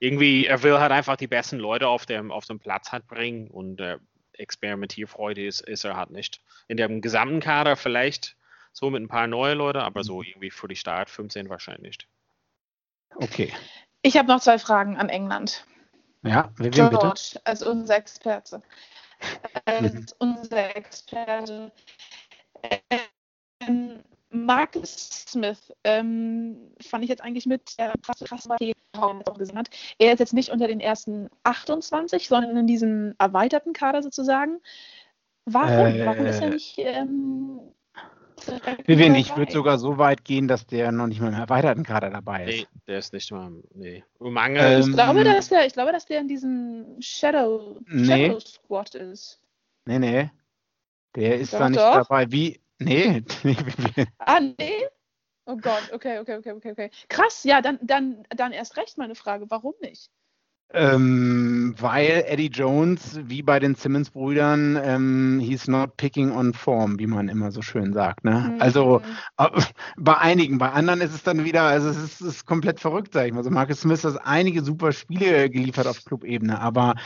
irgendwie, 0.00 0.46
er 0.46 0.64
will 0.64 0.80
halt 0.80 0.90
einfach 0.90 1.16
die 1.16 1.28
besten 1.28 1.58
Leute 1.58 1.86
auf 1.86 2.04
dem, 2.04 2.32
auf 2.32 2.46
dem 2.46 2.58
Platz 2.58 2.90
halt 2.90 3.06
bringen 3.06 3.48
und 3.48 3.80
äh, 3.80 3.98
Experimentierfreude 4.32 5.46
ist, 5.46 5.60
ist 5.60 5.84
er 5.84 5.96
halt 5.96 6.10
nicht. 6.10 6.42
In 6.66 6.76
dem 6.78 7.00
gesamten 7.00 7.38
Kader 7.38 7.76
vielleicht 7.76 8.36
so 8.72 8.90
mit 8.90 9.02
ein 9.02 9.08
paar 9.08 9.26
neue 9.26 9.54
Leute, 9.54 9.82
aber 9.82 10.04
so 10.04 10.22
irgendwie 10.22 10.50
für 10.50 10.68
die 10.68 10.76
Start 10.76 11.10
15 11.10 11.48
wahrscheinlich 11.48 11.82
nicht. 11.82 12.08
Okay. 13.16 13.52
Ich 14.02 14.16
habe 14.16 14.28
noch 14.28 14.40
zwei 14.40 14.58
Fragen 14.58 14.96
an 14.96 15.08
England. 15.08 15.66
Ja, 16.22 16.50
wen 16.56 16.70
George, 16.70 16.96
bitte? 16.96 17.46
als 17.46 17.62
unser 17.62 17.96
Experte. 17.96 18.62
Als 19.64 19.94
mhm. 19.94 20.06
unser 20.18 20.76
Experte. 20.76 21.72
Ähm, 23.60 24.02
Marcus 24.30 25.24
Smith 25.28 25.72
ähm, 25.84 26.72
fand 26.80 27.02
ich 27.02 27.10
jetzt 27.10 27.22
eigentlich 27.22 27.46
mit 27.46 27.78
der 27.78 27.94
krasse, 28.02 28.24
krasse 28.24 28.48
gesehen 29.38 29.58
hat. 29.58 29.70
Er 29.98 30.12
ist 30.12 30.18
jetzt 30.18 30.34
nicht 30.34 30.50
unter 30.50 30.66
den 30.66 30.80
ersten 30.80 31.28
28, 31.44 32.28
sondern 32.28 32.56
in 32.56 32.66
diesem 32.66 33.14
erweiterten 33.18 33.72
Kader 33.72 34.02
sozusagen. 34.02 34.60
Warum? 35.44 35.86
Äh, 35.86 36.06
Warum 36.06 36.26
ist 36.26 36.40
er 36.40 36.50
nicht 36.50 36.74
ähm, 36.78 37.60
Vivian, 38.86 39.14
ich 39.14 39.36
würde 39.36 39.52
sogar 39.52 39.78
so 39.78 39.98
weit 39.98 40.24
gehen, 40.24 40.48
dass 40.48 40.66
der 40.66 40.92
noch 40.92 41.06
nicht 41.06 41.20
mal 41.20 41.28
im 41.28 41.34
erweiterten 41.34 41.84
Kader 41.84 42.10
dabei 42.10 42.44
ist. 42.44 42.56
Nee, 42.56 42.66
der 42.86 42.98
ist 42.98 43.12
nicht 43.12 43.30
mal. 43.32 43.52
Nee. 43.74 44.04
Mangel 44.18 44.60
ähm, 44.60 44.80
ich, 44.80 44.92
glaube, 44.92 45.24
dass 45.24 45.48
der, 45.48 45.66
ich 45.66 45.72
glaube, 45.72 45.92
dass 45.92 46.06
der 46.06 46.20
in 46.20 46.28
diesem 46.28 46.96
Shadow, 47.00 47.80
nee. 47.86 48.26
Shadow 48.26 48.40
Squad 48.40 48.94
ist. 48.94 49.40
Nee, 49.86 49.98
nee. 49.98 50.30
Der 51.14 51.38
ist 51.38 51.52
doch, 51.52 51.58
da 51.60 51.70
nicht 51.70 51.80
doch. 51.80 52.08
dabei. 52.08 52.30
Wie? 52.30 52.60
Nee. 52.78 53.24
ah, 54.18 54.40
nee? 54.40 54.86
Oh 55.46 55.56
Gott, 55.56 55.90
okay, 55.92 56.18
okay, 56.18 56.36
okay, 56.36 56.52
okay, 56.52 56.72
okay. 56.72 56.90
Krass, 57.08 57.42
ja, 57.44 57.62
dann, 57.62 57.78
dann, 57.82 58.22
dann 58.28 58.52
erst 58.52 58.76
recht 58.76 58.98
meine 58.98 59.14
Frage. 59.14 59.46
Warum 59.48 59.74
nicht? 59.80 60.10
Ähm, 60.74 61.74
weil 61.78 62.24
Eddie 62.26 62.50
Jones, 62.50 63.18
wie 63.24 63.42
bei 63.42 63.58
den 63.58 63.74
Simmons-Brüdern, 63.74 64.78
ähm, 64.82 65.40
he's 65.40 65.66
not 65.66 65.96
picking 65.96 66.30
on 66.30 66.52
form, 66.52 66.98
wie 66.98 67.06
man 67.06 67.30
immer 67.30 67.50
so 67.50 67.62
schön 67.62 67.94
sagt. 67.94 68.22
Ne? 68.24 68.52
Mhm. 68.54 68.60
Also 68.60 69.00
äh, 69.38 69.48
bei 69.96 70.18
einigen, 70.18 70.58
bei 70.58 70.70
anderen 70.70 71.00
ist 71.00 71.14
es 71.14 71.22
dann 71.22 71.46
wieder, 71.46 71.62
also 71.62 71.88
es 71.88 71.96
ist, 71.96 72.20
ist 72.20 72.44
komplett 72.44 72.80
verrückt, 72.80 73.14
sag 73.14 73.26
ich 73.26 73.32
mal. 73.32 73.44
So 73.44 73.50
Marcus 73.50 73.80
Smith 73.80 74.04
hat 74.04 74.20
einige 74.24 74.62
super 74.62 74.92
Spiele 74.92 75.48
geliefert 75.48 75.86
auf 75.86 76.04
Clubebene, 76.04 76.60
aber 76.60 76.96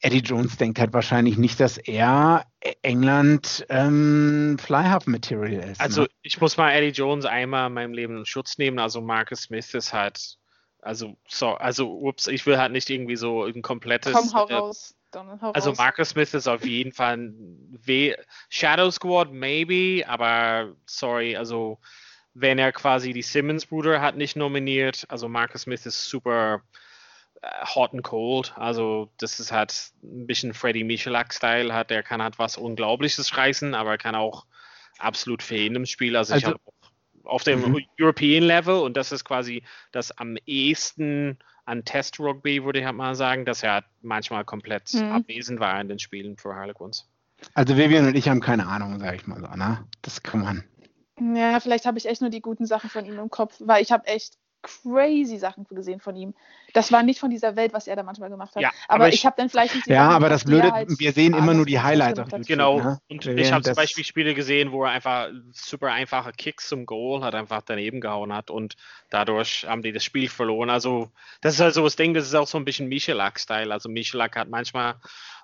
Eddie 0.00 0.18
Jones 0.18 0.56
denkt 0.56 0.80
halt 0.80 0.92
wahrscheinlich 0.92 1.38
nicht, 1.38 1.60
dass 1.60 1.78
er 1.78 2.44
England 2.82 3.64
ähm, 3.68 4.56
Flyhalf-Material 4.58 5.70
ist. 5.70 5.80
Also 5.80 6.02
ne? 6.02 6.08
ich 6.22 6.40
muss 6.40 6.56
mal 6.56 6.72
Eddie 6.72 6.88
Jones 6.88 7.26
einmal 7.26 7.68
in 7.68 7.74
meinem 7.74 7.92
Leben 7.92 8.18
in 8.18 8.26
Schutz 8.26 8.58
nehmen. 8.58 8.80
Also 8.80 9.00
Marcus 9.00 9.42
Smith 9.42 9.72
ist 9.72 9.92
halt 9.92 10.36
also, 10.84 11.16
so, 11.26 11.54
also, 11.54 11.90
ups, 11.90 12.26
ich 12.26 12.44
will 12.46 12.58
halt 12.58 12.72
nicht 12.72 12.90
irgendwie 12.90 13.16
so 13.16 13.44
ein 13.44 13.62
komplettes. 13.62 14.12
Komm, 14.12 14.32
hau 14.34 14.46
äh, 14.48 14.54
raus. 14.54 14.94
Dann, 15.10 15.40
hau 15.40 15.50
also, 15.52 15.70
raus. 15.70 15.78
Marcus 15.78 16.10
Smith 16.10 16.34
ist 16.34 16.46
auf 16.46 16.64
jeden 16.64 16.92
Fall 16.92 17.16
ein 17.16 17.78
w 17.84 18.14
Shadow 18.50 18.90
Squad, 18.90 19.32
maybe, 19.32 20.06
aber 20.06 20.74
sorry, 20.86 21.36
also, 21.36 21.78
wenn 22.34 22.58
er 22.58 22.72
quasi 22.72 23.12
die 23.12 23.22
Simmons-Brüder 23.22 24.00
hat 24.00 24.16
nicht 24.16 24.36
nominiert, 24.36 25.06
also 25.08 25.28
Marcus 25.28 25.62
Smith 25.62 25.86
ist 25.86 26.08
super 26.08 26.62
äh, 27.40 27.48
hot 27.74 27.92
and 27.94 28.04
cold, 28.04 28.52
also, 28.56 29.10
das 29.18 29.40
ist 29.40 29.52
halt 29.52 29.74
ein 30.02 30.26
bisschen 30.26 30.52
Freddie 30.52 30.84
Michelak-Style, 30.84 31.72
hat, 31.72 31.90
der 31.90 32.02
kann 32.02 32.22
halt 32.22 32.38
was 32.38 32.56
Unglaubliches 32.58 33.36
reißen, 33.36 33.74
aber 33.74 33.92
er 33.92 33.98
kann 33.98 34.14
auch 34.14 34.44
absolut 34.98 35.42
fehlen 35.42 35.76
im 35.76 35.86
Spiel, 35.86 36.16
also, 36.16 36.34
also 36.34 36.46
ich 36.46 36.52
habe 36.52 36.60
auf 37.24 37.44
dem 37.44 37.60
mhm. 37.60 37.80
European 38.00 38.42
Level 38.42 38.76
und 38.76 38.96
das 38.96 39.12
ist 39.12 39.24
quasi 39.24 39.62
das 39.92 40.10
am 40.12 40.36
ehesten 40.46 41.38
an 41.64 41.84
Test 41.84 42.20
Rugby, 42.20 42.64
würde 42.64 42.80
ich 42.80 42.84
halt 42.84 42.96
mal 42.96 43.14
sagen, 43.14 43.44
dass 43.44 43.62
er 43.62 43.84
manchmal 44.02 44.44
komplett 44.44 44.92
mhm. 44.92 45.12
abwesend 45.12 45.60
war 45.60 45.80
in 45.80 45.88
den 45.88 45.98
Spielen 45.98 46.36
für 46.36 46.54
Harlequins. 46.54 47.08
Also 47.54 47.76
Vivian 47.76 48.06
und 48.06 48.16
ich 48.16 48.28
haben 48.28 48.40
keine 48.40 48.66
Ahnung, 48.66 48.98
sage 49.00 49.16
ich 49.16 49.26
mal 49.26 49.40
so, 49.40 49.46
ne? 49.46 49.84
Das 50.02 50.22
kann 50.22 50.40
man. 50.40 50.64
Ja, 51.36 51.60
vielleicht 51.60 51.86
habe 51.86 51.98
ich 51.98 52.06
echt 52.06 52.20
nur 52.20 52.30
die 52.30 52.40
guten 52.40 52.66
Sachen 52.66 52.90
von 52.90 53.04
ihm 53.04 53.18
im 53.18 53.30
Kopf, 53.30 53.56
weil 53.60 53.82
ich 53.82 53.92
habe 53.92 54.06
echt 54.06 54.34
crazy 54.64 55.38
Sachen 55.38 55.66
gesehen 55.70 56.00
von 56.00 56.16
ihm. 56.16 56.34
Das 56.72 56.90
war 56.90 57.02
nicht 57.02 57.20
von 57.20 57.30
dieser 57.30 57.54
Welt, 57.54 57.72
was 57.72 57.86
er 57.86 57.94
da 57.94 58.02
manchmal 58.02 58.30
gemacht 58.30 58.56
hat. 58.56 58.62
Ja, 58.62 58.70
aber, 58.88 59.04
aber 59.04 59.08
ich, 59.08 59.16
ich 59.16 59.26
habe 59.26 59.36
dann 59.36 59.48
vielleicht 59.48 59.74
nicht 59.74 59.86
die 59.86 59.90
Ja, 59.90 60.04
Sachen 60.06 60.16
aber 60.16 60.28
das 60.28 60.44
Blöde, 60.44 60.72
halt 60.72 60.88
wir 60.98 61.12
sehen 61.12 61.34
immer 61.34 61.54
nur 61.54 61.66
die 61.66 61.80
Highlights 61.80 62.18
auf 62.18 62.32
YouTube. 62.32 62.46
Genau. 62.46 62.80
Ne? 62.80 63.00
Und 63.08 63.24
wir 63.24 63.36
ich 63.36 63.52
habe 63.52 63.62
zum 63.62 63.74
Beispiel 63.74 64.04
Spiele 64.04 64.34
gesehen, 64.34 64.72
wo 64.72 64.84
er 64.84 64.90
einfach 64.90 65.28
super 65.52 65.92
einfache 65.92 66.32
Kicks 66.32 66.68
zum 66.68 66.86
Goal 66.86 67.22
hat, 67.22 67.34
einfach 67.34 67.62
daneben 67.64 68.00
gehauen 68.00 68.32
hat 68.32 68.50
und 68.50 68.76
dadurch 69.10 69.66
haben 69.68 69.82
die 69.82 69.92
das 69.92 70.02
Spiel 70.02 70.28
verloren. 70.28 70.70
Also, 70.70 71.10
das 71.42 71.54
ist 71.54 71.60
halt 71.60 71.74
so 71.74 71.84
das 71.84 71.96
Ding, 71.96 72.14
das 72.14 72.26
ist 72.26 72.34
auch 72.34 72.48
so 72.48 72.58
ein 72.58 72.64
bisschen 72.64 72.88
Michelak-Style. 72.88 73.72
Also, 73.72 73.88
Michelak 73.88 74.36
hat 74.36 74.48
manchmal 74.48 74.96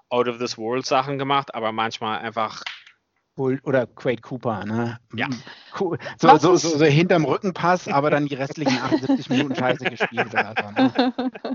out 0.09 0.27
of 0.27 0.39
this 0.39 0.59
world 0.59 0.87
Sachen 0.87 1.19
gemacht, 1.19 1.55
aber 1.55 1.71
manchmal 1.71 2.19
einfach 2.19 2.63
oder 3.41 3.87
Quade 3.87 4.21
Cooper, 4.21 4.65
ne? 4.65 4.99
Ja. 5.15 5.29
So, 5.77 5.97
so, 6.19 6.57
so, 6.57 6.57
so, 6.57 6.85
hinterm 6.85 7.25
Rückenpass, 7.25 7.89
aber 7.89 8.11
dann 8.11 8.27
die 8.27 8.35
restlichen 8.35 8.79
78 8.79 9.29
Minuten 9.31 9.55
Scheiße 9.55 9.85
gespielt. 9.85 10.35
Also, 10.35 10.71
ne? 10.71 11.13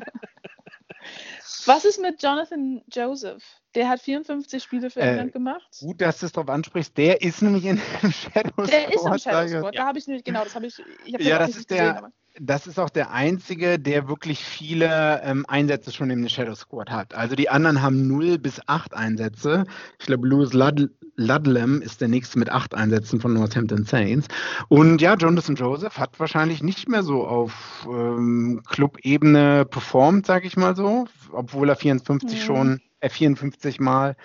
Was 1.66 1.86
ist 1.86 2.02
mit 2.02 2.22
Jonathan 2.22 2.82
Joseph? 2.92 3.44
Der 3.76 3.90
hat 3.90 4.00
54 4.00 4.64
Spiele 4.64 4.90
für 4.90 5.02
England 5.02 5.30
äh, 5.30 5.34
gemacht. 5.34 5.68
Gut, 5.82 6.02
dass 6.02 6.20
du 6.20 6.26
es 6.26 6.32
darauf 6.32 6.50
ansprichst. 6.50 6.98
Der 6.98 7.22
ist 7.22 7.42
nämlich 7.42 7.66
in 7.66 7.78
Shadow 8.12 8.66
Der 8.66 8.94
ist 8.94 9.06
im 9.06 9.18
Shadow 9.18 9.48
Squad. 9.48 9.76
Ja. 9.76 9.82
Da 9.82 9.88
habe 9.88 10.00
ich 10.00 10.08
nämlich, 10.08 10.24
genau, 10.24 10.44
das 10.44 10.56
habe 10.56 10.68
ich, 10.68 10.82
ich 11.06 11.14
hab 11.14 11.22
Ja, 11.22 11.40
das 11.40 11.58
ist 11.58 11.70
der, 11.70 11.94
gesehen, 11.94 12.14
das 12.40 12.68
ist 12.68 12.80
auch 12.80 12.90
der 12.90 13.12
einzige, 13.12 13.80
der 13.80 14.08
wirklich 14.08 14.44
viele 14.44 15.22
ähm, 15.24 15.46
Einsätze 15.48 15.92
schon 15.92 16.10
im 16.10 16.28
Shadow 16.28 16.56
Squad 16.56 16.90
hat. 16.90 17.14
Also 17.14 17.36
die 17.36 17.50
anderen 17.50 17.82
haben 17.82 18.08
0 18.08 18.40
bis 18.40 18.62
8 18.68 18.94
Einsätze. 18.94 19.66
Ich 20.00 20.06
glaube, 20.06 20.28
Lewis 20.28 20.54
Ludd 20.54 20.90
Ludlam 21.18 21.82
ist 21.82 22.02
der 22.02 22.10
nächste 22.10 22.38
mit 22.40 22.50
8 22.50 22.76
Einsätzen 22.76 23.22
von 23.22 23.34
Northampton 23.34 23.86
Saints. 23.86 24.28
Und 24.68 25.02
ja, 25.02 25.16
Jonathan 25.16 25.56
Joseph 25.56 25.98
hat 25.98 26.20
wahrscheinlich 26.20 26.62
nicht 26.62 26.90
mehr 26.90 27.04
so 27.04 27.26
auf 27.26 27.88
ähm, 27.90 28.62
Club-Ebene 28.68 29.66
performt, 29.66 30.26
sage 30.26 30.48
ich 30.48 30.58
mal 30.58 30.76
so, 30.76 31.06
obwohl 31.32 31.70
er 31.70 31.78
54 31.78 32.38
ja. 32.38 32.46
schon, 32.46 32.82
äh, 33.06 33.10
54 33.10 33.80
Mal 33.80 34.16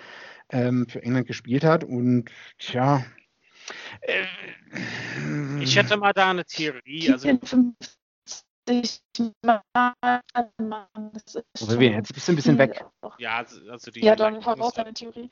ähm, 0.49 0.87
für 0.87 1.01
England 1.03 1.27
gespielt 1.27 1.63
hat. 1.63 1.83
Und 1.83 2.29
tja, 2.57 3.05
äh, 4.01 4.25
ich 5.61 5.75
hätte 5.75 5.97
mal 5.97 6.13
da 6.13 6.31
eine 6.31 6.45
Theorie. 6.45 7.11
Also, 7.11 7.29
sich 8.67 8.99
also 11.61 11.79
jetzt 11.79 12.13
bist 12.13 12.27
du 12.27 12.31
ein 12.31 12.35
bisschen 12.35 12.57
weg. 12.57 12.85
Ja, 13.17 13.37
also 13.69 13.91
die 13.91 14.01
ja, 14.01 14.15
dann 14.15 14.45
hau 14.45 14.53
raus 14.53 14.73
deine 14.73 14.93
Theorie. 14.93 15.29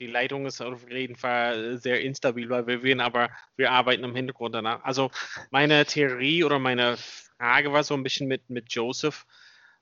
Die 0.00 0.06
Leitung 0.06 0.46
ist 0.46 0.62
auf 0.62 0.88
jeden 0.90 1.14
Fall 1.14 1.76
sehr 1.76 2.00
instabil 2.00 2.48
bei 2.48 2.66
Vivian, 2.66 3.00
aber 3.00 3.28
wir 3.56 3.70
arbeiten 3.70 4.02
im 4.02 4.16
Hintergrund 4.16 4.54
danach. 4.54 4.82
Also 4.82 5.10
meine 5.50 5.84
Theorie 5.84 6.42
oder 6.42 6.58
meine 6.58 6.96
Frage 6.96 7.72
war 7.72 7.84
so 7.84 7.94
ein 7.94 8.02
bisschen 8.02 8.26
mit, 8.26 8.48
mit 8.48 8.72
Joseph, 8.72 9.26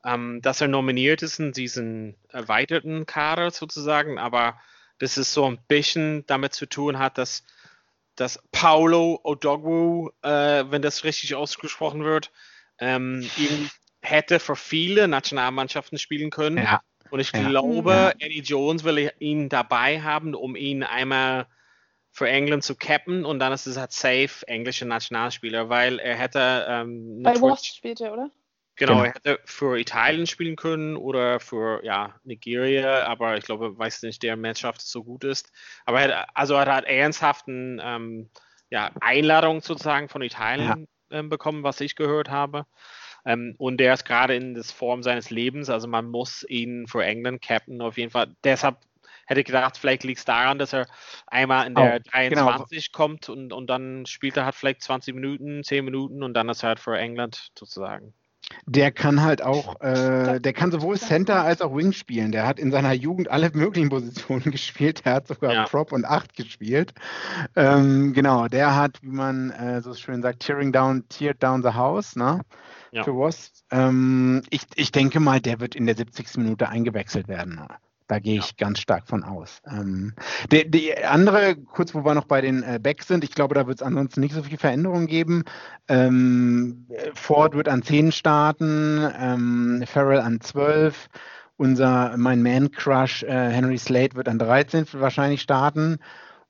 ähm, 0.05 0.41
dass 0.43 0.61
er 0.61 0.69
nominiert 0.69 1.23
ist 1.23 1.39
in 1.39 1.53
diesen 1.53 2.17
erweiterten 2.29 3.07
Kader 3.07 3.51
sozusagen, 3.51 4.19
aber 4.19 4.61
das 4.99 5.19
ist 5.19 5.33
so 5.33 5.45
ein 5.45 5.59
bisschen 5.69 6.25
damit 6.27 6.55
zu 6.55 6.67
tun 6.67 6.99
hat, 6.99 7.19
dass, 7.19 7.45
dass 8.17 8.43
Paulo 8.53 9.21
Odogwu, 9.23 10.11
äh, 10.23 10.65
wenn 10.69 10.83
das 10.83 11.05
richtig 11.05 11.35
ausgesprochen 11.35 12.05
wird, 12.05 12.33
ähm, 12.79 13.29
ihn 13.37 13.71
hätte 14.03 14.41
für 14.41 14.57
viele 14.57 15.09
Nationalmannschaften 15.09 15.99
spielen 15.99 16.31
können. 16.31 16.59
Ja. 16.59 16.83
Und 17.11 17.21
ich 17.21 17.33
ja. 17.33 17.49
glaube, 17.49 17.93
ja. 17.93 18.13
Eddie 18.19 18.43
Jones 18.43 18.85
will 18.85 19.11
ihn 19.19 19.49
dabei 19.49 20.03
haben, 20.03 20.35
um 20.35 20.57
ihn 20.57 20.83
einmal 20.83 21.47
für 22.11 22.29
England 22.29 22.65
zu 22.65 22.75
cappen 22.75 23.25
und 23.25 23.39
dann 23.39 23.53
ist 23.53 23.67
es 23.67 23.77
halt 23.77 23.93
safe 23.93 24.47
englischer 24.47 24.87
Nationalspieler, 24.87 25.69
weil 25.69 25.99
er 25.99 26.17
hätte 26.17 26.67
ähm, 26.69 27.23
bei 27.23 27.41
Wasp 27.41 27.67
spielt 27.67 28.01
er, 28.01 28.13
oder? 28.13 28.31
Genau, 28.79 28.93
genau, 28.93 29.05
er 29.05 29.15
hätte 29.15 29.41
für 29.45 29.79
Italien 29.79 30.27
spielen 30.27 30.57
können 30.57 30.97
oder 30.97 31.41
für 31.41 31.85
ja, 31.85 32.15
Nigeria, 32.25 33.05
aber 33.07 33.37
ich 33.37 33.45
glaube, 33.45 33.77
weiß 33.77 34.03
nicht, 34.03 34.23
der 34.23 34.37
Mannschaft 34.37 34.81
so 34.83 35.03
gut 35.03 35.25
ist. 35.25 35.53
Aber 35.85 36.01
er 36.01 36.19
hat, 36.21 36.29
also 36.35 36.55
er 36.55 36.75
hat 36.75 36.85
ernsthaften 36.85 37.81
ähm, 37.83 38.31
ja, 38.71 38.93
Einladung 39.01 39.61
sozusagen 39.63 40.09
von 40.09 40.23
Italien 40.23 40.87
ähm, 41.11 41.29
bekommen, 41.29 41.65
was 41.65 41.81
ich 41.81 41.97
gehört 41.97 42.31
habe. 42.31 42.67
Ähm, 43.25 43.55
und 43.59 43.79
der 43.79 43.95
ist 43.95 44.05
gerade 44.05 44.37
in 44.37 44.55
der 44.55 44.65
Form 44.65 45.03
seines 45.03 45.31
Lebens, 45.31 45.71
also 45.71 45.89
man 45.89 46.07
muss 46.07 46.45
ihn 46.49 46.87
für 46.87 47.05
England 47.05 47.43
captain 47.43 47.81
auf 47.81 47.99
jeden 47.99 48.11
Fall. 48.11 48.35
Deshalb 48.45 48.79
hätte 49.27 49.41
ich 49.41 49.47
gedacht, 49.47 49.77
vielleicht 49.77 50.05
liegt 50.05 50.21
es 50.21 50.25
daran, 50.25 50.59
dass 50.59 50.73
er 50.73 50.87
einmal 51.27 51.67
in 51.67 51.75
der 51.75 52.01
oh, 52.05 52.11
23 52.11 52.93
genau. 52.93 52.97
kommt 52.97 53.29
und, 53.29 53.53
und 53.53 53.67
dann 53.69 54.07
spielt 54.07 54.37
er 54.37 54.45
halt 54.45 54.55
vielleicht 54.55 54.83
20 54.83 55.15
Minuten, 55.15 55.65
10 55.65 55.85
Minuten 55.85 56.23
und 56.23 56.35
dann 56.35 56.49
ist 56.49 56.63
er 56.63 56.69
halt 56.69 56.81
für 56.81 56.97
England 56.97 57.51
sozusagen. 57.59 58.15
Der 58.67 58.91
kann 58.93 59.23
halt 59.23 59.43
auch, 59.43 59.81
äh, 59.81 60.41
der 60.41 60.53
kann 60.53 60.71
sowohl 60.71 60.99
Center 60.99 61.43
als 61.43 61.61
auch 61.61 61.75
Wing 61.75 61.93
spielen. 61.93 62.33
Der 62.33 62.47
hat 62.47 62.59
in 62.59 62.71
seiner 62.71 62.93
Jugend 62.93 63.31
alle 63.31 63.51
möglichen 63.55 63.89
Positionen 63.89 64.43
gespielt. 64.51 65.05
Der 65.05 65.15
hat 65.15 65.29
sogar 65.29 65.53
ja. 65.53 65.65
Prop 65.65 65.93
und 65.93 66.05
8 66.05 66.35
gespielt. 66.35 66.93
Ähm, 67.57 68.13
genau, 68.13 68.49
der 68.49 68.75
hat, 68.77 69.03
wie 69.03 69.11
man 69.11 69.51
äh, 69.51 69.81
so 69.83 69.95
schön 69.95 70.23
sagt, 70.23 70.41
tearing 70.41 70.73
down, 70.73 71.09
teared 71.09 71.43
down 71.43 71.63
the 71.63 71.71
house, 71.71 72.17
ne? 72.17 72.41
Ja. 72.91 73.05
Für 73.05 73.13
Wasp. 73.13 73.55
Ähm, 73.71 74.43
ich, 74.51 74.63
ich 74.75 74.93
denke 74.93 75.21
mal, 75.21 75.41
der 75.41 75.61
wird 75.61 75.75
in 75.75 75.85
der 75.87 75.95
70. 75.95 76.39
Minute 76.39 76.69
eingewechselt 76.69 77.29
werden. 77.29 77.57
Ne? 77.57 77.69
Da 78.09 78.19
gehe 78.19 78.39
ich 78.39 78.47
ja. 78.47 78.67
ganz 78.67 78.81
stark 78.81 79.07
von 79.07 79.23
aus. 79.23 79.61
Ähm, 79.71 80.15
die, 80.51 80.69
die, 80.69 80.97
andere, 81.05 81.57
kurz 81.57 81.95
wo 81.95 82.05
wir 82.05 82.15
noch 82.15 82.25
bei 82.25 82.41
den 82.41 82.63
äh, 82.63 82.81
Backs 82.83 83.07
sind, 83.07 83.23
ich 83.23 83.35
glaube, 83.35 83.55
da 83.55 83.67
wird 83.67 83.81
es 83.81 83.87
ansonsten 83.87 84.21
nicht 84.21 84.35
so 84.35 84.43
viel 84.43 84.59
Veränderungen 84.59 85.07
geben. 85.07 85.45
Ähm, 85.89 86.87
Ford 87.15 87.55
wird 87.55 87.69
an 87.69 87.83
10 87.83 88.13
starten, 88.13 89.07
ähm, 89.19 89.85
Farrell 89.87 90.21
an 90.21 90.41
12. 90.41 91.09
Unser, 91.59 92.17
mein 92.17 92.43
Man-Crush 92.43 93.25
äh, 93.25 93.51
Henry 93.51 93.79
Slade 93.79 94.17
wird 94.17 94.29
an 94.29 94.39
13 94.39 94.87
wahrscheinlich 94.93 95.43
starten. 95.43 95.99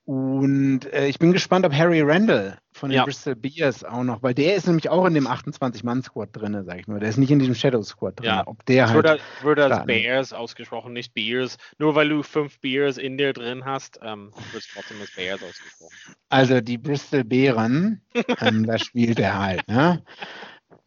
Und 0.09 0.91
äh, 0.91 1.07
ich 1.07 1.19
bin 1.19 1.35
gespannt, 1.35 1.67
ob 1.67 1.75
Harry 1.75 2.01
Randall 2.01 2.59
von 2.73 2.89
den 2.89 2.97
ja. 2.97 3.05
Bristol 3.05 3.37
Bears 3.37 3.85
auch 3.85 4.05
noch, 4.05 4.23
weil 4.23 4.33
der 4.33 4.55
ist 4.55 4.67
nämlich 4.67 4.89
auch 4.89 5.05
in 5.05 5.13
dem 5.13 5.29
28-Mann-Squad 5.29 6.31
drin, 6.33 6.65
sag 6.65 6.81
ich 6.81 6.87
mal. 6.87 6.99
Der 6.99 7.11
ist 7.11 7.19
nicht 7.19 7.31
in 7.31 7.39
diesem 7.39 7.55
Shadow-Squad 7.55 8.21
drin. 8.21 8.29
Ja. 8.29 8.47
Ob 8.47 8.65
der 8.65 8.89
halt 8.89 8.95
würde, 8.95 9.21
würde 9.43 9.65
als 9.67 9.85
Bears 9.85 10.33
ausgesprochen, 10.33 10.95
nicht 10.95 11.13
Bears. 11.13 11.59
Nur 11.77 11.95
weil 11.95 12.09
du 12.09 12.23
fünf 12.23 12.59
Bears 12.61 12.97
in 12.97 13.19
dir 13.19 13.35
drin 13.35 13.67
hast, 13.67 14.01
ähm, 14.01 14.33
wird 14.53 14.65
trotzdem 14.73 14.99
als 14.99 15.15
Bears 15.15 15.43
ausgesprochen. 15.43 15.95
Also 16.31 16.63
die 16.63 16.79
Bristol 16.79 17.25
Bären, 17.25 18.01
ähm, 18.41 18.65
da 18.65 18.79
spielt 18.79 19.19
er 19.19 19.39
halt, 19.39 19.69
ne? 19.69 20.03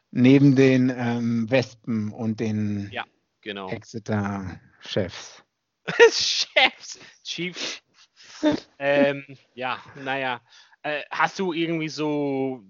Neben 0.09 0.55
den 0.55 0.89
ähm, 0.89 1.45
Wespen 1.47 2.11
und 2.11 2.39
den 2.39 2.89
ja, 2.91 3.03
genau. 3.41 3.69
Exeter-Chefs. 3.69 5.43
Chefs, 6.09 6.99
Chiefs 7.23 7.80
ähm, 8.79 9.25
ja, 9.53 9.77
naja. 10.03 10.41
Äh, 10.83 11.01
hast 11.11 11.37
du 11.37 11.53
irgendwie 11.53 11.89
so, 11.89 12.63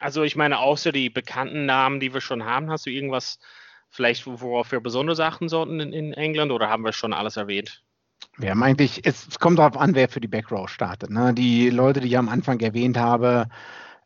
also 0.00 0.24
ich 0.24 0.34
meine, 0.34 0.58
außer 0.58 0.90
die 0.90 1.10
bekannten 1.10 1.64
Namen, 1.64 2.00
die 2.00 2.12
wir 2.12 2.20
schon 2.20 2.44
haben, 2.44 2.70
hast 2.70 2.86
du 2.86 2.90
irgendwas 2.90 3.38
vielleicht 3.92 4.26
worauf 4.26 4.72
wir 4.72 4.80
besonders 4.80 5.20
achten 5.20 5.48
sollten 5.48 5.78
in, 5.78 5.92
in 5.92 6.12
England 6.14 6.50
oder 6.50 6.68
haben 6.68 6.84
wir 6.84 6.92
schon 6.92 7.12
alles 7.12 7.36
erwähnt? 7.36 7.82
Wir 8.38 8.50
haben 8.50 8.62
eigentlich, 8.62 9.02
es, 9.04 9.38
kommt 9.38 9.58
darauf 9.58 9.76
an, 9.76 9.94
wer 9.94 10.08
für 10.08 10.20
die 10.20 10.28
Backrow 10.28 10.68
startet. 10.68 11.10
Ne? 11.10 11.34
Die 11.34 11.68
Leute, 11.68 12.00
die 12.00 12.08
ich 12.08 12.16
am 12.16 12.30
Anfang 12.30 12.58
erwähnt 12.60 12.96
habe, 12.96 13.48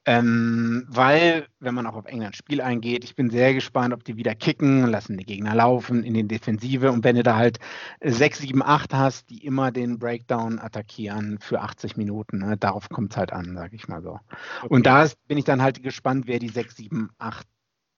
ähm, 0.08 0.86
weil, 0.88 1.48
wenn 1.58 1.74
man 1.74 1.84
auch 1.84 1.96
auf 1.96 2.06
England 2.06 2.36
Spiel 2.36 2.60
eingeht, 2.60 3.02
ich 3.02 3.16
bin 3.16 3.28
sehr 3.28 3.52
gespannt, 3.54 3.92
ob 3.92 4.04
die 4.04 4.16
wieder 4.16 4.36
kicken, 4.36 4.86
lassen 4.86 5.18
die 5.18 5.24
Gegner 5.24 5.56
laufen 5.56 6.04
in 6.04 6.14
den 6.14 6.28
Defensive 6.28 6.92
und 6.92 7.02
wenn 7.02 7.16
du 7.16 7.24
da 7.24 7.36
halt 7.36 7.58
6, 8.02 8.38
7, 8.38 8.62
8 8.62 8.94
hast, 8.94 9.28
die 9.30 9.44
immer 9.44 9.72
den 9.72 9.98
Breakdown 9.98 10.60
attackieren 10.60 11.40
für 11.40 11.60
80 11.60 11.96
Minuten, 11.96 12.38
ne, 12.38 12.56
darauf 12.56 12.88
kommt 12.88 13.10
es 13.10 13.16
halt 13.16 13.32
an, 13.32 13.56
sage 13.56 13.74
ich 13.74 13.88
mal 13.88 14.00
so. 14.00 14.20
Okay. 14.62 14.68
Und 14.68 14.86
da 14.86 15.02
ist, 15.02 15.16
bin 15.26 15.38
ich 15.38 15.44
dann 15.44 15.60
halt 15.60 15.82
gespannt, 15.82 16.28
wer 16.28 16.38
die 16.38 16.50
6, 16.50 16.76
7, 16.76 17.10
8 17.18 17.44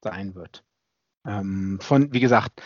sein 0.02 0.34
wird. 0.34 0.64
Ähm, 1.26 1.78
von, 1.82 2.10
wie 2.14 2.20
gesagt, 2.20 2.62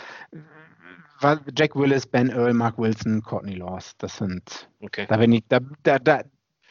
Jack 1.53 1.75
Willis, 1.75 2.07
Ben 2.07 2.29
Earl, 2.29 2.53
Mark 2.53 2.77
Wilson, 2.77 3.21
Courtney 3.21 3.55
Laws, 3.55 3.93
das 3.97 4.15
sind, 4.15 4.69
okay. 4.79 5.05
da, 5.07 5.19
ich, 5.19 5.43
da, 5.49 5.59
da, 5.83 5.99
da 5.99 6.23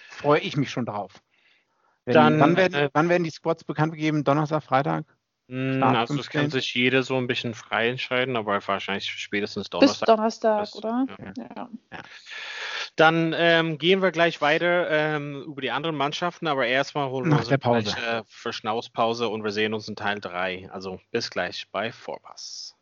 freue 0.08 0.40
ich 0.40 0.56
mich 0.56 0.70
schon 0.70 0.86
drauf. 0.86 1.22
Wenn, 2.04 2.14
Dann, 2.14 2.40
wann, 2.40 2.56
werden, 2.56 2.74
äh, 2.74 2.90
wann 2.92 3.08
werden 3.08 3.24
die 3.24 3.30
Squads 3.30 3.64
bekannt 3.64 3.92
gegeben? 3.92 4.24
Donnerstag, 4.24 4.62
Freitag? 4.64 5.04
Hm, 5.48 5.82
also 5.82 6.18
es 6.18 6.30
kann 6.30 6.50
sich 6.50 6.74
jeder 6.74 7.02
so 7.02 7.16
ein 7.16 7.26
bisschen 7.26 7.54
frei 7.54 7.88
entscheiden, 7.88 8.36
aber 8.36 8.66
wahrscheinlich 8.66 9.10
spätestens 9.10 9.70
Donnerstag. 9.70 10.06
Bis 10.06 10.16
Donnerstag, 10.16 10.60
Bis, 10.60 10.74
oder? 10.74 11.06
Ja. 11.18 11.32
Ja. 11.36 11.68
Ja. 11.92 12.02
Dann 12.96 13.34
ähm, 13.36 13.78
gehen 13.78 14.02
wir 14.02 14.12
gleich 14.12 14.40
weiter 14.40 14.90
ähm, 14.90 15.42
über 15.42 15.60
die 15.60 15.70
anderen 15.70 15.96
Mannschaften, 15.96 16.46
aber 16.46 16.66
erstmal 16.66 17.08
holen 17.10 17.30
wir 17.30 17.38
uns 17.38 17.48
eine 17.48 17.58
Pause. 17.58 17.96
Äh, 17.96 18.22
Verschnaufspause 18.26 19.28
und 19.28 19.44
wir 19.44 19.50
sehen 19.50 19.74
uns 19.74 19.88
in 19.88 19.96
Teil 19.96 20.20
3. 20.20 20.70
Also 20.70 21.00
bis 21.10 21.30
gleich 21.30 21.66
bei 21.70 21.92
Vorpass. 21.92 22.76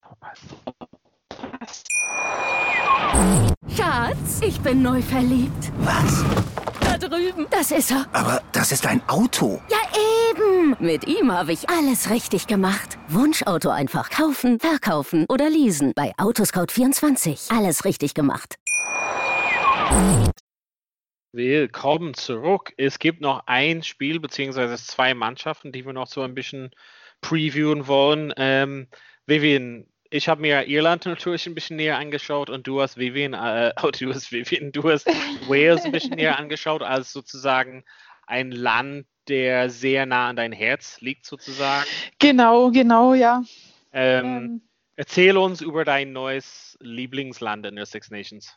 Vorpass. 0.00 0.40
Schatz, 3.76 4.40
ich 4.42 4.60
bin 4.60 4.82
neu 4.82 5.00
verliebt. 5.02 5.72
Was? 5.78 6.24
Da 6.80 6.98
drüben. 6.98 7.46
Das 7.50 7.70
ist 7.70 7.90
er. 7.90 8.06
Aber 8.12 8.42
das 8.52 8.72
ist 8.72 8.86
ein 8.86 9.02
Auto. 9.08 9.60
Ja, 9.70 9.78
eben. 10.30 10.76
Mit 10.78 11.06
ihm 11.06 11.32
habe 11.32 11.52
ich 11.52 11.68
alles 11.68 12.10
richtig 12.10 12.46
gemacht. 12.46 12.98
Wunschauto 13.08 13.70
einfach 13.70 14.10
kaufen, 14.10 14.58
verkaufen 14.58 15.26
oder 15.28 15.48
leasen. 15.48 15.92
Bei 15.94 16.12
Autoscout24. 16.16 17.56
Alles 17.56 17.84
richtig 17.84 18.14
gemacht. 18.14 18.56
Willkommen 21.32 22.14
zurück. 22.14 22.72
Es 22.76 22.98
gibt 22.98 23.20
noch 23.20 23.42
ein 23.46 23.82
Spiel, 23.82 24.20
beziehungsweise 24.20 24.76
zwei 24.76 25.14
Mannschaften, 25.14 25.72
die 25.72 25.84
wir 25.84 25.92
noch 25.92 26.06
so 26.06 26.22
ein 26.22 26.34
bisschen 26.34 26.70
previewen 27.20 27.86
wollen. 27.86 28.32
Ähm, 28.36 28.88
Vivian, 29.26 29.86
ich 30.14 30.28
habe 30.28 30.40
mir 30.40 30.68
Irland 30.68 31.06
natürlich 31.06 31.44
ein 31.46 31.56
bisschen 31.56 31.74
näher 31.76 31.98
angeschaut 31.98 32.48
und 32.48 32.68
du 32.68 32.80
hast 32.80 32.96
Vivian, 32.96 33.34
äh, 33.34 33.72
oh, 33.82 33.90
du 33.90 34.14
hast 34.14 34.30
Vivian, 34.30 34.70
du 34.70 34.88
hast 34.88 35.06
Wales 35.48 35.84
ein 35.84 35.90
bisschen 35.90 36.14
näher 36.14 36.38
angeschaut 36.38 36.82
als 36.82 37.12
sozusagen 37.12 37.84
ein 38.26 38.52
Land, 38.52 39.06
der 39.26 39.70
sehr 39.70 40.06
nah 40.06 40.28
an 40.28 40.36
dein 40.36 40.52
Herz 40.52 41.00
liegt 41.00 41.26
sozusagen. 41.26 41.84
Genau, 42.20 42.70
genau, 42.70 43.14
ja. 43.14 43.42
Ähm, 43.92 44.24
ähm. 44.24 44.62
Erzähl 44.94 45.36
uns 45.36 45.60
über 45.60 45.84
dein 45.84 46.12
neues 46.12 46.78
Lieblingsland 46.80 47.66
in 47.66 47.74
der 47.74 47.86
Six 47.86 48.12
Nations. 48.12 48.56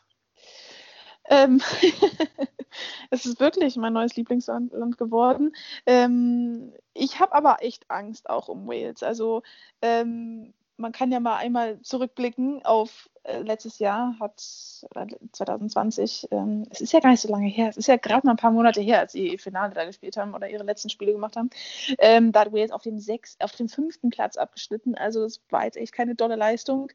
Ähm, 1.28 1.60
es 3.10 3.26
ist 3.26 3.40
wirklich 3.40 3.74
mein 3.74 3.94
neues 3.94 4.14
Lieblingsland 4.14 4.70
geworden. 4.96 5.52
Ähm, 5.86 6.72
ich 6.94 7.18
habe 7.18 7.34
aber 7.34 7.56
echt 7.62 7.90
Angst 7.90 8.30
auch 8.30 8.46
um 8.46 8.68
Wales. 8.68 9.02
Also 9.02 9.42
ähm, 9.82 10.54
man 10.78 10.92
kann 10.92 11.12
ja 11.12 11.20
mal 11.20 11.36
einmal 11.36 11.80
zurückblicken 11.82 12.64
auf 12.64 13.10
äh, 13.24 13.42
letztes 13.42 13.78
Jahr, 13.78 14.16
hat 14.20 14.40
2020, 14.40 16.28
ähm, 16.30 16.66
es 16.70 16.80
ist 16.80 16.92
ja 16.92 17.00
gar 17.00 17.10
nicht 17.10 17.20
so 17.20 17.28
lange 17.28 17.48
her, 17.48 17.68
es 17.68 17.76
ist 17.76 17.88
ja 17.88 17.96
gerade 17.96 18.26
mal 18.26 18.32
ein 18.32 18.38
paar 18.38 18.52
Monate 18.52 18.80
her, 18.80 19.00
als 19.00 19.12
sie 19.12 19.28
ihr 19.28 19.38
Finale 19.38 19.74
da 19.74 19.84
gespielt 19.84 20.16
haben 20.16 20.34
oder 20.34 20.48
ihre 20.48 20.64
letzten 20.64 20.88
Spiele 20.88 21.12
gemacht 21.12 21.36
haben. 21.36 21.50
Ähm, 21.98 22.32
da 22.32 22.40
hat 22.40 22.52
Wales 22.52 22.70
auf 22.70 22.82
dem, 22.82 22.98
sechs, 22.98 23.36
auf 23.40 23.52
dem 23.56 23.68
fünften 23.68 24.10
Platz 24.10 24.36
abgeschnitten, 24.36 24.94
also 24.94 25.22
das 25.22 25.40
war 25.50 25.64
jetzt 25.64 25.76
echt 25.76 25.92
keine 25.92 26.14
dolle 26.14 26.36
Leistung. 26.36 26.90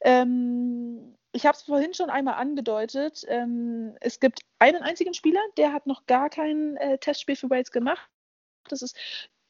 Ähm, 0.00 1.14
ich 1.32 1.46
habe 1.46 1.56
es 1.56 1.62
vorhin 1.62 1.94
schon 1.94 2.10
einmal 2.10 2.34
angedeutet, 2.34 3.24
ähm, 3.28 3.96
es 4.00 4.18
gibt 4.20 4.40
einen 4.58 4.82
einzigen 4.82 5.14
Spieler, 5.14 5.40
der 5.56 5.72
hat 5.72 5.86
noch 5.86 6.06
gar 6.06 6.28
kein 6.28 6.76
äh, 6.76 6.98
Testspiel 6.98 7.36
für 7.36 7.50
Wales 7.50 7.70
gemacht. 7.70 8.10
Das 8.68 8.82
ist 8.82 8.96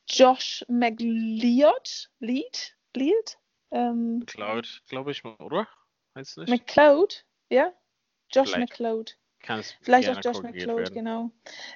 Josh 0.09 0.65
McLeod, 0.69 2.11
Lead, 2.21 2.77
Lead, 2.95 3.39
ähm, 3.71 4.21
McLeod, 4.21 4.83
glaube 4.89 5.11
ich, 5.11 5.25
oder? 5.25 5.69
Heißt 6.15 6.39
nicht? 6.39 6.49
McLeod, 6.49 7.25
ja? 7.51 7.73
Josh 8.31 8.53
Vielleicht. 8.53 8.73
McLeod. 8.73 9.19
Vielleicht 9.81 10.11
auch 10.11 10.21
Josh 10.23 10.43
McLeod, 10.43 10.93
genau. 10.93 11.31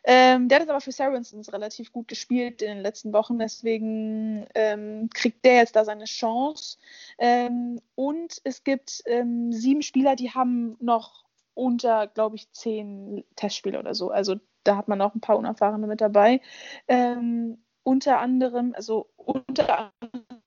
Ähm, 0.04 0.48
der 0.48 0.60
hat 0.60 0.68
aber 0.68 0.80
für 0.80 0.92
Saracens 0.92 1.52
relativ 1.52 1.92
gut 1.92 2.08
gespielt 2.08 2.60
in 2.60 2.68
den 2.68 2.82
letzten 2.82 3.12
Wochen, 3.12 3.38
deswegen 3.38 4.46
ähm, 4.54 5.08
kriegt 5.14 5.44
der 5.44 5.56
jetzt 5.56 5.76
da 5.76 5.84
seine 5.84 6.04
Chance. 6.04 6.78
Ähm, 7.18 7.80
und 7.94 8.40
es 8.44 8.64
gibt 8.64 9.02
ähm, 9.06 9.52
sieben 9.52 9.82
Spieler, 9.82 10.16
die 10.16 10.32
haben 10.32 10.76
noch 10.80 11.24
unter, 11.54 12.08
glaube 12.08 12.36
ich, 12.36 12.50
zehn 12.52 13.24
Testspiele 13.36 13.78
oder 13.78 13.94
so. 13.94 14.10
Also 14.10 14.36
da 14.64 14.76
hat 14.76 14.88
man 14.88 15.00
auch 15.00 15.14
ein 15.14 15.20
paar 15.20 15.38
Unerfahrene 15.38 15.86
mit 15.86 16.00
dabei. 16.00 16.40
Ähm, 16.88 17.62
unter 17.84 18.18
anderem, 18.18 18.74
also 18.74 19.10
unter 19.16 19.92
anderem 20.00 20.41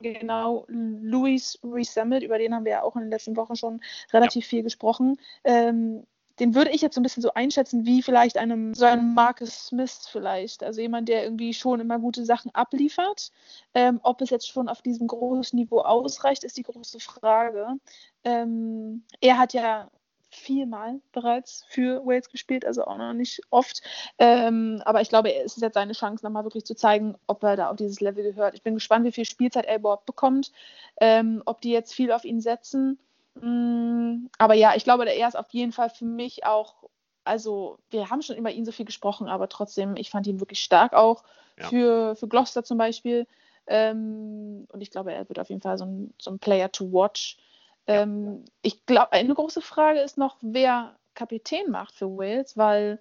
genau 0.00 0.64
Louis 0.68 1.58
Resummit, 1.62 2.22
über 2.22 2.38
den 2.38 2.54
haben 2.54 2.64
wir 2.64 2.72
ja 2.72 2.82
auch 2.82 2.96
in 2.96 3.02
den 3.02 3.10
letzten 3.10 3.36
Wochen 3.36 3.56
schon 3.56 3.80
relativ 4.12 4.44
ja. 4.44 4.48
viel 4.48 4.62
gesprochen. 4.62 5.16
Ähm, 5.44 6.04
den 6.38 6.54
würde 6.54 6.70
ich 6.70 6.80
jetzt 6.80 6.94
so 6.94 7.00
ein 7.00 7.02
bisschen 7.02 7.22
so 7.22 7.34
einschätzen 7.34 7.84
wie 7.84 8.02
vielleicht 8.02 8.38
einem 8.38 8.74
so 8.74 8.84
einem 8.84 9.14
Marcus 9.14 9.66
Smith 9.66 10.08
vielleicht. 10.10 10.62
Also 10.62 10.80
jemand, 10.80 11.08
der 11.08 11.24
irgendwie 11.24 11.54
schon 11.54 11.80
immer 11.80 11.98
gute 11.98 12.24
Sachen 12.24 12.54
abliefert. 12.54 13.30
Ähm, 13.74 14.00
ob 14.02 14.20
es 14.20 14.30
jetzt 14.30 14.48
schon 14.48 14.68
auf 14.68 14.82
diesem 14.82 15.06
großen 15.06 15.58
Niveau 15.58 15.80
ausreicht, 15.80 16.44
ist 16.44 16.56
die 16.56 16.62
große 16.62 17.00
Frage. 17.00 17.76
Ähm, 18.24 19.04
er 19.20 19.38
hat 19.38 19.52
ja 19.52 19.90
viermal 20.34 21.00
bereits 21.12 21.64
für 21.68 22.04
Wales 22.06 22.30
gespielt, 22.30 22.64
also 22.64 22.84
auch 22.84 22.96
noch 22.96 23.12
nicht 23.12 23.40
oft. 23.50 23.82
Ähm, 24.18 24.82
aber 24.84 25.00
ich 25.00 25.08
glaube, 25.08 25.34
es 25.34 25.56
ist 25.56 25.62
jetzt 25.62 25.74
seine 25.74 25.92
Chance, 25.92 26.24
nochmal 26.24 26.44
wirklich 26.44 26.64
zu 26.64 26.74
zeigen, 26.74 27.16
ob 27.26 27.42
er 27.42 27.56
da 27.56 27.70
auf 27.70 27.76
dieses 27.76 28.00
Level 28.00 28.24
gehört. 28.24 28.54
Ich 28.54 28.62
bin 28.62 28.74
gespannt, 28.74 29.04
wie 29.04 29.12
viel 29.12 29.24
Spielzeit 29.24 29.66
er 29.66 29.76
überhaupt 29.76 30.06
bekommt, 30.06 30.52
ähm, 31.00 31.42
ob 31.46 31.60
die 31.60 31.70
jetzt 31.70 31.94
viel 31.94 32.12
auf 32.12 32.24
ihn 32.24 32.40
setzen. 32.40 32.98
Mm, 33.34 34.26
aber 34.38 34.54
ja, 34.54 34.74
ich 34.74 34.84
glaube, 34.84 35.08
er 35.08 35.28
ist 35.28 35.36
auf 35.36 35.50
jeden 35.50 35.72
Fall 35.72 35.90
für 35.90 36.04
mich 36.04 36.44
auch, 36.44 36.84
also 37.24 37.78
wir 37.90 38.10
haben 38.10 38.22
schon 38.22 38.36
über 38.36 38.50
ihn 38.50 38.64
so 38.64 38.72
viel 38.72 38.86
gesprochen, 38.86 39.28
aber 39.28 39.48
trotzdem, 39.48 39.96
ich 39.96 40.10
fand 40.10 40.26
ihn 40.26 40.40
wirklich 40.40 40.60
stark 40.60 40.92
auch 40.92 41.24
ja. 41.58 41.68
für, 41.68 42.16
für 42.16 42.28
Gloucester 42.28 42.64
zum 42.64 42.78
Beispiel. 42.78 43.26
Ähm, 43.66 44.66
und 44.72 44.80
ich 44.80 44.90
glaube, 44.90 45.12
er 45.12 45.28
wird 45.28 45.38
auf 45.38 45.48
jeden 45.48 45.62
Fall 45.62 45.78
so 45.78 45.84
ein, 45.84 46.12
so 46.20 46.30
ein 46.30 46.38
Player 46.38 46.70
to 46.70 46.92
watch. 46.92 47.38
Ähm, 47.86 48.44
ich 48.62 48.84
glaube, 48.86 49.12
eine 49.12 49.34
große 49.34 49.60
Frage 49.60 50.00
ist 50.00 50.18
noch, 50.18 50.36
wer 50.40 50.96
Kapitän 51.14 51.70
macht 51.70 51.94
für 51.94 52.08
Wales, 52.08 52.56
weil 52.56 53.00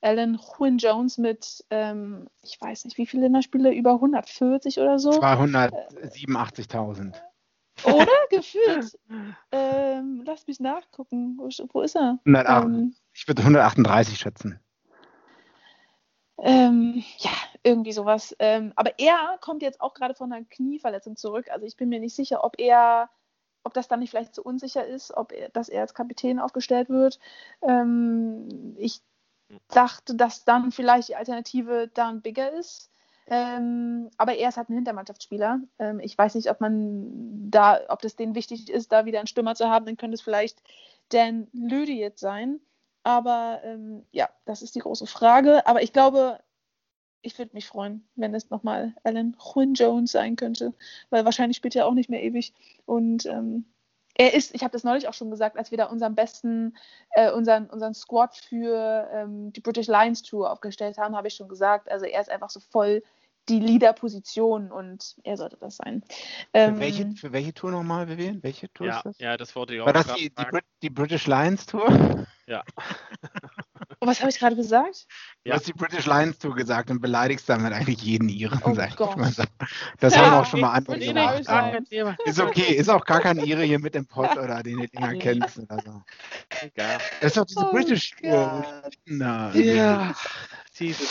Alan 0.00 0.38
Quinn 0.38 0.78
Jones 0.78 1.18
mit, 1.18 1.64
ähm, 1.70 2.26
ich 2.42 2.60
weiß 2.60 2.84
nicht, 2.84 2.98
wie 2.98 3.06
viele 3.06 3.22
Länderspiele, 3.24 3.72
über 3.72 3.92
140 3.92 4.78
oder 4.78 4.98
so. 4.98 5.10
287.000. 5.10 7.14
Oder? 7.84 8.06
Gefühlt. 8.30 8.98
ähm, 9.50 10.22
lass 10.26 10.46
mich 10.46 10.60
nachgucken. 10.60 11.36
Wo, 11.38 11.48
wo 11.72 11.80
ist 11.80 11.96
er? 11.96 12.18
108, 12.24 12.64
ähm, 12.64 12.94
ich 13.12 13.26
würde 13.26 13.42
138 13.42 14.18
schätzen. 14.18 14.60
Ähm, 16.38 17.02
ja, 17.18 17.30
irgendwie 17.62 17.92
sowas. 17.92 18.34
Ähm, 18.38 18.72
aber 18.76 18.98
er 18.98 19.38
kommt 19.40 19.62
jetzt 19.62 19.80
auch 19.80 19.94
gerade 19.94 20.14
von 20.14 20.32
einer 20.32 20.44
Knieverletzung 20.44 21.16
zurück. 21.16 21.50
Also 21.50 21.64
ich 21.64 21.76
bin 21.76 21.88
mir 21.88 22.00
nicht 22.00 22.14
sicher, 22.14 22.44
ob 22.44 22.58
er 22.58 23.08
ob 23.74 23.82
das 23.82 23.88
dann 23.88 23.98
nicht 23.98 24.10
vielleicht 24.10 24.34
zu 24.34 24.42
unsicher 24.44 24.86
ist, 24.86 25.16
ob 25.16 25.32
er, 25.32 25.48
dass 25.48 25.68
er 25.68 25.80
als 25.80 25.94
Kapitän 25.94 26.38
aufgestellt 26.38 26.88
wird. 26.88 27.18
Ähm, 27.60 28.76
ich 28.78 29.00
dachte, 29.68 30.14
dass 30.14 30.44
dann 30.44 30.70
vielleicht 30.70 31.08
die 31.08 31.16
Alternative 31.16 31.88
Dan 31.92 32.22
Bigger 32.22 32.52
ist. 32.52 32.90
Ähm, 33.26 34.10
aber 34.16 34.36
er 34.36 34.50
ist 34.50 34.56
halt 34.56 34.68
ein 34.68 34.74
Hintermannschaftsspieler. 34.74 35.60
Ähm, 35.78 35.98
ich 35.98 36.16
weiß 36.16 36.36
nicht, 36.36 36.50
ob 36.50 36.60
man 36.60 37.50
da, 37.50 37.80
ob 37.88 38.00
das 38.00 38.14
denen 38.14 38.36
wichtig 38.36 38.70
ist, 38.70 38.92
da 38.92 39.06
wieder 39.06 39.18
einen 39.18 39.26
Stürmer 39.26 39.56
zu 39.56 39.68
haben. 39.68 39.86
Dann 39.86 39.96
könnte 39.96 40.14
es 40.14 40.22
vielleicht 40.22 40.62
Dan 41.08 41.48
Lüdiet 41.52 42.18
sein. 42.18 42.60
Aber 43.02 43.60
ähm, 43.64 44.06
ja, 44.12 44.28
das 44.44 44.62
ist 44.62 44.76
die 44.76 44.80
große 44.80 45.06
Frage. 45.06 45.66
Aber 45.66 45.82
ich 45.82 45.92
glaube, 45.92 46.38
ich 47.24 47.38
würde 47.38 47.54
mich 47.54 47.66
freuen, 47.66 48.06
wenn 48.16 48.34
es 48.34 48.50
nochmal 48.50 48.94
Alan 49.02 49.36
Quinn 49.38 49.74
Jones 49.74 50.12
sein 50.12 50.36
könnte, 50.36 50.74
weil 51.10 51.24
wahrscheinlich 51.24 51.56
spielt 51.56 51.74
er 51.74 51.86
auch 51.86 51.94
nicht 51.94 52.10
mehr 52.10 52.22
ewig. 52.22 52.52
Und 52.86 53.26
ähm, 53.26 53.64
er 54.16 54.34
ist, 54.34 54.54
ich 54.54 54.62
habe 54.62 54.72
das 54.72 54.84
neulich 54.84 55.08
auch 55.08 55.14
schon 55.14 55.30
gesagt, 55.30 55.56
als 55.56 55.70
wir 55.70 55.78
da 55.78 55.86
unseren 55.86 56.14
besten, 56.14 56.76
äh, 57.10 57.32
unseren, 57.32 57.66
unseren 57.66 57.94
Squad 57.94 58.36
für 58.36 59.08
ähm, 59.12 59.52
die 59.52 59.60
British 59.60 59.88
Lions 59.88 60.22
Tour 60.22 60.50
aufgestellt 60.50 60.98
haben, 60.98 61.16
habe 61.16 61.28
ich 61.28 61.34
schon 61.34 61.48
gesagt, 61.48 61.90
also 61.90 62.04
er 62.04 62.20
ist 62.20 62.30
einfach 62.30 62.50
so 62.50 62.60
voll 62.60 63.02
die 63.48 63.60
Leader-Position 63.60 64.70
und 64.70 65.16
er 65.22 65.36
sollte 65.36 65.56
das 65.58 65.76
sein. 65.76 66.02
Ähm, 66.54 66.74
für, 66.74 66.80
welche, 66.80 67.10
für 67.12 67.32
welche 67.32 67.52
Tour 67.52 67.72
nochmal, 67.72 68.08
Vivian? 68.08 68.42
Welche 68.42 68.72
Tour 68.72 68.86
ja, 68.86 68.96
ist 68.98 69.04
das? 69.04 69.18
Ja, 69.18 69.36
das 69.36 69.54
wollte 69.54 69.74
ich 69.74 69.80
auch 69.80 69.86
War 69.86 69.92
das 69.92 70.14
die, 70.14 70.30
die, 70.30 70.44
Brit 70.44 70.64
die, 70.82 70.90
British 70.90 71.26
Lions 71.26 71.66
Tour? 71.66 72.26
Ja. 72.46 72.62
oh, 74.04 74.10
was 74.10 74.20
habe 74.20 74.30
ich 74.30 74.38
gerade 74.38 74.56
gesagt? 74.56 75.06
Du 75.44 75.50
ja. 75.50 75.56
hast 75.56 75.66
die 75.66 75.72
British 75.72 76.06
Lions 76.06 76.38
Tour 76.38 76.54
gesagt 76.54 76.90
und 76.90 77.00
beleidigst 77.00 77.48
damit 77.48 77.72
eigentlich 77.72 78.02
jeden 78.02 78.28
Iren. 78.28 78.60
Oh 78.64 78.74
Gott. 78.74 79.16
Das 80.00 80.14
ja, 80.14 80.20
haben 80.20 80.32
wir 80.32 80.40
auch 80.40 80.46
schon 80.46 80.60
mal 80.60 80.72
andere 80.72 80.98
gemacht. 80.98 82.18
Ist 82.24 82.40
okay, 82.40 82.74
ist 82.74 82.88
auch 82.88 83.04
gar 83.04 83.20
kein 83.20 83.38
Ire 83.38 83.62
hier 83.62 83.78
mit 83.78 83.94
im 83.96 84.06
Pod 84.06 84.36
oder 84.36 84.62
den 84.62 84.78
du 84.78 84.88
Dinger 84.88 85.14
kennst 85.18 85.58
oder 85.58 85.78
so. 85.84 86.02
Egal. 86.62 86.98
Das 87.20 87.30
ist 87.30 87.36
doch 87.36 87.46
diese 87.46 87.66
oh 87.66 87.72
British 87.72 88.12
Tour. 88.20 88.82
Ja. 89.06 90.14
Diese 90.78 91.04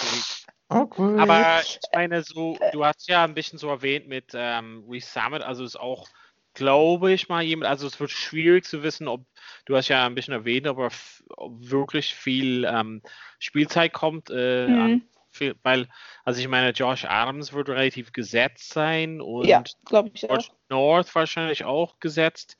Awkward. 0.69 1.19
Aber 1.19 1.61
ich 1.61 1.79
meine, 1.93 2.23
so, 2.23 2.57
du 2.71 2.85
hast 2.85 3.07
ja 3.07 3.23
ein 3.23 3.33
bisschen 3.33 3.59
so 3.59 3.69
erwähnt 3.69 4.07
mit 4.07 4.31
ähm, 4.33 4.83
Resummit, 4.89 5.41
also 5.41 5.63
ist 5.63 5.79
auch, 5.79 6.07
glaube 6.53 7.13
ich 7.13 7.29
mal, 7.29 7.43
jemand, 7.43 7.69
also 7.69 7.87
es 7.87 7.99
wird 7.99 8.11
schwierig 8.11 8.65
zu 8.65 8.83
wissen, 8.83 9.07
ob, 9.07 9.25
du 9.65 9.75
hast 9.75 9.87
ja 9.87 10.05
ein 10.05 10.15
bisschen 10.15 10.33
erwähnt, 10.33 10.67
aber 10.67 10.89
wirklich 11.37 12.13
viel 12.13 12.65
ähm, 12.65 13.01
Spielzeit 13.39 13.93
kommt, 13.93 14.29
äh, 14.29 14.67
mhm. 14.67 14.81
an, 14.81 15.01
viel, 15.31 15.55
weil, 15.63 15.87
also 16.23 16.39
ich 16.39 16.47
meine, 16.47 16.71
Josh 16.71 17.05
Adams 17.05 17.53
wird 17.53 17.69
relativ 17.69 18.13
gesetzt 18.13 18.73
sein 18.73 19.19
und 19.19 19.47
ja, 19.47 19.63
George. 19.85 20.49
North 20.69 21.13
wahrscheinlich 21.15 21.65
auch 21.65 21.99
gesetzt. 21.99 22.57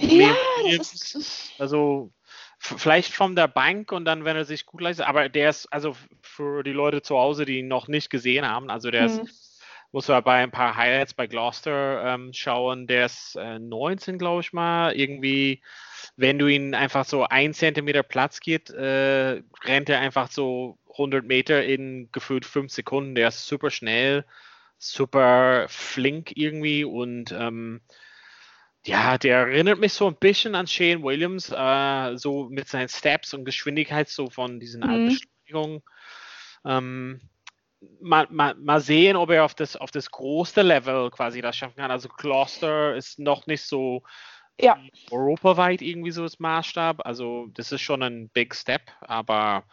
Ja, 0.00 0.34
also 1.58 2.10
vielleicht 2.58 3.12
von 3.12 3.36
der 3.36 3.48
Bank 3.48 3.92
und 3.92 4.06
dann, 4.06 4.24
wenn 4.24 4.36
er 4.36 4.46
sich 4.46 4.64
gut 4.64 4.80
leistet, 4.80 5.06
aber 5.06 5.28
der 5.28 5.50
ist, 5.50 5.66
also 5.66 5.94
für 6.22 6.62
die 6.62 6.72
Leute 6.72 7.02
zu 7.02 7.18
Hause, 7.18 7.44
die 7.44 7.58
ihn 7.58 7.68
noch 7.68 7.88
nicht 7.88 8.08
gesehen 8.08 8.48
haben, 8.48 8.70
also 8.70 8.90
der 8.90 9.10
hm. 9.10 9.26
ist, 9.26 9.43
muss 9.94 10.08
man 10.08 10.24
bei 10.24 10.42
ein 10.42 10.50
paar 10.50 10.76
Highlights 10.76 11.14
bei 11.14 11.28
Gloucester 11.28 12.04
ähm, 12.04 12.32
schauen, 12.32 12.88
der 12.88 13.06
ist 13.06 13.36
äh, 13.36 13.60
19, 13.60 14.18
glaube 14.18 14.40
ich 14.40 14.52
mal, 14.52 14.92
irgendwie, 14.92 15.62
wenn 16.16 16.36
du 16.36 16.48
ihn 16.48 16.74
einfach 16.74 17.04
so 17.04 17.22
ein 17.22 17.54
Zentimeter 17.54 18.02
Platz 18.02 18.40
geht, 18.40 18.70
äh, 18.70 19.40
rennt 19.62 19.88
er 19.88 20.00
einfach 20.00 20.32
so 20.32 20.78
100 20.90 21.24
Meter 21.24 21.64
in 21.64 22.08
gefühlt 22.10 22.44
fünf 22.44 22.72
Sekunden, 22.72 23.14
der 23.14 23.28
ist 23.28 23.46
super 23.46 23.70
schnell, 23.70 24.24
super 24.78 25.66
flink 25.68 26.36
irgendwie 26.36 26.84
und 26.84 27.30
ähm, 27.30 27.80
ja, 28.84 29.16
der 29.16 29.46
erinnert 29.46 29.78
mich 29.78 29.92
so 29.92 30.08
ein 30.08 30.16
bisschen 30.16 30.56
an 30.56 30.66
Shane 30.66 31.04
Williams, 31.04 31.52
äh, 31.52 32.16
so 32.16 32.48
mit 32.50 32.66
seinen 32.66 32.88
Steps 32.88 33.32
und 33.32 33.44
Geschwindigkeit 33.44 34.08
so 34.08 34.28
von 34.28 34.58
diesen 34.58 34.80
mhm. 34.80 35.06
Beschleunigungen. 35.06 35.82
Ähm, 36.64 37.20
mal, 38.00 38.26
mal, 38.30 38.54
mal 38.54 38.80
sehen, 38.80 39.16
ob 39.16 39.30
er 39.30 39.44
auf 39.44 39.54
das, 39.54 39.76
auf 39.76 39.90
das 39.90 40.10
große 40.10 40.62
Level 40.62 41.10
quasi 41.10 41.40
das 41.40 41.56
schaffen 41.56 41.76
kann. 41.76 41.90
Also 41.90 42.08
Gloucester 42.08 42.94
ist 42.94 43.18
noch 43.18 43.46
nicht 43.46 43.62
so 43.62 44.02
ja. 44.60 44.78
europaweit 45.10 45.82
irgendwie 45.82 46.10
so 46.10 46.22
das 46.22 46.38
Maßstab. 46.38 47.04
Also 47.04 47.48
das 47.54 47.72
ist 47.72 47.80
schon 47.80 48.02
ein 48.02 48.28
Big 48.30 48.54
Step, 48.54 48.82
aber 49.00 49.64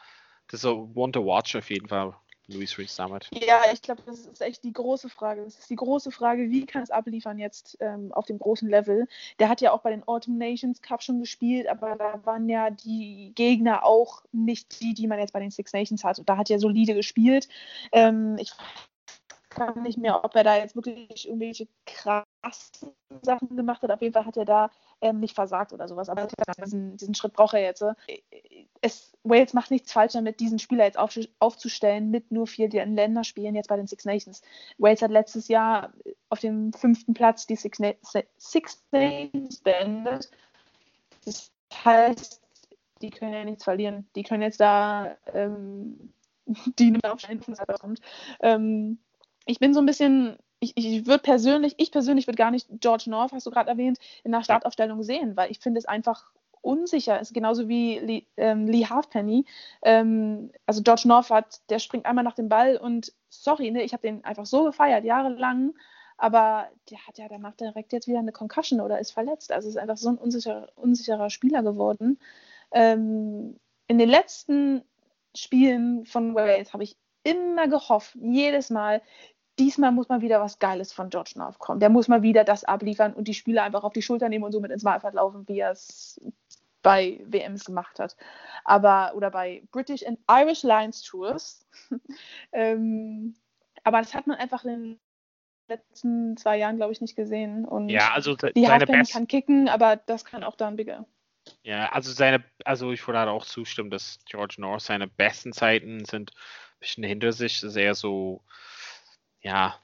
das 0.47 0.55
ist 0.55 0.61
so 0.61 0.91
one 0.95 1.11
to 1.11 1.25
watch 1.25 1.55
auf 1.55 1.69
jeden 1.69 1.87
Fall. 1.87 2.13
Louis 2.51 2.77
Reed 2.77 2.89
Summit? 2.89 3.29
Ja, 3.33 3.61
ich 3.73 3.81
glaube, 3.81 4.01
das 4.05 4.19
ist 4.19 4.41
echt 4.41 4.63
die 4.63 4.73
große 4.73 5.09
Frage. 5.09 5.43
Das 5.43 5.59
ist 5.59 5.69
die 5.69 5.75
große 5.75 6.11
Frage, 6.11 6.49
wie 6.49 6.65
kann 6.65 6.83
es 6.83 6.91
abliefern 6.91 7.37
jetzt 7.39 7.77
ähm, 7.79 8.11
auf 8.13 8.25
dem 8.25 8.39
großen 8.39 8.69
Level? 8.69 9.07
Der 9.39 9.49
hat 9.49 9.61
ja 9.61 9.71
auch 9.71 9.81
bei 9.81 9.91
den 9.91 10.07
Autumn 10.07 10.37
Nations 10.37 10.81
Cup 10.81 11.03
schon 11.03 11.19
gespielt, 11.19 11.67
aber 11.67 11.95
da 11.95 12.19
waren 12.25 12.49
ja 12.49 12.69
die 12.69 13.31
Gegner 13.35 13.85
auch 13.85 14.23
nicht 14.31 14.81
die, 14.81 14.93
die 14.93 15.07
man 15.07 15.19
jetzt 15.19 15.33
bei 15.33 15.39
den 15.39 15.51
Six 15.51 15.73
Nations 15.73 16.03
hat. 16.03 16.19
Und 16.19 16.29
da 16.29 16.37
hat 16.37 16.49
er 16.49 16.59
solide 16.59 16.93
gespielt. 16.93 17.47
Ähm, 17.91 18.37
ich 18.39 18.51
kann 19.51 19.83
nicht 19.83 19.97
mehr, 19.97 20.23
ob 20.23 20.35
er 20.35 20.43
da 20.43 20.57
jetzt 20.57 20.75
wirklich 20.75 21.27
irgendwelche 21.27 21.67
krassen 21.85 22.91
Sachen 23.21 23.55
gemacht 23.55 23.83
hat. 23.83 23.91
Auf 23.91 24.01
jeden 24.01 24.13
Fall 24.13 24.25
hat 24.25 24.37
er 24.37 24.45
da 24.45 24.71
ähm, 25.01 25.19
nicht 25.19 25.35
versagt 25.35 25.73
oder 25.73 25.87
sowas. 25.87 26.09
Aber 26.09 26.27
diesen, 26.63 26.97
diesen 26.97 27.13
Schritt 27.13 27.33
braucht 27.33 27.53
er 27.53 27.61
jetzt. 27.61 27.83
Es, 28.81 29.13
Wales 29.23 29.53
macht 29.53 29.69
nichts 29.69 29.91
falsch 29.91 30.13
damit, 30.13 30.39
diesen 30.39 30.57
Spieler 30.57 30.85
jetzt 30.85 30.97
auf, 30.97 31.17
aufzustellen 31.39 32.09
mit 32.09 32.31
nur 32.31 32.47
vier 32.47 32.69
Länderspielen 32.69 33.55
jetzt 33.55 33.67
bei 33.67 33.77
den 33.77 33.87
Six 33.87 34.05
Nations. 34.05 34.41
Wales 34.77 35.01
hat 35.01 35.11
letztes 35.11 35.47
Jahr 35.47 35.93
auf 36.29 36.39
dem 36.39 36.73
fünften 36.73 37.13
Platz 37.13 37.45
die 37.45 37.57
Six, 37.57 37.79
Na 37.79 37.91
Six 38.37 38.83
Nations 38.91 39.59
beendet. 39.59 40.31
Das 41.25 41.51
heißt, 41.73 42.41
die 43.01 43.09
können 43.09 43.33
ja 43.33 43.43
nichts 43.43 43.63
verlieren. 43.63 44.07
Die 44.15 44.23
können 44.23 44.43
jetzt 44.43 44.59
da 44.59 45.15
ähm, 45.33 46.13
die 46.79 46.97
aufstellen, 47.03 47.41
kommt. 47.79 48.01
Ähm, 48.41 48.99
ich 49.51 49.59
bin 49.59 49.73
so 49.73 49.81
ein 49.81 49.85
bisschen, 49.85 50.37
ich, 50.59 50.77
ich 50.77 51.05
würde 51.05 51.21
persönlich, 51.21 51.75
ich 51.77 51.91
persönlich 51.91 52.27
würde 52.27 52.37
gar 52.37 52.51
nicht 52.51 52.67
George 52.79 53.05
North, 53.07 53.33
hast 53.33 53.45
du 53.45 53.51
gerade 53.51 53.69
erwähnt, 53.69 53.99
in 54.23 54.31
der 54.31 54.43
Startaufstellung 54.43 55.03
sehen, 55.03 55.35
weil 55.35 55.51
ich 55.51 55.59
finde 55.59 55.79
es 55.79 55.85
einfach 55.85 56.31
unsicher 56.61 57.19
ist, 57.19 57.33
genauso 57.33 57.67
wie 57.67 57.99
Lee, 57.99 58.25
ähm, 58.37 58.67
Lee 58.67 58.85
Halfpenny. 58.85 59.45
Ähm, 59.81 60.51
also 60.65 60.81
George 60.83 61.03
North 61.05 61.29
hat, 61.31 61.59
der 61.69 61.79
springt 61.79 62.05
einmal 62.05 62.23
nach 62.23 62.35
dem 62.35 62.49
Ball 62.49 62.77
und 62.77 63.11
sorry, 63.29 63.71
ne, 63.71 63.83
ich 63.83 63.93
habe 63.93 64.03
den 64.03 64.23
einfach 64.23 64.45
so 64.45 64.63
gefeiert, 64.63 65.03
jahrelang, 65.03 65.73
aber 66.17 66.69
der 66.89 67.05
hat 67.07 67.17
ja 67.17 67.27
danach 67.27 67.55
direkt 67.55 67.91
jetzt 67.93 68.07
wieder 68.07 68.19
eine 68.19 68.31
Concussion 68.31 68.79
oder 68.79 68.99
ist 68.99 69.11
verletzt. 69.11 69.51
Also 69.51 69.67
ist 69.67 69.77
einfach 69.77 69.97
so 69.97 70.09
ein 70.09 70.17
unsicherer, 70.17 70.69
unsicherer 70.75 71.29
Spieler 71.29 71.63
geworden. 71.63 72.19
Ähm, 72.71 73.57
in 73.87 73.97
den 73.97 74.09
letzten 74.09 74.83
Spielen 75.35 76.05
von 76.05 76.35
Wales 76.35 76.73
habe 76.73 76.83
ich 76.83 76.95
immer 77.23 77.67
gehofft, 77.67 78.15
jedes 78.21 78.69
Mal, 78.69 79.01
diesmal 79.61 79.91
muss 79.91 80.09
mal 80.09 80.21
wieder 80.21 80.41
was 80.41 80.57
Geiles 80.57 80.91
von 80.91 81.11
George 81.11 81.33
North 81.35 81.59
kommen. 81.59 81.79
Der 81.79 81.89
muss 81.89 82.07
mal 82.07 82.23
wieder 82.23 82.43
das 82.43 82.63
abliefern 82.63 83.13
und 83.13 83.27
die 83.27 83.35
Spieler 83.35 83.63
einfach 83.63 83.83
auf 83.83 83.93
die 83.93 84.01
Schulter 84.01 84.27
nehmen 84.27 84.43
und 84.43 84.51
so 84.51 84.59
mit 84.59 84.71
ins 84.71 84.83
Wahlfahrt 84.83 85.13
laufen, 85.13 85.47
wie 85.47 85.59
er 85.59 85.71
es 85.71 86.19
bei 86.81 87.21
WMs 87.25 87.65
gemacht 87.65 87.99
hat. 87.99 88.17
Aber, 88.65 89.13
oder 89.15 89.29
bei 89.29 89.61
British 89.71 90.03
and 90.03 90.17
Irish 90.27 90.63
Lions 90.63 91.03
Tours. 91.03 91.63
ähm, 92.51 93.35
aber 93.83 93.99
das 93.99 94.15
hat 94.15 94.25
man 94.25 94.37
einfach 94.37 94.65
in 94.65 94.69
den 94.71 94.99
letzten 95.67 96.37
zwei 96.37 96.57
Jahren, 96.57 96.77
glaube 96.77 96.91
ich, 96.91 96.99
nicht 96.99 97.15
gesehen. 97.15 97.63
Und 97.65 97.89
ja, 97.89 98.11
also 98.13 98.35
die 98.35 98.67
Halfband 98.67 99.11
kann 99.11 99.27
kicken, 99.27 99.69
aber 99.69 99.95
das 99.95 100.25
kann 100.25 100.43
auch 100.43 100.55
dann 100.55 100.75
bigger. 100.75 101.05
Ja, 101.61 101.91
also 101.91 102.11
seine, 102.11 102.43
also 102.65 102.91
ich 102.91 103.07
würde 103.07 103.19
halt 103.19 103.29
auch 103.29 103.45
zustimmen, 103.45 103.91
dass 103.91 104.19
George 104.25 104.55
North 104.57 104.81
seine 104.81 105.07
besten 105.07 105.53
Zeiten 105.53 106.03
sind 106.05 106.31
ein 106.31 106.79
bisschen 106.79 107.03
hinter 107.03 107.31
sich, 107.31 107.59
sehr 107.59 107.93
so 107.93 108.41
ja, 109.41 109.75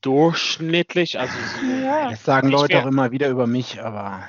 durchschnittlich. 0.00 1.18
Also 1.18 1.34
ja. 1.84 2.10
Das 2.10 2.24
sagen 2.24 2.48
Leute 2.48 2.82
auch 2.82 2.86
immer 2.86 3.10
wieder 3.10 3.28
über 3.28 3.46
mich, 3.46 3.82
aber. 3.82 4.28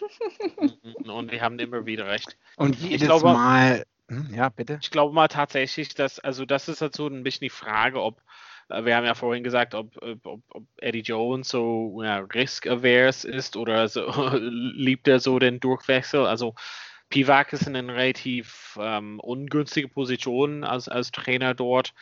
Und 1.04 1.32
die 1.32 1.40
haben 1.40 1.58
immer 1.58 1.86
wieder 1.86 2.06
recht. 2.08 2.36
Und 2.56 2.76
jedes 2.76 3.02
ich 3.02 3.06
glaube, 3.06 3.32
Mal. 3.32 3.86
Hm, 4.08 4.34
ja, 4.34 4.48
bitte. 4.48 4.78
Ich 4.80 4.90
glaube 4.90 5.12
mal 5.12 5.28
tatsächlich, 5.28 5.94
dass, 5.94 6.20
also 6.20 6.44
das 6.44 6.68
ist 6.68 6.80
halt 6.80 6.94
so 6.94 7.08
ein 7.08 7.24
bisschen 7.24 7.46
die 7.46 7.50
Frage, 7.50 8.00
ob, 8.00 8.22
äh, 8.68 8.84
wir 8.84 8.94
haben 8.94 9.04
ja 9.04 9.14
vorhin 9.14 9.42
gesagt, 9.42 9.74
ob, 9.74 9.96
ob, 10.00 10.42
ob 10.48 10.64
Eddie 10.76 11.00
Jones 11.00 11.48
so 11.48 12.00
ja, 12.02 12.18
risk-avers 12.18 13.24
ist 13.24 13.56
oder 13.56 13.88
so, 13.88 14.06
liebt 14.38 15.08
er 15.08 15.18
so 15.18 15.40
den 15.40 15.58
Durchwechsel. 15.58 16.24
Also 16.24 16.54
Pivak 17.08 17.52
ist 17.52 17.66
in 17.66 17.76
einer 17.76 17.94
relativ 17.94 18.78
ähm, 18.80 19.18
ungünstige 19.20 19.88
Position 19.88 20.62
als, 20.64 20.88
als 20.88 21.10
Trainer 21.10 21.54
dort. 21.54 21.92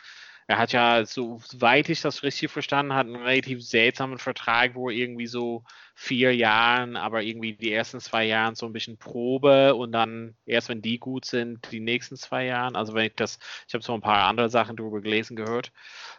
Er 0.47 0.59
hat 0.59 0.73
ja, 0.73 1.03
soweit 1.05 1.89
ich 1.89 2.01
das 2.01 2.21
richtig 2.21 2.51
verstanden 2.51 2.93
habe, 2.93 3.09
einen 3.09 3.23
relativ 3.23 3.63
seltsamen 3.63 4.19
Vertrag, 4.19 4.75
wo 4.75 4.91
irgendwie 4.91 5.25
so 5.25 5.63
vier 5.95 6.35
Jahren, 6.35 6.97
aber 6.97 7.23
irgendwie 7.23 7.53
die 7.53 7.73
ersten 7.73 7.99
zwei 7.99 8.25
Jahren 8.25 8.53
so 8.53 8.67
ein 8.67 8.73
bisschen 8.73 8.97
Probe 8.97 9.73
und 9.73 9.91
dann 9.91 10.35
erst, 10.45 10.69
wenn 10.69 10.83
die 10.83 10.99
gut 10.99 11.25
sind, 11.25 11.71
die 11.71 11.79
nächsten 11.79 12.15
zwei 12.15 12.45
Jahren. 12.45 12.75
Also 12.75 12.93
wenn 12.93 13.07
ich 13.07 13.15
das, 13.15 13.39
ich 13.67 13.73
habe 13.73 13.83
so 13.83 13.95
ein 13.95 14.01
paar 14.01 14.27
andere 14.27 14.51
Sachen 14.51 14.75
darüber 14.75 15.01
gelesen 15.01 15.35
gehört. 15.35 15.71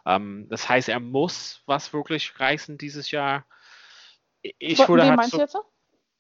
Ähm, 0.05 0.47
das 0.49 0.69
heißt, 0.69 0.89
er 0.89 1.01
muss 1.01 1.63
was 1.67 1.93
wirklich 1.93 2.41
reißen 2.41 2.79
dieses 2.79 3.13
Jahr. 3.13 3.47
Ich 4.43 4.79
würde 4.89 5.03
Wen 5.03 5.11
halt 5.11 5.17
meinst 5.19 5.33
so, 5.33 5.39
du 5.39 5.43
jetzt? 5.43 5.57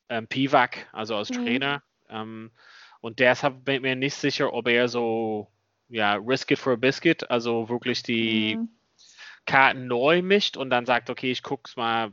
Ähm, 0.09 0.28
Pivak, 0.28 0.88
also 0.92 1.16
als 1.16 1.30
mhm. 1.30 1.44
Trainer. 1.44 1.82
Ähm, 2.09 2.52
und 3.00 3.18
deshalb 3.18 3.64
bin 3.64 3.76
ich 3.76 3.80
mir 3.80 3.96
nicht 3.96 4.14
sicher, 4.14 4.52
ob 4.52 4.68
er 4.68 4.86
so 4.88 5.50
ja, 5.89 6.14
risk 6.14 6.51
it 6.51 6.59
for 6.59 6.72
a 6.72 6.76
biscuit, 6.76 7.30
also 7.30 7.68
wirklich 7.68 8.03
die 8.03 8.57
mhm. 8.57 8.68
Karten 9.45 9.87
neu 9.87 10.22
mischt 10.22 10.57
und 10.57 10.70
dann 10.70 10.87
sagt, 10.87 11.11
okay, 11.11 11.30
ich 11.30 11.43
guck's 11.43 11.76
mal 11.76 12.12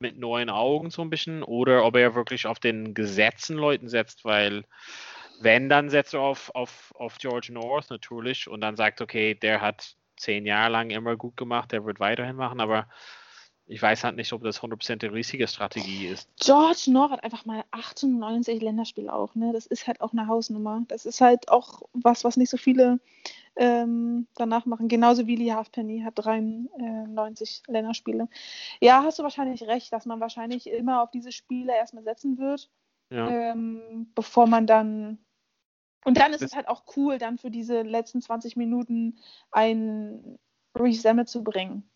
mit 0.00 0.18
neuen 0.18 0.50
Augen 0.50 0.90
so 0.90 1.02
ein 1.02 1.10
bisschen, 1.10 1.42
oder 1.42 1.84
ob 1.84 1.96
er 1.96 2.14
wirklich 2.14 2.46
auf 2.46 2.58
den 2.58 2.94
Gesetzen 2.94 3.56
Leuten 3.56 3.88
setzt, 3.88 4.24
weil 4.24 4.64
wenn, 5.40 5.68
dann 5.68 5.88
setzt 5.88 6.14
er 6.14 6.20
auf, 6.20 6.50
auf, 6.54 6.92
auf 6.96 7.18
George 7.18 7.48
North 7.52 7.90
natürlich 7.90 8.48
und 8.48 8.60
dann 8.60 8.76
sagt, 8.76 9.00
okay, 9.00 9.34
der 9.34 9.60
hat 9.60 9.96
zehn 10.16 10.46
Jahre 10.46 10.72
lang 10.72 10.90
immer 10.90 11.16
gut 11.16 11.36
gemacht, 11.36 11.72
der 11.72 11.84
wird 11.84 12.00
weiterhin 12.00 12.36
machen, 12.36 12.60
aber 12.60 12.88
ich 13.68 13.82
weiß 13.82 14.04
halt 14.04 14.16
nicht, 14.16 14.32
ob 14.32 14.42
das 14.42 14.62
100% 14.62 14.96
die 14.96 15.06
richtige 15.06 15.46
Strategie 15.46 16.06
ist. 16.06 16.28
George 16.40 16.84
North 16.86 17.12
hat 17.12 17.22
einfach 17.22 17.44
mal 17.44 17.64
98 17.70 18.62
Länderspiele 18.62 19.12
auch, 19.12 19.34
ne? 19.34 19.52
Das 19.52 19.66
ist 19.66 19.86
halt 19.86 20.00
auch 20.00 20.12
eine 20.12 20.26
Hausnummer. 20.26 20.84
Das 20.88 21.04
ist 21.04 21.20
halt 21.20 21.50
auch 21.50 21.82
was, 21.92 22.24
was 22.24 22.38
nicht 22.38 22.48
so 22.48 22.56
viele 22.56 22.98
ähm, 23.56 24.26
danach 24.36 24.64
machen. 24.64 24.88
Genauso 24.88 25.26
wie 25.26 25.36
Lee 25.36 25.52
Halfpenny 25.52 26.00
hat 26.00 26.14
93 26.16 27.64
Länderspiele. 27.66 28.28
Ja, 28.80 29.02
hast 29.02 29.18
du 29.18 29.22
wahrscheinlich 29.22 29.62
recht, 29.64 29.92
dass 29.92 30.06
man 30.06 30.20
wahrscheinlich 30.20 30.66
immer 30.70 31.02
auf 31.02 31.10
diese 31.10 31.30
Spiele 31.30 31.74
erstmal 31.74 32.04
setzen 32.04 32.38
wird, 32.38 32.70
ja. 33.10 33.28
ähm, 33.28 34.10
bevor 34.14 34.46
man 34.46 34.66
dann. 34.66 35.18
Und 36.04 36.16
dann 36.16 36.32
ist 36.32 36.42
es 36.42 36.54
halt 36.54 36.68
auch 36.68 36.84
cool, 36.96 37.18
dann 37.18 37.36
für 37.36 37.50
diese 37.50 37.82
letzten 37.82 38.22
20 38.22 38.56
Minuten 38.56 39.18
ein 39.50 40.38
Resemme 40.74 41.26
zu 41.26 41.44
bringen. 41.44 41.90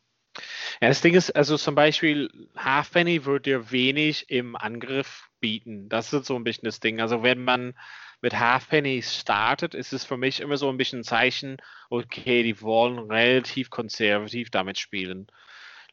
Ja, 0.83 0.89
das 0.89 1.01
Ding 1.01 1.15
ist, 1.15 1.31
also 1.37 1.57
zum 1.57 1.77
Beispiel 1.77 2.29
Halfpenny 2.57 3.25
würde 3.25 3.43
dir 3.51 3.71
wenig 3.71 4.29
im 4.31 4.57
Angriff 4.57 5.29
bieten. 5.39 5.89
Das 5.89 6.13
ist 6.13 6.27
so 6.27 6.35
ein 6.35 6.43
bisschen 6.43 6.65
das 6.65 6.81
Ding. 6.81 7.01
Also 7.01 7.23
wenn 7.23 7.45
man 7.45 7.75
mit 8.21 8.37
Halfpenny 8.37 9.01
startet, 9.01 9.77
ist 9.77 9.93
es 9.93 10.05
für 10.05 10.17
mich 10.17 10.41
immer 10.41 10.57
so 10.57 10.69
ein 10.69 10.77
bisschen 10.77 11.01
ein 11.01 11.05
Zeichen, 11.05 11.59
okay, 11.89 12.43
die 12.43 12.61
wollen 12.63 12.99
relativ 12.99 13.71
konservativ 13.71 14.51
damit 14.51 14.77
spielen. 14.77 15.29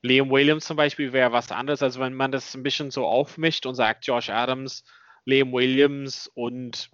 Liam 0.01 0.31
Williams 0.31 0.65
zum 0.65 0.77
Beispiel 0.77 1.13
wäre 1.13 1.31
was 1.31 1.51
anderes, 1.51 1.83
als 1.83 1.99
wenn 1.99 2.15
man 2.15 2.31
das 2.31 2.55
ein 2.55 2.63
bisschen 2.63 2.89
so 2.89 3.05
aufmischt 3.05 3.67
und 3.67 3.75
sagt, 3.75 4.07
Josh 4.07 4.31
Adams, 4.31 4.83
Liam 5.23 5.53
Williams 5.53 6.31
und 6.33 6.89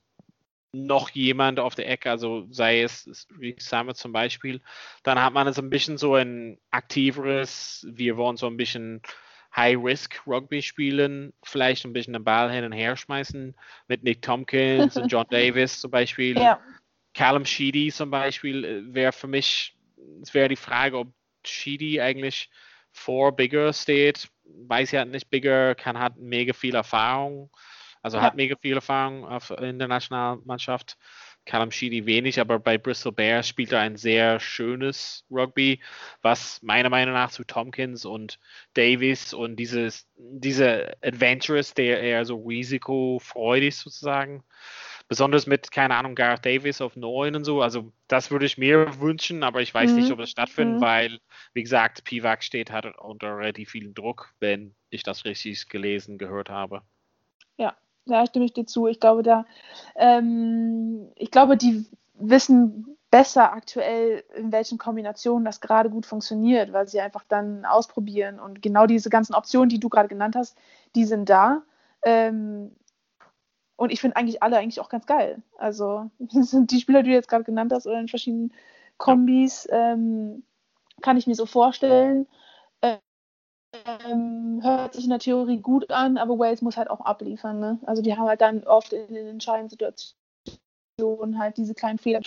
noch 0.76 1.10
jemand 1.12 1.60
auf 1.60 1.76
der 1.76 1.90
Ecke, 1.90 2.12
also 2.12 2.48
sei 2.52 2.82
es 2.82 3.28
wie 3.38 3.56
Samuel 3.58 3.96
zum 3.96 4.12
Beispiel, 4.12 4.62
dann 5.04 5.22
hat 5.22 5.34
man 5.34 5.48
es 5.48 5.58
ein 5.58 5.70
bisschen 5.70 5.98
so 5.98 6.16
ein 6.16 6.60
aktiveres, 6.72 7.88
wir 7.90 8.18
wollen 8.18 8.38
so 8.38 8.48
ein 8.48 8.58
bisschen 8.58 9.02
High-Risk-Rugby 9.56 10.62
spielen, 10.62 11.34
vielleicht 11.44 11.86
ein 11.86 11.94
bisschen 11.94 12.14
den 12.14 12.24
Ball 12.24 12.52
hin 12.52 12.66
und 12.66 12.74
her 12.74 12.98
schmeißen 12.98 13.56
mit 13.88 14.04
Nick 14.04 14.22
Tompkins 14.22 14.98
und 14.98 15.10
John 15.10 15.26
Davis 15.30 15.80
zum 15.80 15.92
Beispiel. 15.92 16.38
Ja. 16.38 16.60
Callum 17.14 17.46
Sheedy 17.46 17.92
zum 17.92 18.12
Beispiel 18.12 18.66
äh, 18.66 18.94
wäre 18.94 19.14
für 19.14 19.28
mich, 19.28 19.78
es 20.22 20.34
wäre 20.34 20.50
die 20.50 20.58
Frage, 20.58 20.98
ob 20.98 21.08
Sheedy 21.46 22.02
eigentlich 22.02 22.50
vor 22.92 23.34
Bigger 23.34 23.72
steht. 23.72 24.28
Weiß 24.44 24.92
ja 24.92 25.06
nicht, 25.06 25.30
Bigger 25.30 25.76
kann 25.76 25.98
hat 25.98 26.18
mega 26.18 26.54
viel 26.54 26.76
Erfahrung, 26.76 27.50
also 28.06 28.18
ja. 28.18 28.24
hat 28.24 28.36
mega 28.36 28.56
viel 28.56 28.76
Erfahrung 28.76 29.26
auf, 29.26 29.50
in 29.50 29.80
der 29.80 29.88
Nationalmannschaft. 29.88 30.96
Callum 31.44 31.72
Sheedy 31.72 32.06
wenig, 32.06 32.40
aber 32.40 32.60
bei 32.60 32.78
Bristol 32.78 33.12
Bears 33.12 33.48
spielt 33.48 33.72
er 33.72 33.80
ein 33.80 33.98
sehr 33.98 34.40
schönes 34.40 35.26
Rugby, 35.32 35.80
was 36.22 36.62
meiner 36.62 36.92
Meinung 36.92 37.16
nach 37.16 37.32
zu 37.32 37.44
Tompkins 37.44 38.06
und 38.06 38.40
Davis 38.76 39.34
und 39.34 39.56
dieses, 39.56 40.08
diese 40.18 40.96
Adventurous, 41.02 41.74
der 41.74 42.00
eher 42.00 42.26
so 42.26 42.44
risikofreudig 42.44 43.76
sozusagen, 43.76 44.44
besonders 45.08 45.48
mit, 45.48 45.72
keine 45.72 45.96
Ahnung, 45.96 46.14
Gareth 46.14 46.46
Davis 46.46 46.82
auf 46.82 46.96
9 46.96 47.36
und 47.36 47.44
so, 47.44 47.64
also 47.64 47.92
das 48.08 48.30
würde 48.30 48.46
ich 48.46 48.60
mir 48.60 49.00
wünschen, 49.00 49.42
aber 49.42 49.64
ich 49.64 49.74
weiß 49.74 49.90
mhm. 49.90 49.98
nicht, 49.98 50.12
ob 50.12 50.20
es 50.20 50.30
stattfindet, 50.30 50.78
mhm. 50.78 50.86
weil, 50.86 51.20
wie 51.54 51.64
gesagt, 51.64 52.04
Pivac 52.04 52.44
steht 52.44 52.70
hat 52.70 52.86
unter 53.00 53.36
relativ 53.36 53.72
viel 53.72 53.92
Druck, 53.94 54.32
wenn 54.40 54.76
ich 54.92 55.02
das 55.02 55.26
richtig 55.26 55.70
gelesen, 55.70 56.20
gehört 56.20 56.52
habe. 56.52 56.84
Ja, 57.58 57.76
da 58.06 58.26
stimme 58.26 58.46
ich 58.46 58.54
dir 58.54 58.66
zu. 58.66 58.88
Ich 58.88 59.00
glaube, 59.00 59.24
da, 59.24 59.46
ähm, 59.96 61.12
ich 61.16 61.32
glaube, 61.32 61.58
die 61.58 61.86
wissen 62.14 62.98
besser 63.12 63.54
aktuell, 63.54 64.24
in 64.36 64.52
welchen 64.52 64.78
Kombinationen 64.78 65.46
das 65.46 65.62
gerade 65.62 65.90
gut 65.90 66.06
funktioniert, 66.06 66.74
weil 66.74 66.88
sie 66.88 67.00
einfach 67.00 67.24
dann 67.28 67.66
ausprobieren. 67.66 68.40
Und 68.40 68.62
genau 68.62 68.88
diese 68.88 69.10
ganzen 69.10 69.36
Optionen, 69.36 69.70
die 69.70 69.80
du 69.80 69.90
gerade 69.90 70.10
genannt 70.10 70.36
hast, 70.36 70.58
die 70.96 71.06
sind 71.06 71.30
da. 71.30 71.64
Ähm, 72.04 72.76
und 73.78 73.92
ich 73.92 74.02
finde 74.02 74.18
eigentlich 74.18 74.44
alle 74.44 74.58
eigentlich 74.58 74.80
auch 74.80 74.90
ganz 74.90 75.06
geil. 75.06 75.42
Also 75.58 76.10
sind 76.30 76.72
die 76.72 76.80
Spieler, 76.80 77.04
die 77.04 77.10
du 77.10 77.16
jetzt 77.16 77.30
gerade 77.30 77.44
genannt 77.44 77.72
hast, 77.74 77.88
oder 77.88 78.00
in 78.00 78.08
verschiedenen 78.08 78.54
Kombis, 78.98 79.68
ähm, 79.72 80.44
kann 81.02 81.18
ich 81.18 81.28
mir 81.28 81.36
so 81.36 81.46
vorstellen 81.46 82.28
ähm, 84.06 84.60
hört 84.64 84.94
sich 84.94 85.04
in 85.04 85.10
der 85.10 85.20
Theorie 85.20 85.60
gut 85.60 85.90
an, 85.92 86.18
aber 86.18 86.38
Wales 86.40 86.62
muss 86.62 86.78
halt 86.78 86.90
auch 86.90 87.02
abliefern. 87.02 87.60
Ne? 87.60 87.80
Also 87.86 88.02
die 88.02 88.16
haben 88.16 88.28
halt 88.28 88.42
dann 88.42 88.64
oft 88.64 88.94
in 88.94 89.14
den 89.14 89.28
entscheidenden 89.28 89.70
Situationen 89.70 91.40
halt 91.40 91.58
diese 91.58 91.74
kleinen 91.74 92.00
Fehler 92.00 92.22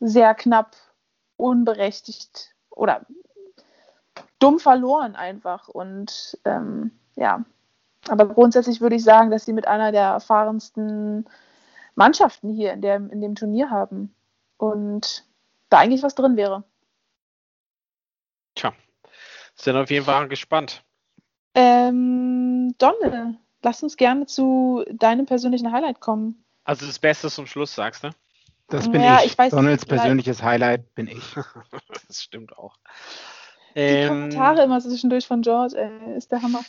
sehr 0.00 0.34
knapp, 0.34 0.76
unberechtigt 1.36 2.54
oder 2.70 3.06
dumm 4.38 4.58
verloren 4.58 5.16
einfach. 5.16 5.68
Und 5.68 6.38
ähm, 6.44 6.92
ja, 7.16 7.44
aber 8.08 8.26
grundsätzlich 8.26 8.80
würde 8.80 8.96
ich 8.96 9.04
sagen, 9.04 9.30
dass 9.30 9.44
sie 9.44 9.52
mit 9.52 9.66
einer 9.66 9.92
der 9.92 10.02
erfahrensten 10.02 11.26
Mannschaften 11.94 12.50
hier 12.50 12.72
in, 12.72 12.80
der, 12.80 12.96
in 12.96 13.20
dem 13.20 13.34
Turnier 13.34 13.70
haben 13.70 14.14
und 14.56 15.24
da 15.68 15.78
eigentlich 15.78 16.02
was 16.02 16.14
drin 16.14 16.36
wäre. 16.36 16.64
Sind 19.60 19.76
auf 19.76 19.90
jeden 19.90 20.04
Fall 20.04 20.28
gespannt. 20.28 20.84
Ähm, 21.54 22.74
Donne, 22.78 23.38
lass 23.62 23.82
uns 23.82 23.96
gerne 23.96 24.26
zu 24.26 24.84
deinem 24.92 25.26
persönlichen 25.26 25.72
Highlight 25.72 26.00
kommen. 26.00 26.44
Also 26.64 26.86
das 26.86 26.98
Beste 26.98 27.28
zum 27.28 27.46
Schluss, 27.46 27.74
sagst 27.74 28.04
du? 28.04 28.10
Das 28.68 28.90
bin 28.90 29.00
ja, 29.00 29.18
ich. 29.20 29.32
ich 29.32 29.38
weiß, 29.38 29.50
Donalds 29.50 29.86
persönliches 29.86 30.42
Highlight 30.42 30.94
bin 30.94 31.08
ich. 31.08 31.34
das 32.06 32.22
stimmt 32.22 32.56
auch. 32.56 32.76
Die 33.74 33.80
ähm, 33.80 34.08
Kommentare 34.08 34.62
immer 34.62 34.80
zwischendurch 34.80 35.26
von 35.26 35.42
George, 35.42 35.74
ey, 35.76 36.16
ist 36.16 36.30
der 36.30 36.42
Hammer. 36.42 36.60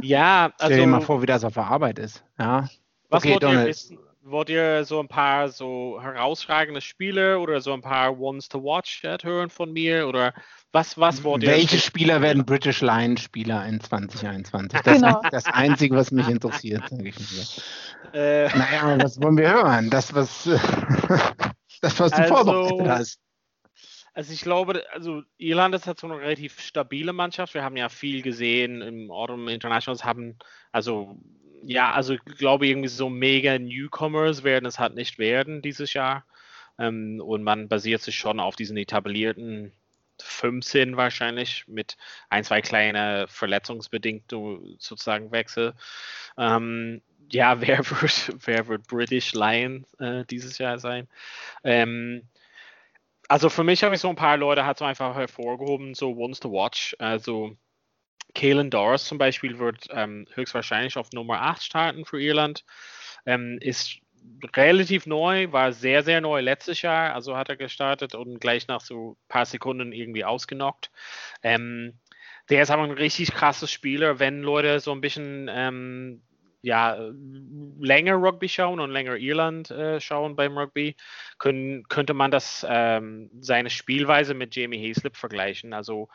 ja, 0.00 0.44
also. 0.44 0.54
Stell 0.56 0.68
dir 0.70 0.82
also 0.82 0.90
mal 0.90 1.00
vor, 1.00 1.22
wie 1.22 1.26
das 1.26 1.44
auf 1.44 1.54
der 1.54 1.66
Arbeit 1.66 1.98
ist. 1.98 2.24
Ja. 2.38 2.68
Was 3.10 3.22
okay, 3.22 3.32
wollt 3.32 3.42
Donald. 3.42 3.66
ihr 3.66 3.68
wissen? 3.68 3.98
Wollt 4.24 4.48
ihr 4.48 4.84
so 4.84 5.00
ein 5.00 5.08
paar 5.08 5.48
so 5.48 5.98
herausragende 6.00 6.80
Spiele 6.80 7.38
oder 7.38 7.60
so 7.60 7.72
ein 7.72 7.82
paar 7.82 8.18
Ones 8.18 8.48
to 8.48 8.62
Watch 8.62 9.02
hören 9.02 9.50
von 9.50 9.72
mir? 9.72 10.08
Oder 10.08 10.32
was, 10.72 10.98
was 10.98 11.22
wollt 11.22 11.42
ihr? 11.42 11.50
Welche 11.50 11.78
Spieler 11.78 12.22
werden 12.22 12.44
British 12.44 12.80
Lions 12.80 13.22
Spieler 13.22 13.66
in 13.66 13.80
2021? 13.80 14.80
Das 14.80 14.94
genau. 15.00 15.20
ist 15.20 15.32
das 15.32 15.46
Einzige, 15.46 15.94
was 15.96 16.10
mich 16.10 16.28
interessiert, 16.28 16.88
sage 16.88 17.08
ich 17.08 17.16
mal. 17.18 18.18
Äh, 18.18 18.48
naja, 18.56 18.98
was 19.02 19.20
wollen 19.20 19.36
wir 19.36 19.52
hören? 19.52 19.90
Das, 19.90 20.14
was, 20.14 20.44
das, 21.80 22.00
was 22.00 22.10
du 22.12 22.16
also, 22.16 22.34
vorbereitet 22.34 22.88
hast. 22.88 23.20
Also 24.14 24.32
ich 24.32 24.42
glaube, 24.42 24.84
also 24.92 25.22
Irland 25.38 25.74
ist 25.74 25.88
halt 25.88 25.98
so 25.98 26.06
eine 26.06 26.20
relativ 26.20 26.60
stabile 26.60 27.12
Mannschaft. 27.12 27.52
Wir 27.54 27.64
haben 27.64 27.76
ja 27.76 27.88
viel 27.88 28.22
gesehen 28.22 28.80
im 28.80 29.10
Autumn 29.10 29.48
Internationals, 29.48 30.04
haben 30.04 30.38
also 30.70 31.18
ja, 31.66 31.92
also 31.92 32.14
ich 32.14 32.24
glaube 32.24 32.66
irgendwie 32.66 32.88
so 32.88 33.08
mega 33.08 33.58
Newcomers 33.58 34.44
werden 34.44 34.66
es 34.66 34.78
halt 34.78 34.94
nicht 34.94 35.18
werden 35.18 35.62
dieses 35.62 35.92
Jahr. 35.94 36.24
Ähm, 36.78 37.20
und 37.24 37.42
man 37.42 37.68
basiert 37.68 38.02
sich 38.02 38.16
schon 38.16 38.40
auf 38.40 38.56
diesen 38.56 38.76
etablierten 38.76 39.72
15 40.20 40.96
wahrscheinlich 40.96 41.66
mit 41.68 41.96
ein, 42.28 42.44
zwei 42.44 42.60
kleine 42.62 43.26
verletzungsbedingte 43.28 44.36
sozusagen 44.78 45.32
Wechsel. 45.32 45.74
Ähm, 46.38 47.02
ja, 47.30 47.60
wer 47.60 47.78
wird, 47.78 48.46
wer 48.46 48.68
wird 48.68 48.86
British 48.86 49.32
Lion 49.34 49.86
äh, 49.98 50.24
dieses 50.26 50.58
Jahr 50.58 50.78
sein? 50.78 51.08
Ähm, 51.64 52.28
also 53.28 53.48
für 53.48 53.64
mich 53.64 53.82
habe 53.82 53.94
ich 53.94 54.00
so 54.00 54.08
ein 54.08 54.16
paar 54.16 54.36
Leute 54.36 54.66
hat 54.66 54.78
so 54.78 54.84
einfach 54.84 55.14
hervorgehoben, 55.16 55.94
so 55.94 56.14
Ones 56.14 56.40
to 56.40 56.50
Watch. 56.52 56.94
Also 56.98 57.56
Kalen 58.34 58.70
Doris 58.70 59.04
zum 59.04 59.18
Beispiel 59.18 59.58
wird 59.58 59.86
ähm, 59.90 60.26
höchstwahrscheinlich 60.34 60.96
auf 60.96 61.12
Nummer 61.12 61.42
8 61.42 61.62
starten 61.62 62.04
für 62.04 62.20
Irland. 62.20 62.64
Ähm, 63.26 63.58
ist 63.60 63.98
relativ 64.56 65.06
neu, 65.06 65.52
war 65.52 65.72
sehr, 65.72 66.02
sehr 66.02 66.20
neu 66.20 66.40
letztes 66.40 66.82
Jahr, 66.82 67.14
also 67.14 67.36
hat 67.36 67.48
er 67.48 67.56
gestartet 67.56 68.14
und 68.14 68.40
gleich 68.40 68.68
nach 68.68 68.80
so 68.80 69.12
ein 69.12 69.16
paar 69.28 69.46
Sekunden 69.46 69.92
irgendwie 69.92 70.24
ausgenockt. 70.24 70.90
Ähm, 71.42 71.98
der 72.48 72.62
ist 72.62 72.70
aber 72.70 72.84
ein 72.84 72.90
richtig 72.90 73.32
krasses 73.32 73.70
Spieler, 73.70 74.18
wenn 74.18 74.42
Leute 74.42 74.80
so 74.80 74.92
ein 74.92 75.00
bisschen 75.00 75.48
ähm, 75.52 76.22
ja, 76.64 76.96
länger 77.78 78.14
Rugby 78.14 78.48
schauen 78.48 78.80
und 78.80 78.90
länger 78.90 79.16
Irland 79.16 79.70
äh, 79.70 80.00
schauen 80.00 80.34
beim 80.34 80.56
Rugby, 80.56 80.96
können, 81.38 81.86
könnte 81.88 82.14
man 82.14 82.30
das 82.30 82.66
ähm, 82.68 83.30
seine 83.40 83.68
Spielweise 83.68 84.32
mit 84.32 84.56
Jamie 84.56 84.78
Hayslip 84.78 85.16
vergleichen. 85.16 85.74
Also 85.74 86.08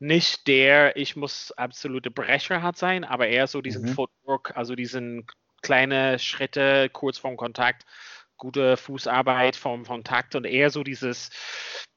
nicht 0.00 0.46
der, 0.46 0.96
ich 0.96 1.14
muss 1.14 1.52
absolute 1.52 2.10
Brecher 2.10 2.62
hat 2.62 2.76
sein, 2.76 3.04
aber 3.04 3.28
eher 3.28 3.46
so 3.46 3.60
diesen 3.60 3.82
mhm. 3.82 3.88
Footwork, 3.88 4.56
also 4.56 4.74
diesen 4.74 5.26
kleine 5.62 6.18
Schritte 6.18 6.88
kurz 6.90 7.18
vorm 7.18 7.36
Kontakt, 7.36 7.84
gute 8.38 8.78
Fußarbeit 8.78 9.56
vom 9.56 9.84
Kontakt 9.84 10.34
und 10.34 10.46
eher 10.46 10.70
so 10.70 10.82
dieses 10.82 11.30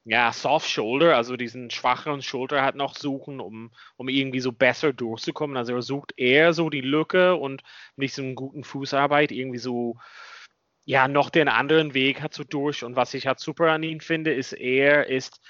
ja, 0.04 0.32
Soft 0.32 0.68
Shoulder, 0.68 1.16
also 1.16 1.36
diesen 1.36 1.70
schwacheren 1.70 2.20
Schulter 2.20 2.62
hat 2.62 2.74
noch 2.74 2.94
suchen, 2.94 3.40
um, 3.40 3.72
um 3.96 4.08
irgendwie 4.10 4.40
so 4.40 4.52
besser 4.52 4.92
durchzukommen. 4.92 5.56
Also 5.56 5.74
er 5.74 5.80
sucht 5.80 6.12
eher 6.18 6.52
so 6.52 6.68
die 6.68 6.82
Lücke 6.82 7.36
und 7.36 7.62
mit 7.96 8.10
diesem 8.10 8.34
guten 8.34 8.64
Fußarbeit 8.64 9.32
irgendwie 9.32 9.58
so 9.58 9.96
ja 10.84 11.08
noch 11.08 11.30
den 11.30 11.48
anderen 11.48 11.94
Weg 11.94 12.20
hat 12.20 12.34
so 12.34 12.44
durch. 12.44 12.84
Und 12.84 12.96
was 12.96 13.14
ich 13.14 13.26
halt 13.26 13.40
super 13.40 13.72
an 13.72 13.82
ihm 13.82 14.00
finde, 14.00 14.34
ist 14.34 14.52
er 14.52 15.06
ist 15.06 15.40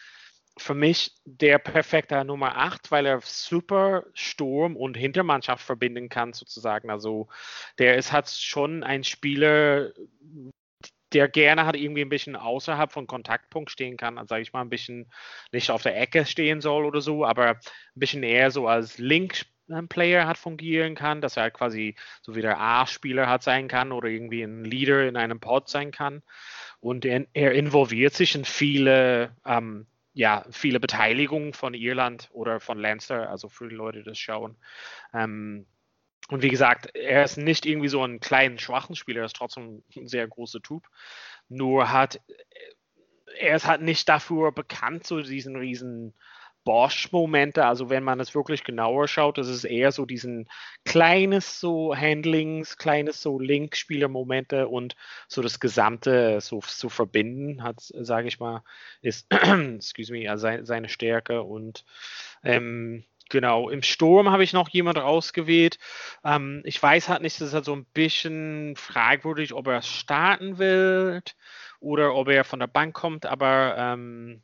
für 0.56 0.74
mich 0.74 1.12
der 1.24 1.58
perfekte 1.58 2.24
Nummer 2.24 2.56
8, 2.56 2.90
weil 2.90 3.06
er 3.06 3.20
super 3.22 4.04
Sturm 4.14 4.76
und 4.76 4.96
Hintermannschaft 4.96 5.64
verbinden 5.64 6.08
kann, 6.08 6.32
sozusagen. 6.32 6.90
Also 6.90 7.28
der 7.78 7.96
ist 7.96 8.12
hat 8.12 8.30
schon 8.30 8.84
ein 8.84 9.02
Spieler, 9.02 9.92
der 11.12 11.28
gerne 11.28 11.66
hat 11.66 11.76
irgendwie 11.76 12.02
ein 12.02 12.08
bisschen 12.08 12.36
außerhalb 12.36 12.92
von 12.92 13.06
Kontaktpunkt 13.06 13.70
stehen 13.70 13.96
kann, 13.96 14.18
also 14.18 14.28
sage 14.28 14.42
ich 14.42 14.52
mal 14.52 14.60
ein 14.60 14.70
bisschen 14.70 15.10
nicht 15.52 15.70
auf 15.70 15.82
der 15.82 16.00
Ecke 16.00 16.26
stehen 16.26 16.60
soll 16.60 16.84
oder 16.84 17.00
so, 17.00 17.24
aber 17.24 17.50
ein 17.50 17.58
bisschen 17.94 18.22
eher 18.22 18.50
so 18.50 18.68
als 18.68 18.98
Link-Player 18.98 20.26
hat 20.26 20.38
fungieren 20.38 20.94
kann, 20.94 21.20
dass 21.20 21.36
er 21.36 21.50
quasi 21.50 21.96
so 22.22 22.34
wie 22.36 22.42
der 22.42 22.60
A-Spieler 22.60 23.28
hat 23.28 23.42
sein 23.42 23.68
kann 23.68 23.92
oder 23.92 24.08
irgendwie 24.08 24.42
ein 24.42 24.64
Leader 24.64 25.06
in 25.06 25.16
einem 25.16 25.40
Pod 25.40 25.68
sein 25.68 25.90
kann. 25.90 26.22
Und 26.80 27.04
er, 27.04 27.26
er 27.32 27.52
involviert 27.52 28.14
sich 28.14 28.34
in 28.34 28.44
viele, 28.44 29.34
ähm, 29.46 29.86
ja, 30.14 30.44
viele 30.50 30.80
Beteiligungen 30.80 31.52
von 31.52 31.74
Irland 31.74 32.30
oder 32.32 32.60
von 32.60 32.78
Leinster, 32.78 33.28
also 33.28 33.48
für 33.48 33.68
die 33.68 33.74
Leute, 33.74 33.98
die 33.98 34.04
das 34.04 34.18
schauen. 34.18 34.56
Ähm, 35.12 35.66
und 36.28 36.42
wie 36.42 36.48
gesagt, 36.48 36.94
er 36.94 37.24
ist 37.24 37.36
nicht 37.36 37.66
irgendwie 37.66 37.88
so 37.88 38.02
ein 38.02 38.20
kleinen, 38.20 38.58
schwachen 38.58 38.96
Spieler, 38.96 39.20
er 39.20 39.26
ist 39.26 39.36
trotzdem 39.36 39.82
ein 39.94 40.08
sehr 40.08 40.26
großer 40.26 40.62
Typ. 40.62 40.86
Nur 41.48 41.90
hat, 41.92 42.20
er 43.38 43.56
ist 43.56 43.66
halt 43.66 43.82
nicht 43.82 44.08
dafür 44.08 44.52
bekannt, 44.52 45.06
so 45.06 45.20
diesen 45.20 45.56
riesen 45.56 46.14
Bosch-Momente. 46.64 47.64
Also 47.66 47.90
wenn 47.90 48.02
man 48.02 48.20
es 48.20 48.34
wirklich 48.34 48.64
genauer 48.64 49.08
schaut, 49.08 49.38
das 49.38 49.48
ist 49.48 49.64
eher 49.64 49.92
so 49.92 50.06
diesen 50.06 50.48
kleines 50.84 51.60
so 51.60 51.94
Handlings, 51.94 52.76
kleines 52.78 53.22
so 53.22 53.38
Link-Spieler-Momente 53.38 54.68
und 54.68 54.96
so 55.28 55.42
das 55.42 55.60
Gesamte 55.60 56.40
so 56.40 56.60
zu 56.60 56.88
verbinden, 56.88 57.62
hat, 57.62 57.80
sage 57.80 58.28
ich 58.28 58.40
mal, 58.40 58.64
ist, 59.02 59.26
excuse 59.76 60.12
me, 60.12 60.30
also 60.30 60.48
seine 60.62 60.88
Stärke 60.88 61.42
und 61.42 61.84
ähm, 62.42 63.04
Genau, 63.30 63.70
im 63.70 63.82
Sturm 63.82 64.30
habe 64.30 64.44
ich 64.44 64.52
noch 64.52 64.68
jemand 64.68 64.98
rausgewählt. 64.98 65.78
Ähm, 66.24 66.62
ich 66.64 66.80
weiß 66.80 67.08
halt 67.08 67.22
nicht, 67.22 67.40
das 67.40 67.48
ist 67.48 67.54
halt 67.54 67.64
so 67.64 67.74
ein 67.74 67.86
bisschen 67.86 68.76
fragwürdig, 68.76 69.54
ob 69.54 69.66
er 69.66 69.82
starten 69.82 70.58
will 70.58 71.22
oder 71.80 72.14
ob 72.14 72.28
er 72.28 72.44
von 72.44 72.60
der 72.60 72.66
Bank 72.66 72.94
kommt, 72.94 73.26
aber 73.26 73.76
ähm, 73.78 74.42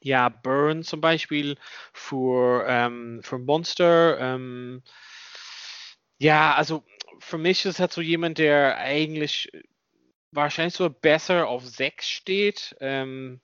ja, 0.00 0.28
Burn 0.28 0.82
zum 0.82 1.00
Beispiel 1.00 1.56
für, 1.92 2.64
ähm, 2.68 3.20
für 3.22 3.38
Monster. 3.38 4.18
Ähm, 4.20 4.82
ja, 6.18 6.54
also 6.54 6.84
für 7.20 7.38
mich 7.38 7.64
ist 7.64 7.80
halt 7.80 7.92
so 7.92 8.00
jemand, 8.00 8.38
der 8.38 8.78
eigentlich 8.78 9.50
wahrscheinlich 10.32 10.74
so 10.74 10.90
besser 10.90 11.48
auf 11.48 11.66
6 11.66 12.08
steht. 12.08 12.76
Ähm, 12.80 13.40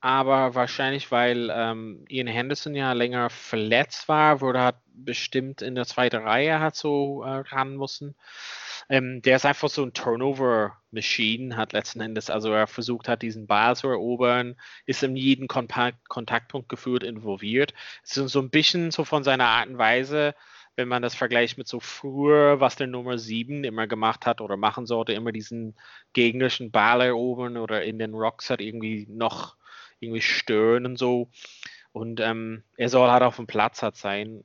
aber 0.00 0.54
wahrscheinlich, 0.54 1.10
weil 1.10 1.50
ähm, 1.52 2.04
Ian 2.08 2.28
Henderson 2.28 2.74
ja 2.74 2.92
länger 2.92 3.30
verletzt 3.30 4.08
war, 4.08 4.40
wurde 4.40 4.58
er 4.60 4.82
bestimmt 4.92 5.62
in 5.62 5.74
der 5.74 5.86
zweiten 5.86 6.22
Reihe 6.22 6.60
hat 6.60 6.76
so 6.76 7.22
äh, 7.24 7.38
ran 7.38 7.76
müssen. 7.76 8.14
Ähm, 8.88 9.20
der 9.22 9.36
ist 9.36 9.44
einfach 9.44 9.68
so 9.68 9.82
ein 9.82 9.92
Turnover-Machine, 9.92 11.56
hat 11.56 11.72
letzten 11.72 12.00
Endes, 12.00 12.30
also 12.30 12.52
er 12.52 12.66
versucht 12.66 13.08
hat, 13.08 13.22
diesen 13.22 13.46
Ball 13.46 13.76
zu 13.76 13.88
erobern, 13.88 14.56
ist 14.86 15.02
in 15.02 15.16
jeden 15.16 15.46
Kontakt 15.48 16.08
Kontaktpunkt 16.08 16.68
geführt, 16.68 17.02
involviert. 17.02 17.74
Es 18.02 18.16
ist 18.16 18.32
so 18.32 18.40
ein 18.40 18.50
bisschen 18.50 18.90
so 18.90 19.04
von 19.04 19.24
seiner 19.24 19.46
Art 19.46 19.68
und 19.68 19.78
Weise, 19.78 20.34
wenn 20.76 20.88
man 20.88 21.02
das 21.02 21.14
vergleicht 21.16 21.58
mit 21.58 21.68
so 21.68 21.80
früher, 21.80 22.60
was 22.60 22.76
der 22.76 22.86
Nummer 22.86 23.18
7 23.18 23.64
immer 23.64 23.86
gemacht 23.88 24.26
hat 24.26 24.40
oder 24.40 24.56
machen 24.56 24.86
sollte, 24.86 25.12
immer 25.12 25.32
diesen 25.32 25.74
gegnerischen 26.12 26.70
Ball 26.70 27.00
erobern 27.00 27.56
oder 27.56 27.82
in 27.82 27.98
den 27.98 28.14
Rocks 28.14 28.48
hat 28.48 28.60
irgendwie 28.60 29.06
noch 29.10 29.56
irgendwie 30.00 30.22
stören 30.22 30.86
und 30.86 30.96
so. 30.96 31.30
Und 31.92 32.20
ähm, 32.20 32.62
er 32.76 32.88
soll 32.90 33.10
halt 33.10 33.22
auf 33.22 33.36
dem 33.36 33.46
Platz 33.46 33.82
hat 33.82 33.96
sein. 33.96 34.42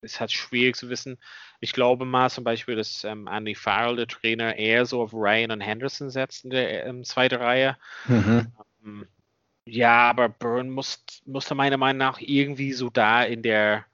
Ist 0.00 0.18
halt 0.18 0.32
schwierig 0.32 0.76
zu 0.76 0.88
wissen. 0.88 1.18
Ich 1.60 1.72
glaube 1.72 2.04
mal 2.04 2.30
zum 2.30 2.42
Beispiel, 2.42 2.74
dass 2.74 3.04
ähm, 3.04 3.28
Andy 3.28 3.54
Farrell, 3.54 3.96
der 3.96 4.08
Trainer, 4.08 4.56
eher 4.56 4.86
so 4.86 5.02
auf 5.02 5.12
Ryan 5.12 5.52
und 5.52 5.60
Henderson 5.60 6.10
setzt 6.10 6.44
in 6.44 6.50
der 6.50 6.86
ähm, 6.86 7.04
zweiten 7.04 7.40
Reihe. 7.40 7.76
Mhm. 8.06 8.52
Ähm, 8.84 9.08
ja, 9.66 10.10
aber 10.10 10.28
Byrne 10.28 10.70
muss, 10.70 11.04
musste 11.24 11.54
meiner 11.54 11.76
Meinung 11.76 11.98
nach 11.98 12.20
irgendwie 12.20 12.72
so 12.72 12.90
da 12.90 13.22
in 13.22 13.42
der, 13.42 13.84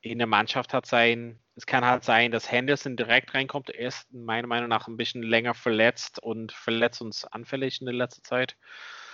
in 0.00 0.18
der 0.18 0.26
Mannschaft 0.26 0.72
hat 0.72 0.86
sein. 0.86 1.38
Es 1.54 1.66
kann 1.66 1.84
halt 1.84 2.04
sein, 2.04 2.30
dass 2.30 2.50
Henderson 2.50 2.96
direkt 2.96 3.34
reinkommt. 3.34 3.68
Er 3.70 3.88
ist 3.88 4.12
meiner 4.12 4.46
Meinung 4.46 4.68
nach 4.68 4.86
ein 4.86 4.96
bisschen 4.96 5.22
länger 5.22 5.54
verletzt 5.54 6.22
und 6.22 6.52
verletzungsanfällig 6.52 7.80
in 7.80 7.86
der 7.86 7.94
letzten 7.94 8.24
Zeit. 8.24 8.56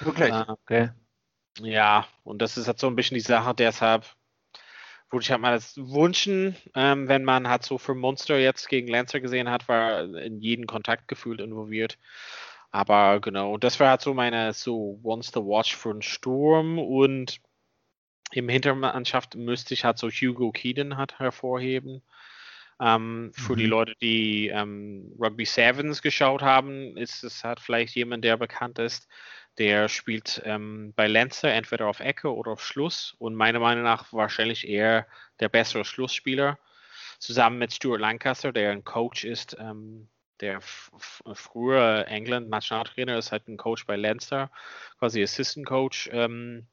Wirklich? 0.01 0.33
Äh, 0.33 0.45
okay. 0.49 0.91
Ja, 1.61 2.07
und 2.25 2.41
das 2.41 2.57
ist 2.57 2.69
halt 2.69 2.79
so 2.79 2.87
ein 2.87 2.97
bisschen 2.97 3.17
die 3.17 3.21
Sache, 3.21 3.55
deshalb 3.55 4.05
würde 5.11 5.23
ich 5.23 5.31
halt 5.31 5.41
mal 5.41 5.55
das 5.55 5.77
wünschen, 5.77 6.57
ähm, 6.75 7.09
wenn 7.09 7.25
man 7.25 7.49
halt 7.49 7.65
so 7.65 7.79
für 7.79 7.95
Monster 7.95 8.39
jetzt 8.39 8.69
gegen 8.69 8.89
Lancer 8.89 9.21
gesehen 9.21 9.51
hat, 9.51 9.69
war 9.69 10.03
in 10.03 10.41
jeden 10.41 10.67
Kontakt 10.67 11.09
gefühlt 11.09 11.41
involviert. 11.41 11.99
Aber 12.71 13.21
genau, 13.21 13.57
das 13.57 13.81
war 13.81 13.91
halt 13.91 14.03
so 14.03 14.13
meine 14.13 14.53
so 14.53 15.01
Once 15.03 15.29
the 15.33 15.41
Watch 15.41 15.75
für 15.75 15.93
den 15.93 16.03
Sturm 16.03 16.79
und 16.79 17.41
im 18.33 18.49
Hintermannschaft 18.51 19.37
müsste 19.37 19.73
ich 19.73 19.85
halt 19.85 19.99
so 19.99 20.11
Hugo 20.11 20.53
Keaton 20.53 20.99
halt 20.99 21.19
hervorheben. 21.19 22.03
Ähm, 22.81 23.33
für 23.35 23.55
mhm. 23.55 23.57
die 23.57 23.67
Leute, 23.67 23.95
die 24.01 24.49
ähm, 24.49 25.13
Rugby 25.19 25.47
Sevens 25.47 26.03
geschaut 26.03 26.43
haben, 26.43 26.97
ist 26.97 27.25
es 27.25 27.43
halt 27.43 27.59
vielleicht 27.59 27.95
jemand, 27.97 28.25
der 28.25 28.37
bekannt 28.37 28.79
ist. 28.79 29.09
Der 29.59 29.89
spielt 29.89 30.41
ähm, 30.45 30.93
bei 30.95 31.09
Lancer 31.09 31.53
entweder 31.53 31.89
auf 31.89 32.01
Ecke 32.01 32.35
oder 32.35 32.53
auf 32.53 32.65
Schluss 32.65 33.15
und 33.19 33.35
meiner 33.35 33.59
Meinung 33.59 33.83
nach 33.85 34.13
wahrscheinlich 34.13 34.67
eher 34.69 35.07
der 35.41 35.49
bessere 35.49 35.85
Schlussspieler. 35.85 36.59
Zusammen 37.19 37.59
mit 37.59 37.73
Stuart 37.73 38.01
Lancaster, 38.01 38.53
der 38.53 38.71
ein 38.71 38.85
Coach 38.85 39.25
ist, 39.25 39.57
ähm, 39.59 40.09
der 40.41 40.61
früher 40.61 42.07
England 42.07 42.49
Nationaltrainer 42.49 43.19
ist, 43.19 43.33
halt 43.33 43.49
ein 43.49 43.57
Coach 43.57 43.87
bei 43.87 43.97
Lancer, 43.97 44.53
quasi 45.01 45.21
Assistant 45.23 45.67
Coach. 45.67 46.09
Ähm, 46.13 46.69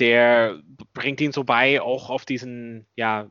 der 0.00 0.60
bringt 0.94 1.20
ihn 1.20 1.30
so 1.30 1.44
bei, 1.44 1.80
auch 1.80 2.10
auf 2.10 2.24
diesen 2.24 2.88
ja, 2.96 3.28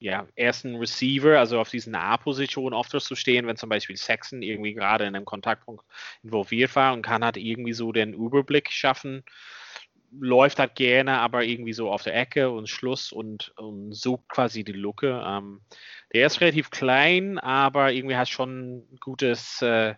ja, 0.00 0.26
ersten 0.36 0.76
Receiver, 0.76 1.38
also 1.38 1.58
auf 1.58 1.70
diesen 1.70 1.94
A-Position 1.94 2.72
oft 2.72 2.90
zu 2.90 3.14
stehen, 3.16 3.46
wenn 3.46 3.56
zum 3.56 3.68
Beispiel 3.68 3.96
Saxon 3.96 4.42
irgendwie 4.42 4.74
gerade 4.74 5.04
in 5.04 5.16
einem 5.16 5.24
Kontaktpunkt 5.24 5.84
involviert 6.22 6.76
war 6.76 6.92
und 6.92 7.02
kann 7.02 7.24
halt 7.24 7.36
irgendwie 7.36 7.72
so 7.72 7.90
den 7.90 8.14
Überblick 8.14 8.70
schaffen, 8.70 9.24
läuft 10.12 10.58
halt 10.60 10.76
gerne, 10.76 11.18
aber 11.18 11.44
irgendwie 11.44 11.72
so 11.72 11.90
auf 11.90 12.04
der 12.04 12.14
Ecke 12.14 12.50
und 12.50 12.68
Schluss 12.68 13.12
und, 13.12 13.52
und 13.56 13.92
sucht 13.92 14.28
quasi 14.28 14.64
die 14.64 14.72
Lücke. 14.72 15.22
Ähm, 15.26 15.60
der 16.12 16.26
ist 16.26 16.40
relativ 16.40 16.70
klein, 16.70 17.38
aber 17.38 17.92
irgendwie 17.92 18.16
hat 18.16 18.28
schon 18.28 18.86
gutes, 19.00 19.60
äh, 19.62 19.94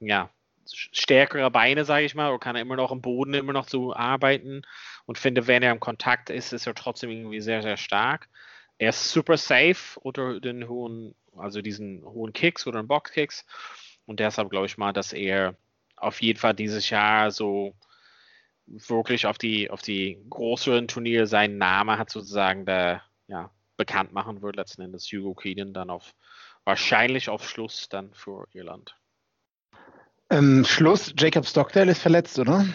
ja, 0.00 0.30
stärkere 0.66 1.50
Beine, 1.50 1.84
sage 1.84 2.04
ich 2.04 2.14
mal, 2.14 2.30
oder 2.30 2.38
kann 2.38 2.56
er 2.56 2.62
immer 2.62 2.76
noch 2.76 2.92
im 2.92 3.00
Boden 3.00 3.34
immer 3.34 3.52
noch 3.52 3.68
so 3.68 3.94
arbeiten 3.94 4.62
und 5.06 5.18
finde, 5.18 5.46
wenn 5.46 5.62
er 5.62 5.72
im 5.72 5.80
Kontakt 5.80 6.30
ist, 6.30 6.52
ist 6.52 6.66
er 6.66 6.74
trotzdem 6.74 7.10
irgendwie 7.10 7.40
sehr, 7.40 7.62
sehr 7.62 7.76
stark 7.76 8.28
er 8.78 8.90
ist 8.90 9.10
super 9.10 9.36
safe 9.36 9.98
unter 10.00 10.40
den 10.40 10.68
hohen, 10.68 11.14
also 11.36 11.60
diesen 11.60 12.04
hohen 12.04 12.32
Kicks 12.32 12.66
oder 12.66 12.82
den 12.82 12.88
Boxkicks. 12.88 13.44
Und 14.06 14.20
deshalb 14.20 14.50
glaube 14.50 14.66
ich 14.66 14.78
mal, 14.78 14.92
dass 14.92 15.12
er 15.12 15.56
auf 15.96 16.22
jeden 16.22 16.38
Fall 16.38 16.54
dieses 16.54 16.88
Jahr 16.90 17.30
so 17.30 17.74
wirklich 18.66 19.26
auf 19.26 19.38
die, 19.38 19.70
auf 19.70 19.82
die 19.82 20.18
größeren 20.30 20.88
Turniere 20.88 21.26
seinen 21.26 21.58
Namen 21.58 21.98
hat 21.98 22.10
sozusagen 22.10 22.64
da, 22.66 23.02
ja, 23.26 23.50
bekannt 23.76 24.12
machen 24.12 24.42
wird, 24.42 24.56
letzten 24.56 24.82
Endes 24.82 25.10
Hugo 25.10 25.34
Keenan 25.34 25.72
dann 25.72 25.90
auf 25.90 26.14
wahrscheinlich 26.64 27.28
auf 27.28 27.48
Schluss 27.48 27.88
dann 27.88 28.12
für 28.12 28.46
Irland. 28.52 28.96
Ähm, 30.30 30.64
Schluss, 30.64 31.14
Jacob 31.16 31.46
Stockdale 31.46 31.92
ist 31.92 32.02
verletzt, 32.02 32.38
oder? 32.38 32.66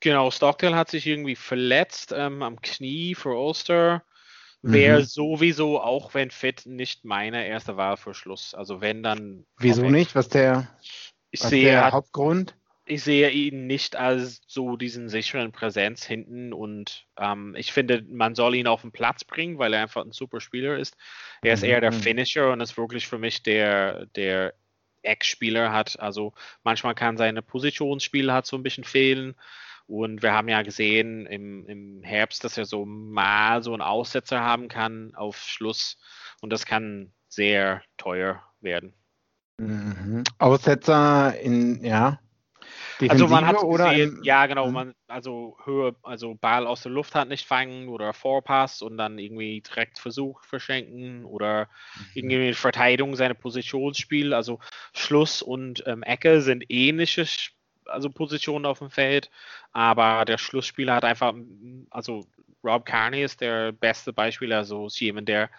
Genau, 0.00 0.30
Stockdale 0.30 0.76
hat 0.76 0.90
sich 0.90 1.06
irgendwie 1.06 1.36
verletzt 1.36 2.12
ähm, 2.14 2.42
am 2.42 2.60
Knie 2.60 3.14
für 3.14 3.30
Ulster 3.30 4.04
wäre 4.64 5.00
mhm. 5.00 5.04
sowieso, 5.04 5.80
auch 5.80 6.14
wenn 6.14 6.30
fit, 6.30 6.64
nicht 6.66 7.04
meine 7.04 7.46
erste 7.46 7.76
Wahl 7.76 7.96
für 7.96 8.14
Schluss. 8.14 8.54
Also 8.54 8.80
wenn 8.80 9.02
dann. 9.02 9.44
Wieso 9.58 9.88
nicht? 9.90 10.14
Was 10.14 10.28
der, 10.28 10.68
ich 11.30 11.42
was 11.42 11.50
sehe, 11.50 11.64
der 11.64 11.92
Hauptgrund? 11.92 12.56
Ich 12.86 13.02
sehe 13.02 13.30
ihn 13.30 13.66
nicht 13.66 13.96
als 13.96 14.42
so 14.46 14.76
diesen 14.76 15.08
sicheren 15.08 15.52
Präsenz 15.52 16.04
hinten 16.04 16.52
und 16.52 17.06
ähm, 17.18 17.54
ich 17.56 17.72
finde, 17.72 18.04
man 18.08 18.34
soll 18.34 18.54
ihn 18.54 18.66
auf 18.66 18.82
den 18.82 18.92
Platz 18.92 19.24
bringen, 19.24 19.58
weil 19.58 19.72
er 19.72 19.82
einfach 19.82 20.04
ein 20.04 20.12
super 20.12 20.40
Spieler 20.40 20.78
ist. 20.78 20.96
Er 21.42 21.54
ist 21.54 21.62
mhm. 21.62 21.70
eher 21.70 21.80
der 21.80 21.92
mhm. 21.92 22.02
Finisher 22.02 22.52
und 22.52 22.60
ist 22.60 22.76
wirklich 22.76 23.06
für 23.06 23.18
mich 23.18 23.42
der, 23.42 24.06
der 24.16 24.54
Eckspieler 25.02 25.72
hat. 25.72 25.98
Also 26.00 26.32
manchmal 26.62 26.94
kann 26.94 27.16
seine 27.16 27.42
Positionsspiel 27.42 28.32
hat 28.32 28.46
so 28.46 28.56
ein 28.56 28.62
bisschen 28.62 28.84
fehlen. 28.84 29.34
Und 29.86 30.22
wir 30.22 30.32
haben 30.32 30.48
ja 30.48 30.62
gesehen 30.62 31.26
im, 31.26 31.66
im 31.66 32.02
Herbst, 32.02 32.42
dass 32.44 32.56
er 32.56 32.64
so 32.64 32.86
mal 32.86 33.62
so 33.62 33.72
einen 33.72 33.82
Aussetzer 33.82 34.40
haben 34.40 34.68
kann 34.68 35.14
auf 35.14 35.36
Schluss. 35.36 35.98
Und 36.40 36.50
das 36.50 36.64
kann 36.64 37.12
sehr 37.28 37.82
teuer 37.96 38.42
werden. 38.60 38.94
Mhm. 39.58 40.24
Aussetzer 40.38 41.38
in, 41.40 41.84
ja. 41.84 42.18
Defensive 43.00 43.24
also 43.24 43.28
man 43.28 43.46
hat 43.46 43.60
gesehen, 43.60 44.20
ja 44.22 44.46
genau, 44.46 44.68
Mhm. 44.68 44.72
man 44.72 44.94
also 45.08 45.58
Höhe, 45.64 45.94
also 46.02 46.34
Ball 46.34 46.66
aus 46.66 46.82
der 46.82 46.92
Luft 46.92 47.14
hat 47.14 47.28
nicht 47.28 47.46
fangen 47.46 47.88
oder 47.88 48.12
Vorpass 48.14 48.82
und 48.82 48.96
dann 48.96 49.18
irgendwie 49.18 49.60
direkt 49.60 49.98
Versuch 49.98 50.42
verschenken 50.44 51.24
oder 51.24 51.68
Mhm. 51.96 52.06
irgendwie 52.14 52.54
Verteidigung 52.54 53.16
seine 53.16 53.34
Positionsspiel, 53.34 54.32
also 54.32 54.60
Schluss 54.94 55.42
und 55.42 55.82
ähm, 55.86 56.02
Ecke 56.02 56.40
sind 56.40 56.64
ähnliche 56.68 57.26
also 57.86 58.10
Positionen 58.10 58.66
auf 58.66 58.78
dem 58.78 58.90
Feld, 58.90 59.30
aber 59.72 60.24
der 60.24 60.38
Schlussspieler 60.38 60.94
hat 60.94 61.04
einfach, 61.04 61.34
also 61.90 62.26
Rob 62.62 62.86
Carney 62.86 63.22
ist 63.22 63.40
der 63.40 63.72
beste 63.72 64.12
Beispiel, 64.12 64.52
also 64.52 64.86
ist 64.86 65.00
jemand, 65.00 65.28
der 65.28 65.50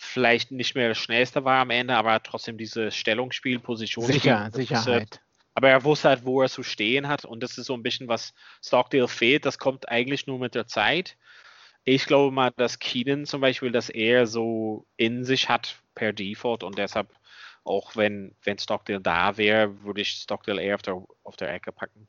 vielleicht 0.00 0.52
nicht 0.52 0.76
mehr 0.76 0.88
das 0.88 0.98
schnellste 0.98 1.44
war 1.44 1.60
am 1.60 1.70
Ende, 1.70 1.94
aber 1.94 2.22
trotzdem 2.22 2.56
diese 2.56 2.92
Stellungsspiel, 2.92 3.58
Positionsspiel, 3.58 4.20
Sicher, 4.20 4.46
äh, 4.46 4.56
Sicherheit. 4.56 5.20
aber 5.54 5.70
er 5.70 5.82
wusste 5.82 6.08
halt, 6.08 6.24
wo 6.24 6.40
er 6.40 6.48
zu 6.48 6.62
stehen 6.62 7.08
hat. 7.08 7.24
Und 7.24 7.42
das 7.42 7.58
ist 7.58 7.66
so 7.66 7.74
ein 7.74 7.82
bisschen, 7.82 8.06
was 8.06 8.32
Stockdale 8.64 9.08
fehlt. 9.08 9.44
Das 9.44 9.58
kommt 9.58 9.88
eigentlich 9.88 10.28
nur 10.28 10.38
mit 10.38 10.54
der 10.54 10.68
Zeit. 10.68 11.16
Ich 11.82 12.06
glaube 12.06 12.32
mal, 12.32 12.52
dass 12.56 12.78
Keenan 12.78 13.26
zum 13.26 13.40
Beispiel 13.40 13.72
das 13.72 13.88
eher 13.88 14.28
so 14.28 14.86
in 14.96 15.24
sich 15.24 15.48
hat 15.48 15.80
per 15.96 16.12
Default 16.12 16.62
und 16.62 16.78
deshalb, 16.78 17.08
auch 17.68 17.96
wenn, 17.96 18.34
wenn 18.42 18.58
Stockdale 18.58 19.00
da 19.00 19.36
wäre, 19.36 19.82
würde 19.82 20.00
ich 20.00 20.10
Stockdale 20.10 20.62
eher 20.62 20.74
auf 20.76 20.82
der, 20.82 20.94
auf 21.24 21.36
der 21.36 21.52
Ecke 21.52 21.72
packen. 21.72 22.08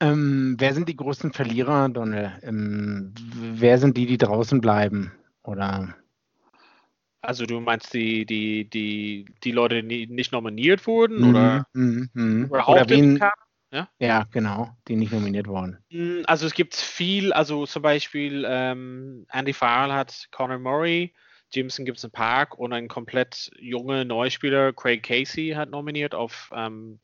Ähm, 0.00 0.56
wer 0.58 0.74
sind 0.74 0.88
die 0.88 0.96
größten 0.96 1.32
Verlierer, 1.32 1.88
Donald? 1.88 2.42
Ähm, 2.42 3.14
wer 3.34 3.78
sind 3.78 3.96
die, 3.96 4.06
die 4.06 4.18
draußen 4.18 4.60
bleiben? 4.60 5.12
Oder 5.44 5.94
Also 7.20 7.46
du 7.46 7.60
meinst 7.60 7.94
die, 7.94 8.26
die, 8.26 8.68
die, 8.68 9.26
die 9.44 9.52
Leute, 9.52 9.82
die 9.84 10.08
nicht 10.08 10.32
nominiert 10.32 10.86
wurden 10.86 11.22
oder 11.22 11.64
Mhm, 11.74 12.10
mhm. 12.12 12.44
überhaupt 12.46 12.68
oder 12.68 12.88
wen? 12.90 13.18
Kader? 13.18 13.88
Ja, 14.00 14.24
genau, 14.32 14.70
die 14.88 14.96
nicht 14.96 15.12
nominiert 15.12 15.46
wurden. 15.46 15.78
Mm, 15.90 16.22
Also 16.26 16.46
es 16.46 16.54
gibt 16.54 16.74
viel, 16.74 17.32
also 17.32 17.66
zum 17.66 17.82
Beispiel 17.82 18.44
ähm, 18.48 19.26
Andy 19.30 19.52
Farrell 19.52 19.92
hat 19.92 20.28
Conor 20.32 20.58
Murray, 20.58 21.14
Es 21.54 21.78
einen 21.78 22.12
Park 22.12 22.58
und 22.58 22.72
ein 22.72 22.88
komplett 22.88 23.50
junge 23.58 24.04
Neuspieler, 24.04 24.72
Craig 24.72 25.02
Casey, 25.02 25.50
hat 25.50 25.70
nominiert 25.70 26.14
auf 26.14 26.50
ähm, 26.54 26.98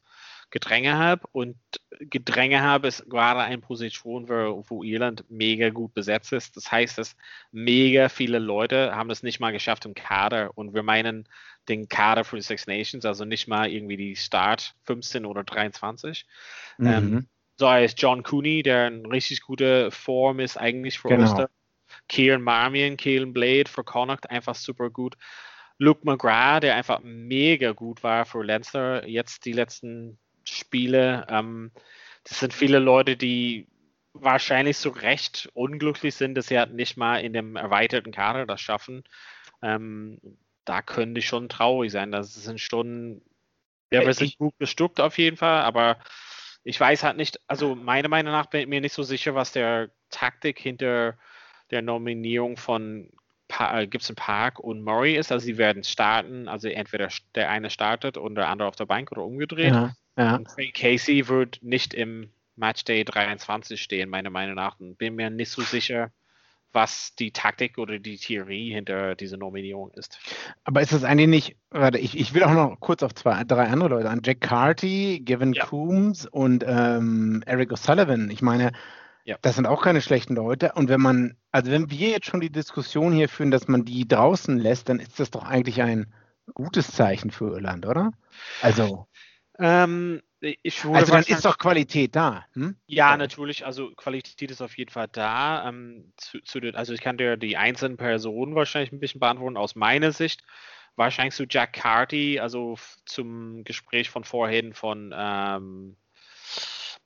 Gedrängehab 0.50 1.28
und 1.32 1.56
Gedrängehab 2.00 2.84
ist 2.86 3.08
gerade 3.10 3.40
eine 3.40 3.58
Position, 3.58 4.28
wo, 4.30 4.64
wo 4.66 4.82
Irland 4.82 5.24
mega 5.28 5.68
gut 5.68 5.92
besetzt 5.92 6.32
ist. 6.32 6.56
Das 6.56 6.72
heißt, 6.72 6.96
dass 6.96 7.16
mega 7.52 8.08
viele 8.08 8.38
Leute 8.38 8.94
haben 8.94 9.10
es 9.10 9.22
nicht 9.22 9.40
mal 9.40 9.52
geschafft 9.52 9.84
im 9.84 9.94
Kader 9.94 10.56
und 10.56 10.72
wir 10.72 10.82
meinen 10.82 11.28
den 11.68 11.88
Kader 11.88 12.24
für 12.24 12.36
die 12.36 12.42
Six 12.42 12.66
Nations, 12.66 13.04
also 13.04 13.26
nicht 13.26 13.46
mal 13.46 13.70
irgendwie 13.70 13.98
die 13.98 14.16
Start 14.16 14.74
15 14.84 15.26
oder 15.26 15.44
23. 15.44 16.26
Ähm, 16.80 17.10
Mhm. 17.10 17.28
so 17.58 17.68
heißt 17.68 18.00
John 18.00 18.22
Cooney, 18.22 18.62
der 18.62 18.88
in 18.88 19.04
richtig 19.04 19.42
gute 19.42 19.90
Form 19.90 20.40
ist, 20.40 20.56
eigentlich 20.56 20.98
für 20.98 21.08
Genau. 21.08 21.22
Ulster. 21.22 21.50
Kieran 22.08 22.42
Marmion, 22.42 22.96
Keelan 22.96 23.32
Blade 23.32 23.68
für 23.68 23.84
Connacht, 23.84 24.30
einfach 24.30 24.54
super 24.54 24.90
gut. 24.90 25.16
Luke 25.78 26.00
McGrath, 26.04 26.64
der 26.64 26.74
einfach 26.74 27.00
mega 27.02 27.72
gut 27.72 28.02
war 28.02 28.24
für 28.24 28.42
Leinster, 28.42 29.06
jetzt 29.06 29.44
die 29.44 29.52
letzten 29.52 30.18
Spiele. 30.44 31.26
Ähm, 31.28 31.70
das 32.24 32.40
sind 32.40 32.52
viele 32.52 32.78
Leute, 32.78 33.16
die 33.16 33.68
wahrscheinlich 34.12 34.76
zu 34.76 34.88
Recht 34.88 35.48
unglücklich 35.54 36.14
sind, 36.14 36.34
dass 36.34 36.48
sie 36.48 36.58
halt 36.58 36.74
nicht 36.74 36.96
mal 36.96 37.18
in 37.18 37.32
dem 37.32 37.56
erweiterten 37.56 38.10
Kader 38.10 38.46
das 38.46 38.60
schaffen. 38.60 39.04
Ähm, 39.62 40.18
da 40.64 40.82
können 40.82 41.14
die 41.14 41.22
schon 41.22 41.48
traurig 41.48 41.92
sein. 41.92 42.10
Das 42.10 42.34
sind 42.34 42.60
schon, 42.60 43.22
ja, 43.92 44.04
wir 44.04 44.14
sind 44.14 44.36
gut 44.38 44.58
bestückt 44.58 45.00
auf 45.00 45.16
jeden 45.18 45.36
Fall, 45.36 45.62
aber 45.62 45.98
ich 46.64 46.78
weiß 46.78 47.04
halt 47.04 47.16
nicht, 47.16 47.40
also 47.46 47.74
meiner 47.74 48.08
Meinung 48.08 48.32
nach 48.32 48.46
bin 48.46 48.62
ich 48.62 48.66
mir 48.66 48.80
nicht 48.80 48.92
so 48.92 49.02
sicher, 49.02 49.34
was 49.34 49.52
der 49.52 49.90
Taktik 50.10 50.58
hinter 50.58 51.16
der 51.70 51.82
Nominierung 51.82 52.56
von 52.56 53.10
pa 53.48 53.80
äh, 53.80 53.86
Gibson 53.86 54.16
Park 54.16 54.60
und 54.60 54.82
Murray 54.82 55.16
ist. 55.16 55.32
Also 55.32 55.44
sie 55.44 55.58
werden 55.58 55.84
starten, 55.84 56.48
also 56.48 56.68
entweder 56.68 57.08
der 57.34 57.50
eine 57.50 57.70
startet 57.70 58.16
und 58.16 58.34
der 58.34 58.48
andere 58.48 58.68
auf 58.68 58.76
der 58.76 58.86
Bank 58.86 59.10
oder 59.12 59.24
umgedreht. 59.24 59.72
Ja, 59.72 59.92
ja. 60.16 60.40
Casey 60.74 61.28
wird 61.28 61.58
nicht 61.62 61.94
im 61.94 62.30
Matchday 62.56 63.04
23 63.04 63.80
stehen, 63.80 64.10
meiner 64.10 64.30
Meinung 64.30 64.56
nach. 64.56 64.78
Und 64.78 64.98
bin 64.98 65.14
mir 65.14 65.30
nicht 65.30 65.50
so 65.50 65.62
sicher, 65.62 66.10
was 66.72 67.14
die 67.14 67.30
Taktik 67.30 67.78
oder 67.78 67.98
die 67.98 68.18
Theorie 68.18 68.72
hinter 68.72 69.14
dieser 69.14 69.38
Nominierung 69.38 69.90
ist. 69.92 70.18
Aber 70.64 70.82
ist 70.82 70.92
das 70.92 71.04
eigentlich 71.04 71.28
nicht, 71.28 71.56
warte, 71.70 71.98
ich, 71.98 72.18
ich 72.18 72.34
will 72.34 72.42
auch 72.42 72.52
noch 72.52 72.78
kurz 72.80 73.02
auf 73.02 73.14
zwei, 73.14 73.42
drei 73.44 73.68
andere 73.68 73.88
Leute 73.88 74.10
an. 74.10 74.20
Jack 74.22 74.42
Carty, 74.42 75.22
Gavin 75.24 75.54
Ja. 75.54 75.64
Coombs 75.64 76.26
und 76.26 76.64
ähm, 76.66 77.42
Eric 77.46 77.72
O'Sullivan. 77.72 78.30
Ich 78.30 78.42
meine, 78.42 78.72
Ja. 79.28 79.36
das 79.42 79.56
sind 79.56 79.66
auch 79.66 79.82
keine 79.82 80.00
schlechten 80.00 80.34
Leute. 80.34 80.72
Und 80.74 80.88
wenn 80.88 81.02
man, 81.02 81.36
also 81.52 81.70
wenn 81.70 81.90
wir 81.90 82.08
jetzt 82.08 82.24
schon 82.24 82.40
die 82.40 82.50
Diskussion 82.50 83.12
hier 83.12 83.28
führen, 83.28 83.50
dass 83.50 83.68
man 83.68 83.84
die 83.84 84.08
draußen 84.08 84.56
lässt, 84.56 84.88
dann 84.88 85.00
ist 85.00 85.20
das 85.20 85.30
doch 85.30 85.44
eigentlich 85.44 85.82
ein 85.82 86.14
gutes 86.54 86.92
Zeichen 86.92 87.30
für 87.30 87.52
Irland, 87.52 87.84
oder? 87.84 88.12
Also, 88.62 89.06
Ähm, 89.58 90.22
also 90.40 91.12
dann 91.12 91.24
ist 91.24 91.44
doch 91.44 91.58
Qualität 91.58 92.16
da. 92.16 92.46
Hm? 92.54 92.76
Ja, 92.86 93.18
natürlich. 93.18 93.66
Also 93.66 93.90
Qualität 93.96 94.50
ist 94.50 94.62
auf 94.62 94.78
jeden 94.78 94.90
Fall 94.90 95.08
da. 95.12 95.68
Ähm, 95.68 96.14
zu, 96.16 96.40
zu 96.40 96.58
den, 96.60 96.74
also 96.74 96.94
ich 96.94 97.02
kann 97.02 97.18
dir 97.18 97.36
die 97.36 97.58
einzelnen 97.58 97.98
Personen 97.98 98.54
wahrscheinlich 98.54 98.92
ein 98.92 99.00
bisschen 99.00 99.20
beantworten. 99.20 99.58
Aus 99.58 99.74
meiner 99.74 100.12
Sicht 100.12 100.42
wahrscheinlich 100.96 101.34
zu 101.34 101.44
Jack 101.44 101.74
Carty, 101.74 102.40
also 102.40 102.78
zum 103.04 103.62
Gespräch 103.64 104.08
von 104.08 104.24
vorhin 104.24 104.72
von 104.72 105.14
ähm, 105.14 105.98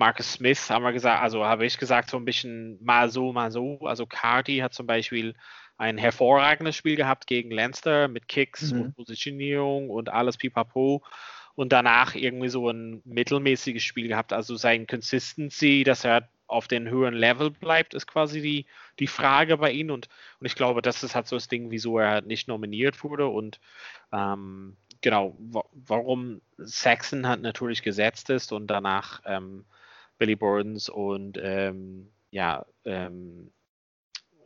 Marcus 0.03 0.33
Smith 0.33 0.69
haben 0.69 0.83
wir 0.83 0.93
gesagt, 0.93 1.23
also 1.23 1.45
habe 1.45 1.65
ich 1.65 1.79
gesagt, 1.79 2.11
so 2.11 2.17
ein 2.17 2.25
bisschen 2.25 2.77
mal 2.83 3.09
so, 3.09 3.33
mal 3.33 3.53
so. 3.53 3.79
Also 3.83 4.05
Carty 4.05 4.59
hat 4.59 4.75
zum 4.75 4.85
Beispiel 4.85 5.37
ein 5.77 5.97
hervorragendes 5.97 6.75
Spiel 6.75 6.97
gehabt 6.97 7.29
gegen 7.29 7.53
Leinster 7.53 8.09
mit 8.09 8.27
Kicks 8.27 8.73
Mhm. 8.73 8.81
und 8.81 8.97
Positionierung 8.97 9.91
und 9.91 10.09
alles 10.09 10.39
pipapo 10.39 11.05
und 11.55 11.73
danach 11.73 12.17
irgendwie 12.17 12.49
so 12.49 12.69
ein 12.69 13.01
mittelmäßiges 13.05 13.85
Spiel 13.85 14.09
gehabt. 14.09 14.33
Also 14.33 14.57
sein 14.57 14.89
Consistency, 14.89 15.85
dass 15.85 16.05
er 16.05 16.29
auf 16.49 16.67
den 16.67 16.89
höheren 16.91 17.15
Level 17.15 17.53
bleibt, 17.53 17.95
ist 17.95 18.09
quasi 18.09 18.43
die, 18.43 18.67
die 18.99 19.07
Frage 19.07 19.57
bei 19.57 19.71
ihm. 19.71 19.93
Und, 19.93 20.09
und 20.41 20.47
ich 20.47 20.57
glaube, 20.57 20.83
das 20.83 21.05
ist 21.05 21.15
halt 21.15 21.29
so 21.29 21.37
das 21.37 21.47
Ding, 21.47 21.71
wieso 21.71 22.01
er 22.01 22.23
nicht 22.23 22.49
nominiert 22.49 23.05
wurde. 23.05 23.29
Und 23.29 23.61
ähm, 24.13 24.77
genau, 25.01 25.37
wa 25.39 25.63
warum 25.73 26.41
Saxon 26.59 27.29
halt 27.29 27.41
natürlich 27.41 27.83
gesetzt 27.85 28.31
ist 28.31 28.51
und 28.51 28.67
danach 28.67 29.23
ähm, 29.27 29.65
Billy 30.23 30.37
Burns 30.37 30.89
und 30.89 31.37
ähm, 31.43 32.13
ja, 32.31 32.65
ähm, 32.85 33.51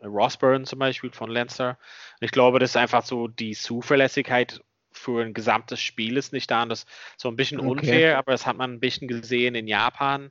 Ross 0.02 0.38
Burns 0.38 0.70
zum 0.70 0.78
Beispiel 0.78 1.12
von. 1.12 1.28
Und 1.30 1.76
ich 2.20 2.30
glaube, 2.30 2.58
das 2.60 2.70
ist 2.70 2.76
einfach 2.78 3.04
so 3.04 3.28
die 3.28 3.54
Zuverlässigkeit 3.54 4.62
für 4.90 5.22
ein 5.22 5.34
gesamtes 5.34 5.78
Spiel 5.82 6.16
ist 6.16 6.32
nicht 6.32 6.50
da. 6.50 6.62
Und 6.62 6.70
das 6.70 6.84
ist 6.84 6.88
so 7.18 7.28
ein 7.28 7.36
bisschen 7.36 7.60
Okay. 7.60 7.68
unfair, 7.68 8.16
aber 8.16 8.32
das 8.32 8.46
hat 8.46 8.56
man 8.56 8.72
ein 8.72 8.80
bisschen 8.80 9.06
gesehen 9.06 9.54
in 9.54 9.68
Japan. 9.68 10.30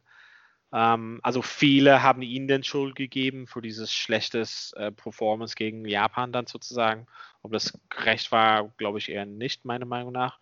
Ähm, 0.74 1.20
also 1.22 1.44
viele 1.44 2.02
haben 2.02 2.24
ihnen 2.24 2.48
den 2.48 2.64
Schuld 2.64 2.96
gegeben 2.96 3.46
für 3.46 3.62
dieses 3.62 3.94
schlechtes 3.94 4.74
äh, 4.78 4.92
Performance 4.92 5.56
gegen 5.56 5.86
Japan 5.86 6.32
dann 6.32 6.48
sozusagen. 6.48 7.06
Ob 7.46 7.52
das 7.52 7.80
gerecht 7.90 8.32
war, 8.32 8.70
glaube 8.78 8.98
ich 8.98 9.10
eher 9.10 9.26
nicht, 9.26 9.66
meiner 9.66 9.86
Meinung 9.86 10.12
nach. 10.12 10.40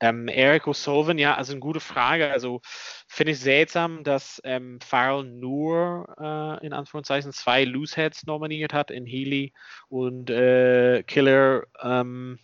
Ähm, 0.00 0.26
Eric 0.26 0.64
O'Sullivan, 0.66 1.18
ja, 1.18 1.36
also 1.36 1.52
eine 1.52 1.60
gute 1.60 1.80
Frage. 1.80 2.30
Also 2.30 2.60
finde 3.06 3.32
ich 3.32 3.38
seltsam, 3.38 4.02
dass 4.02 4.40
ähm, 4.44 4.80
Farrell 4.80 5.24
nur 5.24 6.08
äh, 6.18 6.66
in 6.66 6.72
Anführungszeichen 6.72 7.32
zwei 7.32 7.64
Looseheads 7.64 8.26
nominiert 8.26 8.72
hat 8.72 8.90
in 8.90 9.06
Healy 9.06 9.52
und 9.88 10.28
äh, 10.28 11.04
Killer. 11.04 11.66
Ähm, 11.82 12.38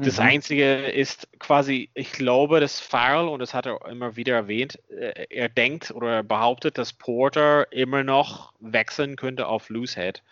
das 0.00 0.18
Mhm. 0.18 0.26
Einzige 0.26 0.86
ist 0.86 1.28
quasi, 1.40 1.90
ich 1.94 2.12
glaube, 2.12 2.60
dass 2.60 2.78
Farrell, 2.78 3.26
und 3.26 3.40
das 3.40 3.52
hat 3.52 3.66
er 3.66 3.84
immer 3.86 4.14
wieder 4.14 4.36
erwähnt, 4.36 4.78
äh, 4.90 5.26
er 5.28 5.48
denkt 5.48 5.90
oder 5.90 6.08
er 6.16 6.22
behauptet, 6.22 6.78
dass 6.78 6.92
Porter 6.92 7.72
immer 7.72 8.04
noch 8.04 8.52
wechseln 8.60 9.16
könnte 9.16 9.48
auf 9.48 9.70
Loosehead. 9.70 10.22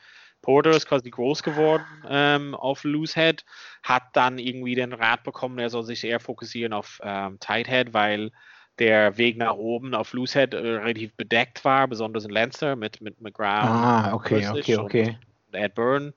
Porter 0.46 0.70
ist 0.76 0.86
quasi 0.86 1.10
groß 1.10 1.42
geworden 1.42 2.04
ähm, 2.08 2.54
auf 2.54 2.84
Loosehead, 2.84 3.44
hat 3.82 4.04
dann 4.12 4.38
irgendwie 4.38 4.76
den 4.76 4.92
Rat 4.92 5.24
bekommen, 5.24 5.58
er 5.58 5.70
soll 5.70 5.82
sich 5.82 6.04
eher 6.04 6.20
fokussieren 6.20 6.72
auf 6.72 7.00
ähm, 7.02 7.40
Tighthead, 7.40 7.92
weil 7.94 8.30
der 8.78 9.18
Weg 9.18 9.38
nach 9.38 9.54
oben 9.56 9.92
auf 9.92 10.12
Loosehead 10.12 10.54
äh, 10.54 10.58
relativ 10.58 11.16
bedeckt 11.16 11.64
war, 11.64 11.88
besonders 11.88 12.24
in 12.24 12.30
Leinster 12.30 12.76
mit, 12.76 13.00
mit 13.00 13.20
McGrath 13.20 13.72
Ah, 13.72 14.14
okay, 14.14 14.46
okay, 14.48 14.76
okay. 14.76 15.18
und 15.48 15.54
Ed 15.56 15.74
Byrne. 15.74 16.14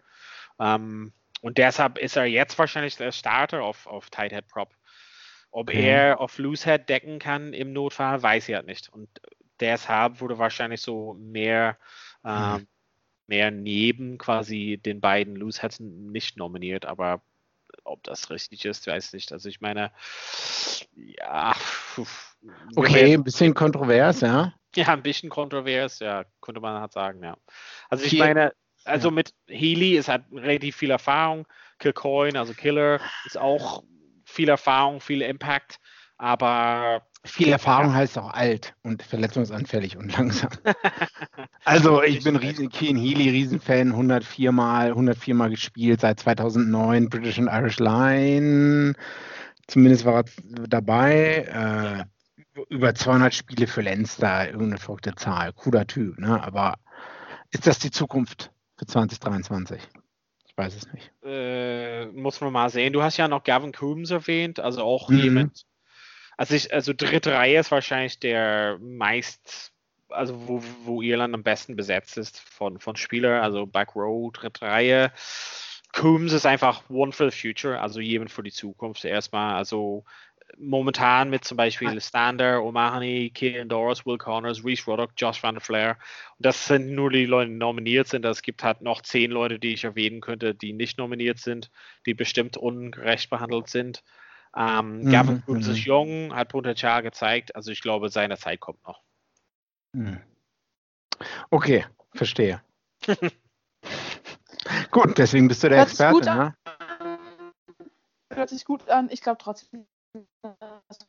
Ähm, 0.59 1.11
und 1.41 1.57
deshalb 1.57 1.97
ist 1.97 2.15
er 2.15 2.25
jetzt 2.25 2.59
wahrscheinlich 2.59 2.97
der 2.97 3.11
Starter 3.11 3.63
auf, 3.63 3.87
auf 3.87 4.11
Tight 4.11 4.31
Head 4.31 4.47
Prop. 4.47 4.75
Ob 5.49 5.69
Okay. 5.69 5.81
er 5.81 6.19
auf 6.19 6.37
Loosehead 6.37 6.87
decken 6.87 7.17
kann 7.17 7.53
im 7.53 7.73
Notfall, 7.73 8.21
weiß 8.21 8.47
ich 8.47 8.53
halt 8.53 8.67
nicht. 8.67 8.89
Und 8.89 9.09
deshalb 9.59 10.21
wurde 10.21 10.37
wahrscheinlich 10.37 10.83
so 10.83 11.15
mehr, 11.15 11.79
ähm, 12.23 12.59
Hm. 12.59 12.67
Mehr 13.29 13.51
neben 13.51 14.17
quasi 14.17 14.79
den 14.83 14.99
beiden 14.99 15.35
Looseheads 15.35 15.79
nicht 15.79 16.37
nominiert, 16.37 16.85
aber 16.85 17.21
ob 17.83 18.03
das 18.03 18.29
richtig 18.29 18.65
ist, 18.65 18.87
weiß 18.87 19.07
ich 19.07 19.13
nicht. 19.13 19.31
Also 19.31 19.47
ich 19.47 19.61
meine, 19.61 19.91
ja, 20.95 21.55
Okay, 22.75 23.13
ein 23.13 23.23
bisschen 23.23 23.53
kontrovers, 23.53 24.21
ja. 24.21 24.53
Ja, 24.75 24.87
ein 24.89 25.03
bisschen 25.03 25.29
kontrovers, 25.29 25.99
ja, 25.99 26.25
könnte 26.41 26.61
man 26.61 26.79
halt 26.79 26.93
sagen, 26.93 27.23
ja. 27.23 27.37
Also 27.89 28.05
ich 28.05 28.17
meine, 28.17 28.53
also 28.85 29.11
mit 29.11 29.33
Healy 29.47 29.97
ist 29.97 30.09
halt 30.09 30.23
relativ 30.31 30.75
viel 30.75 30.91
Erfahrung. 30.91 31.47
Killcoin, 31.79 32.37
also 32.37 32.53
Killer, 32.53 32.99
ist 33.25 33.37
auch 33.37 33.83
viel 34.25 34.49
Erfahrung, 34.49 34.99
viel 34.99 35.21
Impact, 35.21 35.79
aber 36.17 37.07
viel 37.25 37.49
Erfahrung 37.49 37.93
heißt 37.93 38.17
auch 38.17 38.31
alt 38.31 38.75
und 38.81 39.03
verletzungsanfällig 39.03 39.97
und 39.97 40.17
langsam. 40.17 40.49
also 41.65 42.01
ich 42.01 42.23
bin 42.23 42.35
riesen 42.35 42.69
Keen 42.69 42.97
Healy 42.97 43.29
Riesenfan, 43.29 43.91
104 43.91 44.51
Mal, 44.51 44.89
104 44.89 45.35
Mal 45.35 45.49
gespielt 45.49 46.01
seit 46.01 46.19
2009 46.19 47.09
British 47.09 47.37
and 47.37 47.49
Irish 47.51 47.79
Line. 47.79 48.93
Zumindest 49.67 50.05
war 50.05 50.23
er 50.23 50.25
dabei. 50.67 52.05
Äh, 52.05 52.05
über 52.69 52.93
200 52.93 53.33
Spiele 53.33 53.67
für 53.67 53.81
Lenster, 53.81 54.47
irgendeine 54.47 54.77
verrückte 54.77 55.15
Zahl. 55.15 55.53
Cooler 55.53 55.87
Typ, 55.87 56.17
ne? 56.19 56.43
Aber 56.43 56.75
ist 57.51 57.67
das 57.67 57.79
die 57.79 57.91
Zukunft 57.91 58.51
für 58.77 58.85
2023? 58.85 59.81
Ich 60.45 60.57
weiß 60.57 60.75
es 60.75 60.91
nicht. 60.91 61.11
Äh, 61.23 62.07
muss 62.07 62.41
man 62.41 62.51
mal 62.51 62.69
sehen. 62.69 62.91
Du 62.93 63.01
hast 63.01 63.17
ja 63.17 63.27
noch 63.27 63.43
Gavin 63.43 63.71
Coombs 63.71 64.11
erwähnt, 64.11 64.59
also 64.59 64.83
auch 64.83 65.09
mhm. 65.09 65.19
jemand. 65.19 65.65
Also, 66.39 66.55
ich, 66.55 66.73
also 66.73 66.93
dritte 66.93 67.33
Reihe 67.33 67.59
ist 67.59 67.69
wahrscheinlich 67.69 68.17
der 68.17 68.77
meist, 68.79 69.73
also 70.07 70.47
wo, 70.47 70.63
wo 70.85 71.01
Irland 71.01 71.33
am 71.33 71.43
besten 71.43 71.75
besetzt 71.75 72.17
ist 72.17 72.39
von, 72.39 72.79
von 72.79 72.95
Spieler, 72.95 73.43
also 73.43 73.65
Back 73.65 73.93
Row, 73.93 74.31
dritte 74.31 74.61
Reihe. 74.61 75.11
Coombs 75.91 76.31
ist 76.31 76.45
einfach 76.45 76.89
One 76.89 77.11
for 77.11 77.29
the 77.29 77.37
Future, 77.37 77.81
also 77.81 77.99
jemand 77.99 78.31
für 78.31 78.41
die 78.41 78.53
Zukunft 78.53 79.03
erstmal. 79.03 79.55
Also 79.55 80.05
momentan 80.57 81.29
mit 81.29 81.43
zum 81.43 81.57
Beispiel 81.57 81.99
Stander, 81.99 82.59
O'Mahony, 82.59 83.33
Keelan 83.33 83.67
Doris, 83.67 84.05
Will 84.05 84.17
Connors, 84.17 84.63
Reese 84.63 84.85
Ruddock, 84.85 85.11
Josh 85.17 85.43
Van 85.43 85.55
der 85.55 85.61
Flair. 85.61 85.97
Und 86.37 86.45
das 86.45 86.67
sind 86.67 86.95
nur 86.95 87.09
die 87.11 87.25
Leute, 87.25 87.51
die 87.51 87.57
nominiert 87.57 88.07
sind. 88.07 88.23
Es 88.23 88.43
gibt 88.43 88.63
halt 88.63 88.79
noch 88.79 89.01
zehn 89.01 89.31
Leute, 89.31 89.59
die 89.59 89.73
ich 89.73 89.83
erwähnen 89.83 90.21
könnte, 90.21 90.55
die 90.55 90.71
nicht 90.71 90.99
nominiert 90.99 91.39
sind, 91.39 91.69
die 92.05 92.13
bestimmt 92.13 92.55
ungerecht 92.55 93.29
behandelt 93.29 93.67
sind. 93.67 94.03
Ähm, 94.55 95.01
mhm, 95.01 95.11
Gavin 95.11 95.43
Cruz 95.43 95.65
mhm. 95.65 95.71
ist 95.71 95.79
jung, 95.79 96.35
hat 96.35 96.49
Potenzial 96.49 97.03
gezeigt. 97.03 97.55
Also 97.55 97.71
ich 97.71 97.81
glaube, 97.81 98.09
seine 98.09 98.37
Zeit 98.37 98.59
kommt 98.59 98.83
noch. 98.85 99.01
Mhm. 99.93 100.21
Okay, 101.49 101.85
verstehe. 102.13 102.61
gut, 104.91 105.17
deswegen 105.17 105.47
bist 105.47 105.63
du 105.63 105.69
der 105.69 105.79
Hört 105.79 105.89
Experte. 105.89 106.35
Ne? 106.35 106.55
Hört 108.33 108.49
sich 108.49 108.65
gut 108.65 108.87
an. 108.89 109.09
Ich 109.11 109.21
glaube 109.21 109.37
trotzdem, 109.41 109.85
dass 110.41 110.99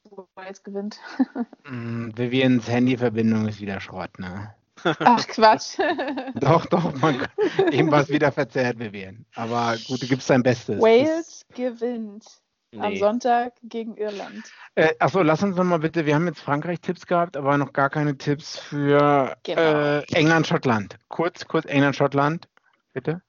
jetzt 0.46 0.64
gewinnt. 0.64 0.98
mm, 1.64 2.10
Vivians 2.16 2.68
Handyverbindung 2.68 3.48
ist 3.48 3.60
wieder 3.60 3.80
Schrott, 3.80 4.18
ne? 4.18 4.54
Ach 4.84 5.26
Quatsch. 5.26 5.78
doch, 6.34 6.66
doch, 6.66 6.94
man 7.00 7.18
kann, 7.18 7.30
irgendwas 7.70 8.08
wieder 8.08 8.32
verzerrt, 8.32 8.78
Vivian. 8.78 9.26
Aber 9.34 9.76
gut, 9.86 10.02
du 10.02 10.06
gibst 10.06 10.30
dein 10.30 10.42
Bestes. 10.42 10.80
Wales 10.80 11.44
das, 11.48 11.56
gewinnt 11.56 12.24
Nee. 12.72 12.80
Am 12.80 12.96
Sonntag 12.96 13.54
gegen 13.64 13.96
Irland. 13.96 14.44
Äh, 14.76 14.94
achso, 15.00 15.22
lass 15.22 15.42
uns 15.42 15.56
nochmal 15.56 15.80
bitte, 15.80 16.06
wir 16.06 16.14
haben 16.14 16.28
jetzt 16.28 16.40
Frankreich-Tipps 16.40 17.04
gehabt, 17.06 17.36
aber 17.36 17.58
noch 17.58 17.72
gar 17.72 17.90
keine 17.90 18.16
Tipps 18.16 18.58
für 18.58 19.36
genau. 19.42 19.60
äh, 19.60 20.02
England, 20.12 20.46
Schottland. 20.46 20.96
Kurz, 21.08 21.48
kurz 21.48 21.66
England, 21.66 21.96
Schottland, 21.96 22.48
bitte. 22.92 23.22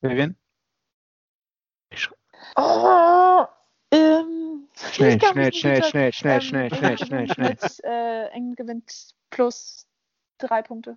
Vivian? 0.00 0.36
Oh, 2.56 3.44
ähm, 3.90 4.68
schnell, 4.92 5.20
schnell, 5.20 5.52
schnell, 5.52 5.82
schnell, 5.82 6.12
schnell, 6.12 6.40
schnell, 6.40 6.64
ähm, 6.70 6.78
schnell, 6.78 6.98
schnell, 6.98 7.28
schnell, 7.28 7.58
schnell. 7.58 7.92
Äh, 7.92 8.28
England 8.28 8.56
gewinnt 8.56 9.14
plus 9.30 9.88
drei 10.38 10.62
Punkte. 10.62 10.96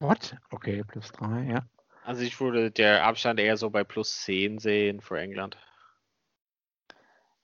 What? 0.00 0.36
Okay, 0.50 0.82
plus 0.84 1.12
drei, 1.12 1.42
ja. 1.42 1.66
Also 2.04 2.22
ich 2.22 2.40
würde 2.40 2.70
der 2.70 3.04
Abstand 3.04 3.38
eher 3.38 3.58
so 3.58 3.68
bei 3.68 3.84
plus 3.84 4.22
zehn 4.22 4.58
sehen 4.58 5.02
für 5.02 5.18
England. 5.18 5.58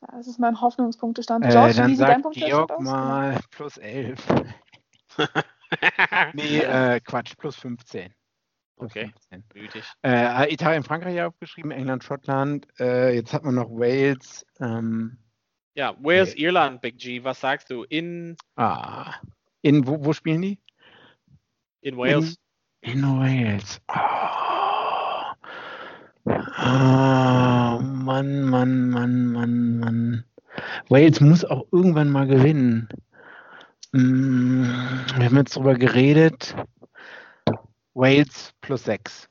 Das 0.00 0.26
ist 0.26 0.38
mein 0.38 0.60
Hoffnungspunktestand. 0.60 1.44
Äh, 1.44 1.50
George, 1.50 1.74
dann 1.74 1.96
sagt 1.96 2.30
Georg 2.32 2.80
mal 2.80 3.38
plus 3.50 3.76
11. 3.76 4.24
nee, 6.32 6.58
äh, 6.58 7.00
Quatsch, 7.00 7.36
plus 7.36 7.56
15. 7.56 8.12
Okay, 8.76 9.12
Äh, 10.02 10.52
Italien, 10.52 10.82
Frankreich 10.82 11.20
aufgeschrieben, 11.20 11.70
England, 11.70 12.02
Schottland. 12.02 12.66
Äh, 12.78 13.14
jetzt 13.14 13.34
hat 13.34 13.44
man 13.44 13.54
noch 13.54 13.68
Wales. 13.68 14.46
Ähm, 14.58 15.18
ja, 15.74 15.94
Wales, 16.00 16.34
nee. 16.34 16.44
Irland, 16.44 16.80
Big 16.80 16.96
G. 16.96 17.22
Was 17.22 17.40
sagst 17.40 17.68
du? 17.70 17.84
In. 17.84 18.38
Ah. 18.56 19.16
In 19.60 19.86
wo, 19.86 20.02
wo 20.02 20.14
spielen 20.14 20.40
die? 20.40 20.58
In 21.82 21.98
Wales. 21.98 22.36
In, 22.80 22.92
in 22.92 23.02
Wales. 23.02 23.82
Oh. 23.88 23.94
oh. 26.24 27.89
Mann, 28.10 28.42
Mann, 28.42 28.90
Mann, 28.90 29.26
Mann, 29.26 29.78
Mann. 29.78 30.24
Wales 30.88 31.20
muss 31.20 31.44
auch 31.44 31.64
irgendwann 31.70 32.10
mal 32.10 32.26
gewinnen. 32.26 32.88
Mm, 33.92 34.64
wir 35.14 35.26
haben 35.26 35.36
jetzt 35.36 35.54
drüber 35.54 35.74
geredet. 35.74 36.56
Wales 37.94 38.52
plus 38.62 38.82
6. 38.82 39.28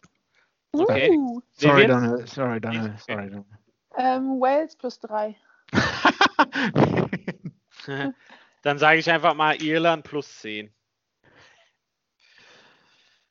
Okay. 0.71 1.09
Uh. 1.11 1.41
Sorry, 1.51 1.87
Donald. 1.87 2.29
Sorry, 2.29 2.61
Donald. 2.61 2.97
Sorry, 3.05 3.29
Donald. 3.29 3.45
Ähm, 3.97 4.39
Wales 4.39 4.77
plus 4.77 4.97
3. 5.01 5.35
Dann 8.61 8.77
sage 8.77 8.99
ich 8.99 9.11
einfach 9.11 9.33
mal 9.33 9.61
Irland 9.61 10.05
plus 10.05 10.39
10. 10.39 10.73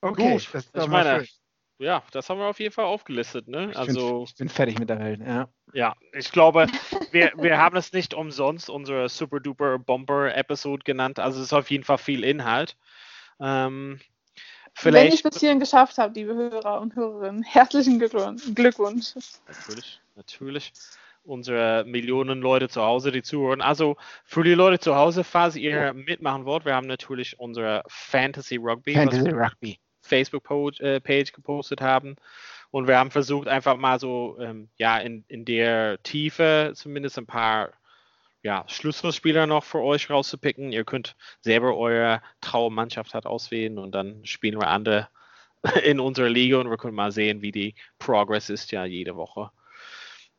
Okay, 0.02 0.32
Gut, 0.32 0.46
das 0.52 0.70
ich 0.74 0.88
meine, 0.88 1.24
ja, 1.78 2.02
das 2.12 2.28
haben 2.28 2.38
wir 2.38 2.46
auf 2.46 2.60
jeden 2.60 2.72
Fall 2.72 2.84
aufgelistet. 2.84 3.48
Ne? 3.48 3.70
Ich, 3.70 3.76
also, 3.76 4.18
bin, 4.18 4.22
ich 4.24 4.34
bin 4.36 4.48
fertig 4.48 4.78
mit 4.78 4.88
der 4.88 4.98
Welt, 4.98 5.20
ja. 5.20 5.48
Ja, 5.72 5.94
ich 6.12 6.32
glaube, 6.32 6.66
wir, 7.12 7.32
wir 7.36 7.58
haben 7.58 7.76
es 7.76 7.92
nicht 7.92 8.14
umsonst 8.14 8.68
unsere 8.70 9.08
Super 9.08 9.40
Duper 9.40 9.78
Bomber 9.78 10.34
Episode 10.34 10.82
genannt. 10.84 11.18
Also 11.18 11.38
es 11.38 11.46
ist 11.46 11.52
auf 11.52 11.70
jeden 11.70 11.84
Fall 11.84 11.98
viel 11.98 12.24
Inhalt. 12.24 12.76
Ähm, 13.40 14.00
Vielleicht, 14.80 15.06
Wenn 15.06 15.08
ich 15.08 15.24
es 15.24 15.30
bis 15.30 15.40
hierhin 15.40 15.58
geschafft 15.58 15.98
habe, 15.98 16.14
liebe 16.14 16.34
Hörer 16.34 16.80
und 16.80 16.94
Hörerinnen, 16.94 17.42
herzlichen 17.42 17.98
Glückwunsch. 17.98 18.44
Natürlich, 19.48 20.00
natürlich. 20.14 20.72
Unsere 21.24 21.84
Millionen 21.84 22.40
Leute 22.40 22.68
zu 22.68 22.80
Hause, 22.82 23.10
die 23.10 23.22
zuhören. 23.22 23.60
Also 23.60 23.96
für 24.24 24.44
die 24.44 24.54
Leute 24.54 24.78
zu 24.78 24.94
Hause, 24.94 25.24
falls 25.24 25.56
ihr 25.56 25.92
mitmachen 25.94 26.44
wollt, 26.44 26.64
wir 26.64 26.76
haben 26.76 26.86
natürlich 26.86 27.40
unsere 27.40 27.82
Fantasy 27.88 28.54
Rugby, 28.54 28.94
Fantasy 28.94 29.30
Rugby. 29.30 29.80
Facebook-Page 30.08 30.80
äh, 30.80 31.32
gepostet 31.32 31.80
haben. 31.80 32.16
Und 32.70 32.86
wir 32.86 32.98
haben 32.98 33.10
versucht, 33.10 33.48
einfach 33.48 33.76
mal 33.76 33.98
so, 33.98 34.36
ähm, 34.40 34.68
ja, 34.76 34.98
in, 34.98 35.24
in 35.28 35.44
der 35.44 36.02
Tiefe 36.02 36.72
zumindest 36.74 37.18
ein 37.18 37.26
paar 37.26 37.70
ja, 38.42 38.64
Schlüsselspieler 38.68 39.46
noch 39.46 39.64
für 39.64 39.80
euch 39.80 40.10
rauszupicken. 40.10 40.72
Ihr 40.72 40.84
könnt 40.84 41.16
selber 41.40 41.76
eure 41.76 42.22
Traummannschaft 42.40 43.14
halt 43.14 43.26
auswählen 43.26 43.78
und 43.78 43.92
dann 43.94 44.24
spielen 44.24 44.60
wir 44.60 44.68
andere 44.68 45.08
in 45.84 46.00
unserer 46.00 46.28
Liga 46.28 46.58
und 46.58 46.70
wir 46.70 46.76
können 46.76 46.94
mal 46.94 47.12
sehen, 47.12 47.42
wie 47.42 47.52
die 47.52 47.74
Progress 47.98 48.50
ist 48.50 48.70
ja 48.70 48.84
jede 48.84 49.16
Woche. 49.16 49.50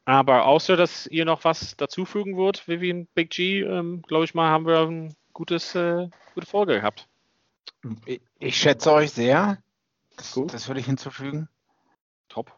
Aber 0.06 0.46
außer, 0.46 0.76
dass 0.76 1.08
ihr 1.08 1.26
noch 1.26 1.44
was 1.44 1.76
dazufügen 1.78 2.36
wollt, 2.36 2.68
Vivian 2.68 3.08
Big 3.14 3.32
G, 3.32 3.62
ähm, 3.62 4.02
glaube 4.08 4.26
ich 4.26 4.34
mal, 4.34 4.50
haben 4.50 4.66
wir 4.66 4.80
ein 4.80 5.16
gutes, 5.34 5.76
äh, 5.76 6.08
gute 6.34 6.48
Folge 6.48 6.76
gehabt. 6.76 7.09
Ich, 8.40 8.58
schätze 8.58 8.92
euch 8.92 9.12
sehr. 9.12 9.62
Gut. 10.34 10.54
Das 10.54 10.68
würde 10.68 10.80
ich 10.80 10.86
hinzufügen. 10.86 11.48
Top. 12.28 12.58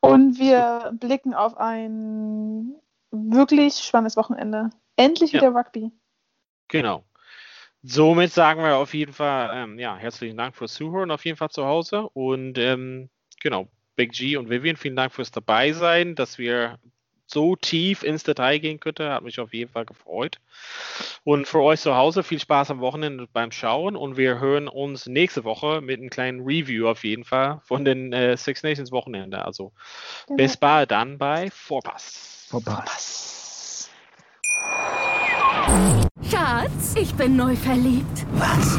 Und 0.00 0.38
wir 0.38 0.92
blicken 0.98 1.32
auf 1.34 1.56
ein 1.56 2.74
wirklich 3.10 3.74
spannendes 3.76 4.16
Wochenende. 4.16 4.70
Endlich 4.96 5.32
wieder 5.32 5.50
ja. 5.50 5.50
Rugby. 5.50 5.92
Genau. 6.68 7.04
Somit 7.82 8.32
sagen 8.32 8.62
wir 8.62 8.76
auf 8.76 8.94
jeden 8.94 9.12
Fall, 9.12 9.50
ähm, 9.54 9.78
ja, 9.78 9.96
herzlichen 9.96 10.36
Dank 10.36 10.56
fürs 10.56 10.74
Zuhören, 10.74 11.10
auf 11.10 11.24
jeden 11.24 11.36
Fall 11.36 11.50
zu 11.50 11.64
Hause. 11.66 12.08
Und 12.10 12.58
ähm, 12.58 13.10
genau, 13.40 13.68
Big 13.96 14.12
G 14.12 14.36
und 14.36 14.50
Vivian, 14.50 14.76
vielen 14.76 14.96
Dank 14.96 15.12
fürs 15.12 15.30
Dabeisein, 15.30 16.14
dass 16.14 16.38
wir 16.38 16.78
so 17.32 17.56
tief 17.56 18.02
ins 18.02 18.22
Detail 18.22 18.58
gehen 18.58 18.80
könnte. 18.80 19.10
Hat 19.10 19.22
mich 19.22 19.40
auf 19.40 19.52
jeden 19.52 19.70
Fall 19.70 19.84
gefreut. 19.84 20.38
Und 21.24 21.48
für 21.48 21.60
euch 21.60 21.80
zu 21.80 21.96
Hause 21.96 22.22
viel 22.22 22.38
Spaß 22.38 22.70
am 22.70 22.80
Wochenende 22.80 23.26
beim 23.32 23.50
Schauen. 23.50 23.96
Und 23.96 24.16
wir 24.16 24.38
hören 24.38 24.68
uns 24.68 25.06
nächste 25.06 25.44
Woche 25.44 25.80
mit 25.80 26.00
einem 26.00 26.10
kleinen 26.10 26.40
Review 26.40 26.88
auf 26.88 27.04
jeden 27.04 27.24
Fall 27.24 27.60
von 27.64 27.84
den 27.84 28.12
äh, 28.12 28.36
Six 28.36 28.62
Nations 28.62 28.92
Wochenende. 28.92 29.44
Also 29.44 29.72
genau. 30.26 30.36
bis 30.36 30.56
bald 30.56 30.90
dann 30.90 31.18
bei 31.18 31.50
Vorpass. 31.50 32.46
Vorpass. 32.48 33.90
Schatz, 36.30 36.94
ich 36.96 37.14
bin 37.14 37.36
neu 37.36 37.56
verliebt. 37.56 38.26
Was? 38.32 38.78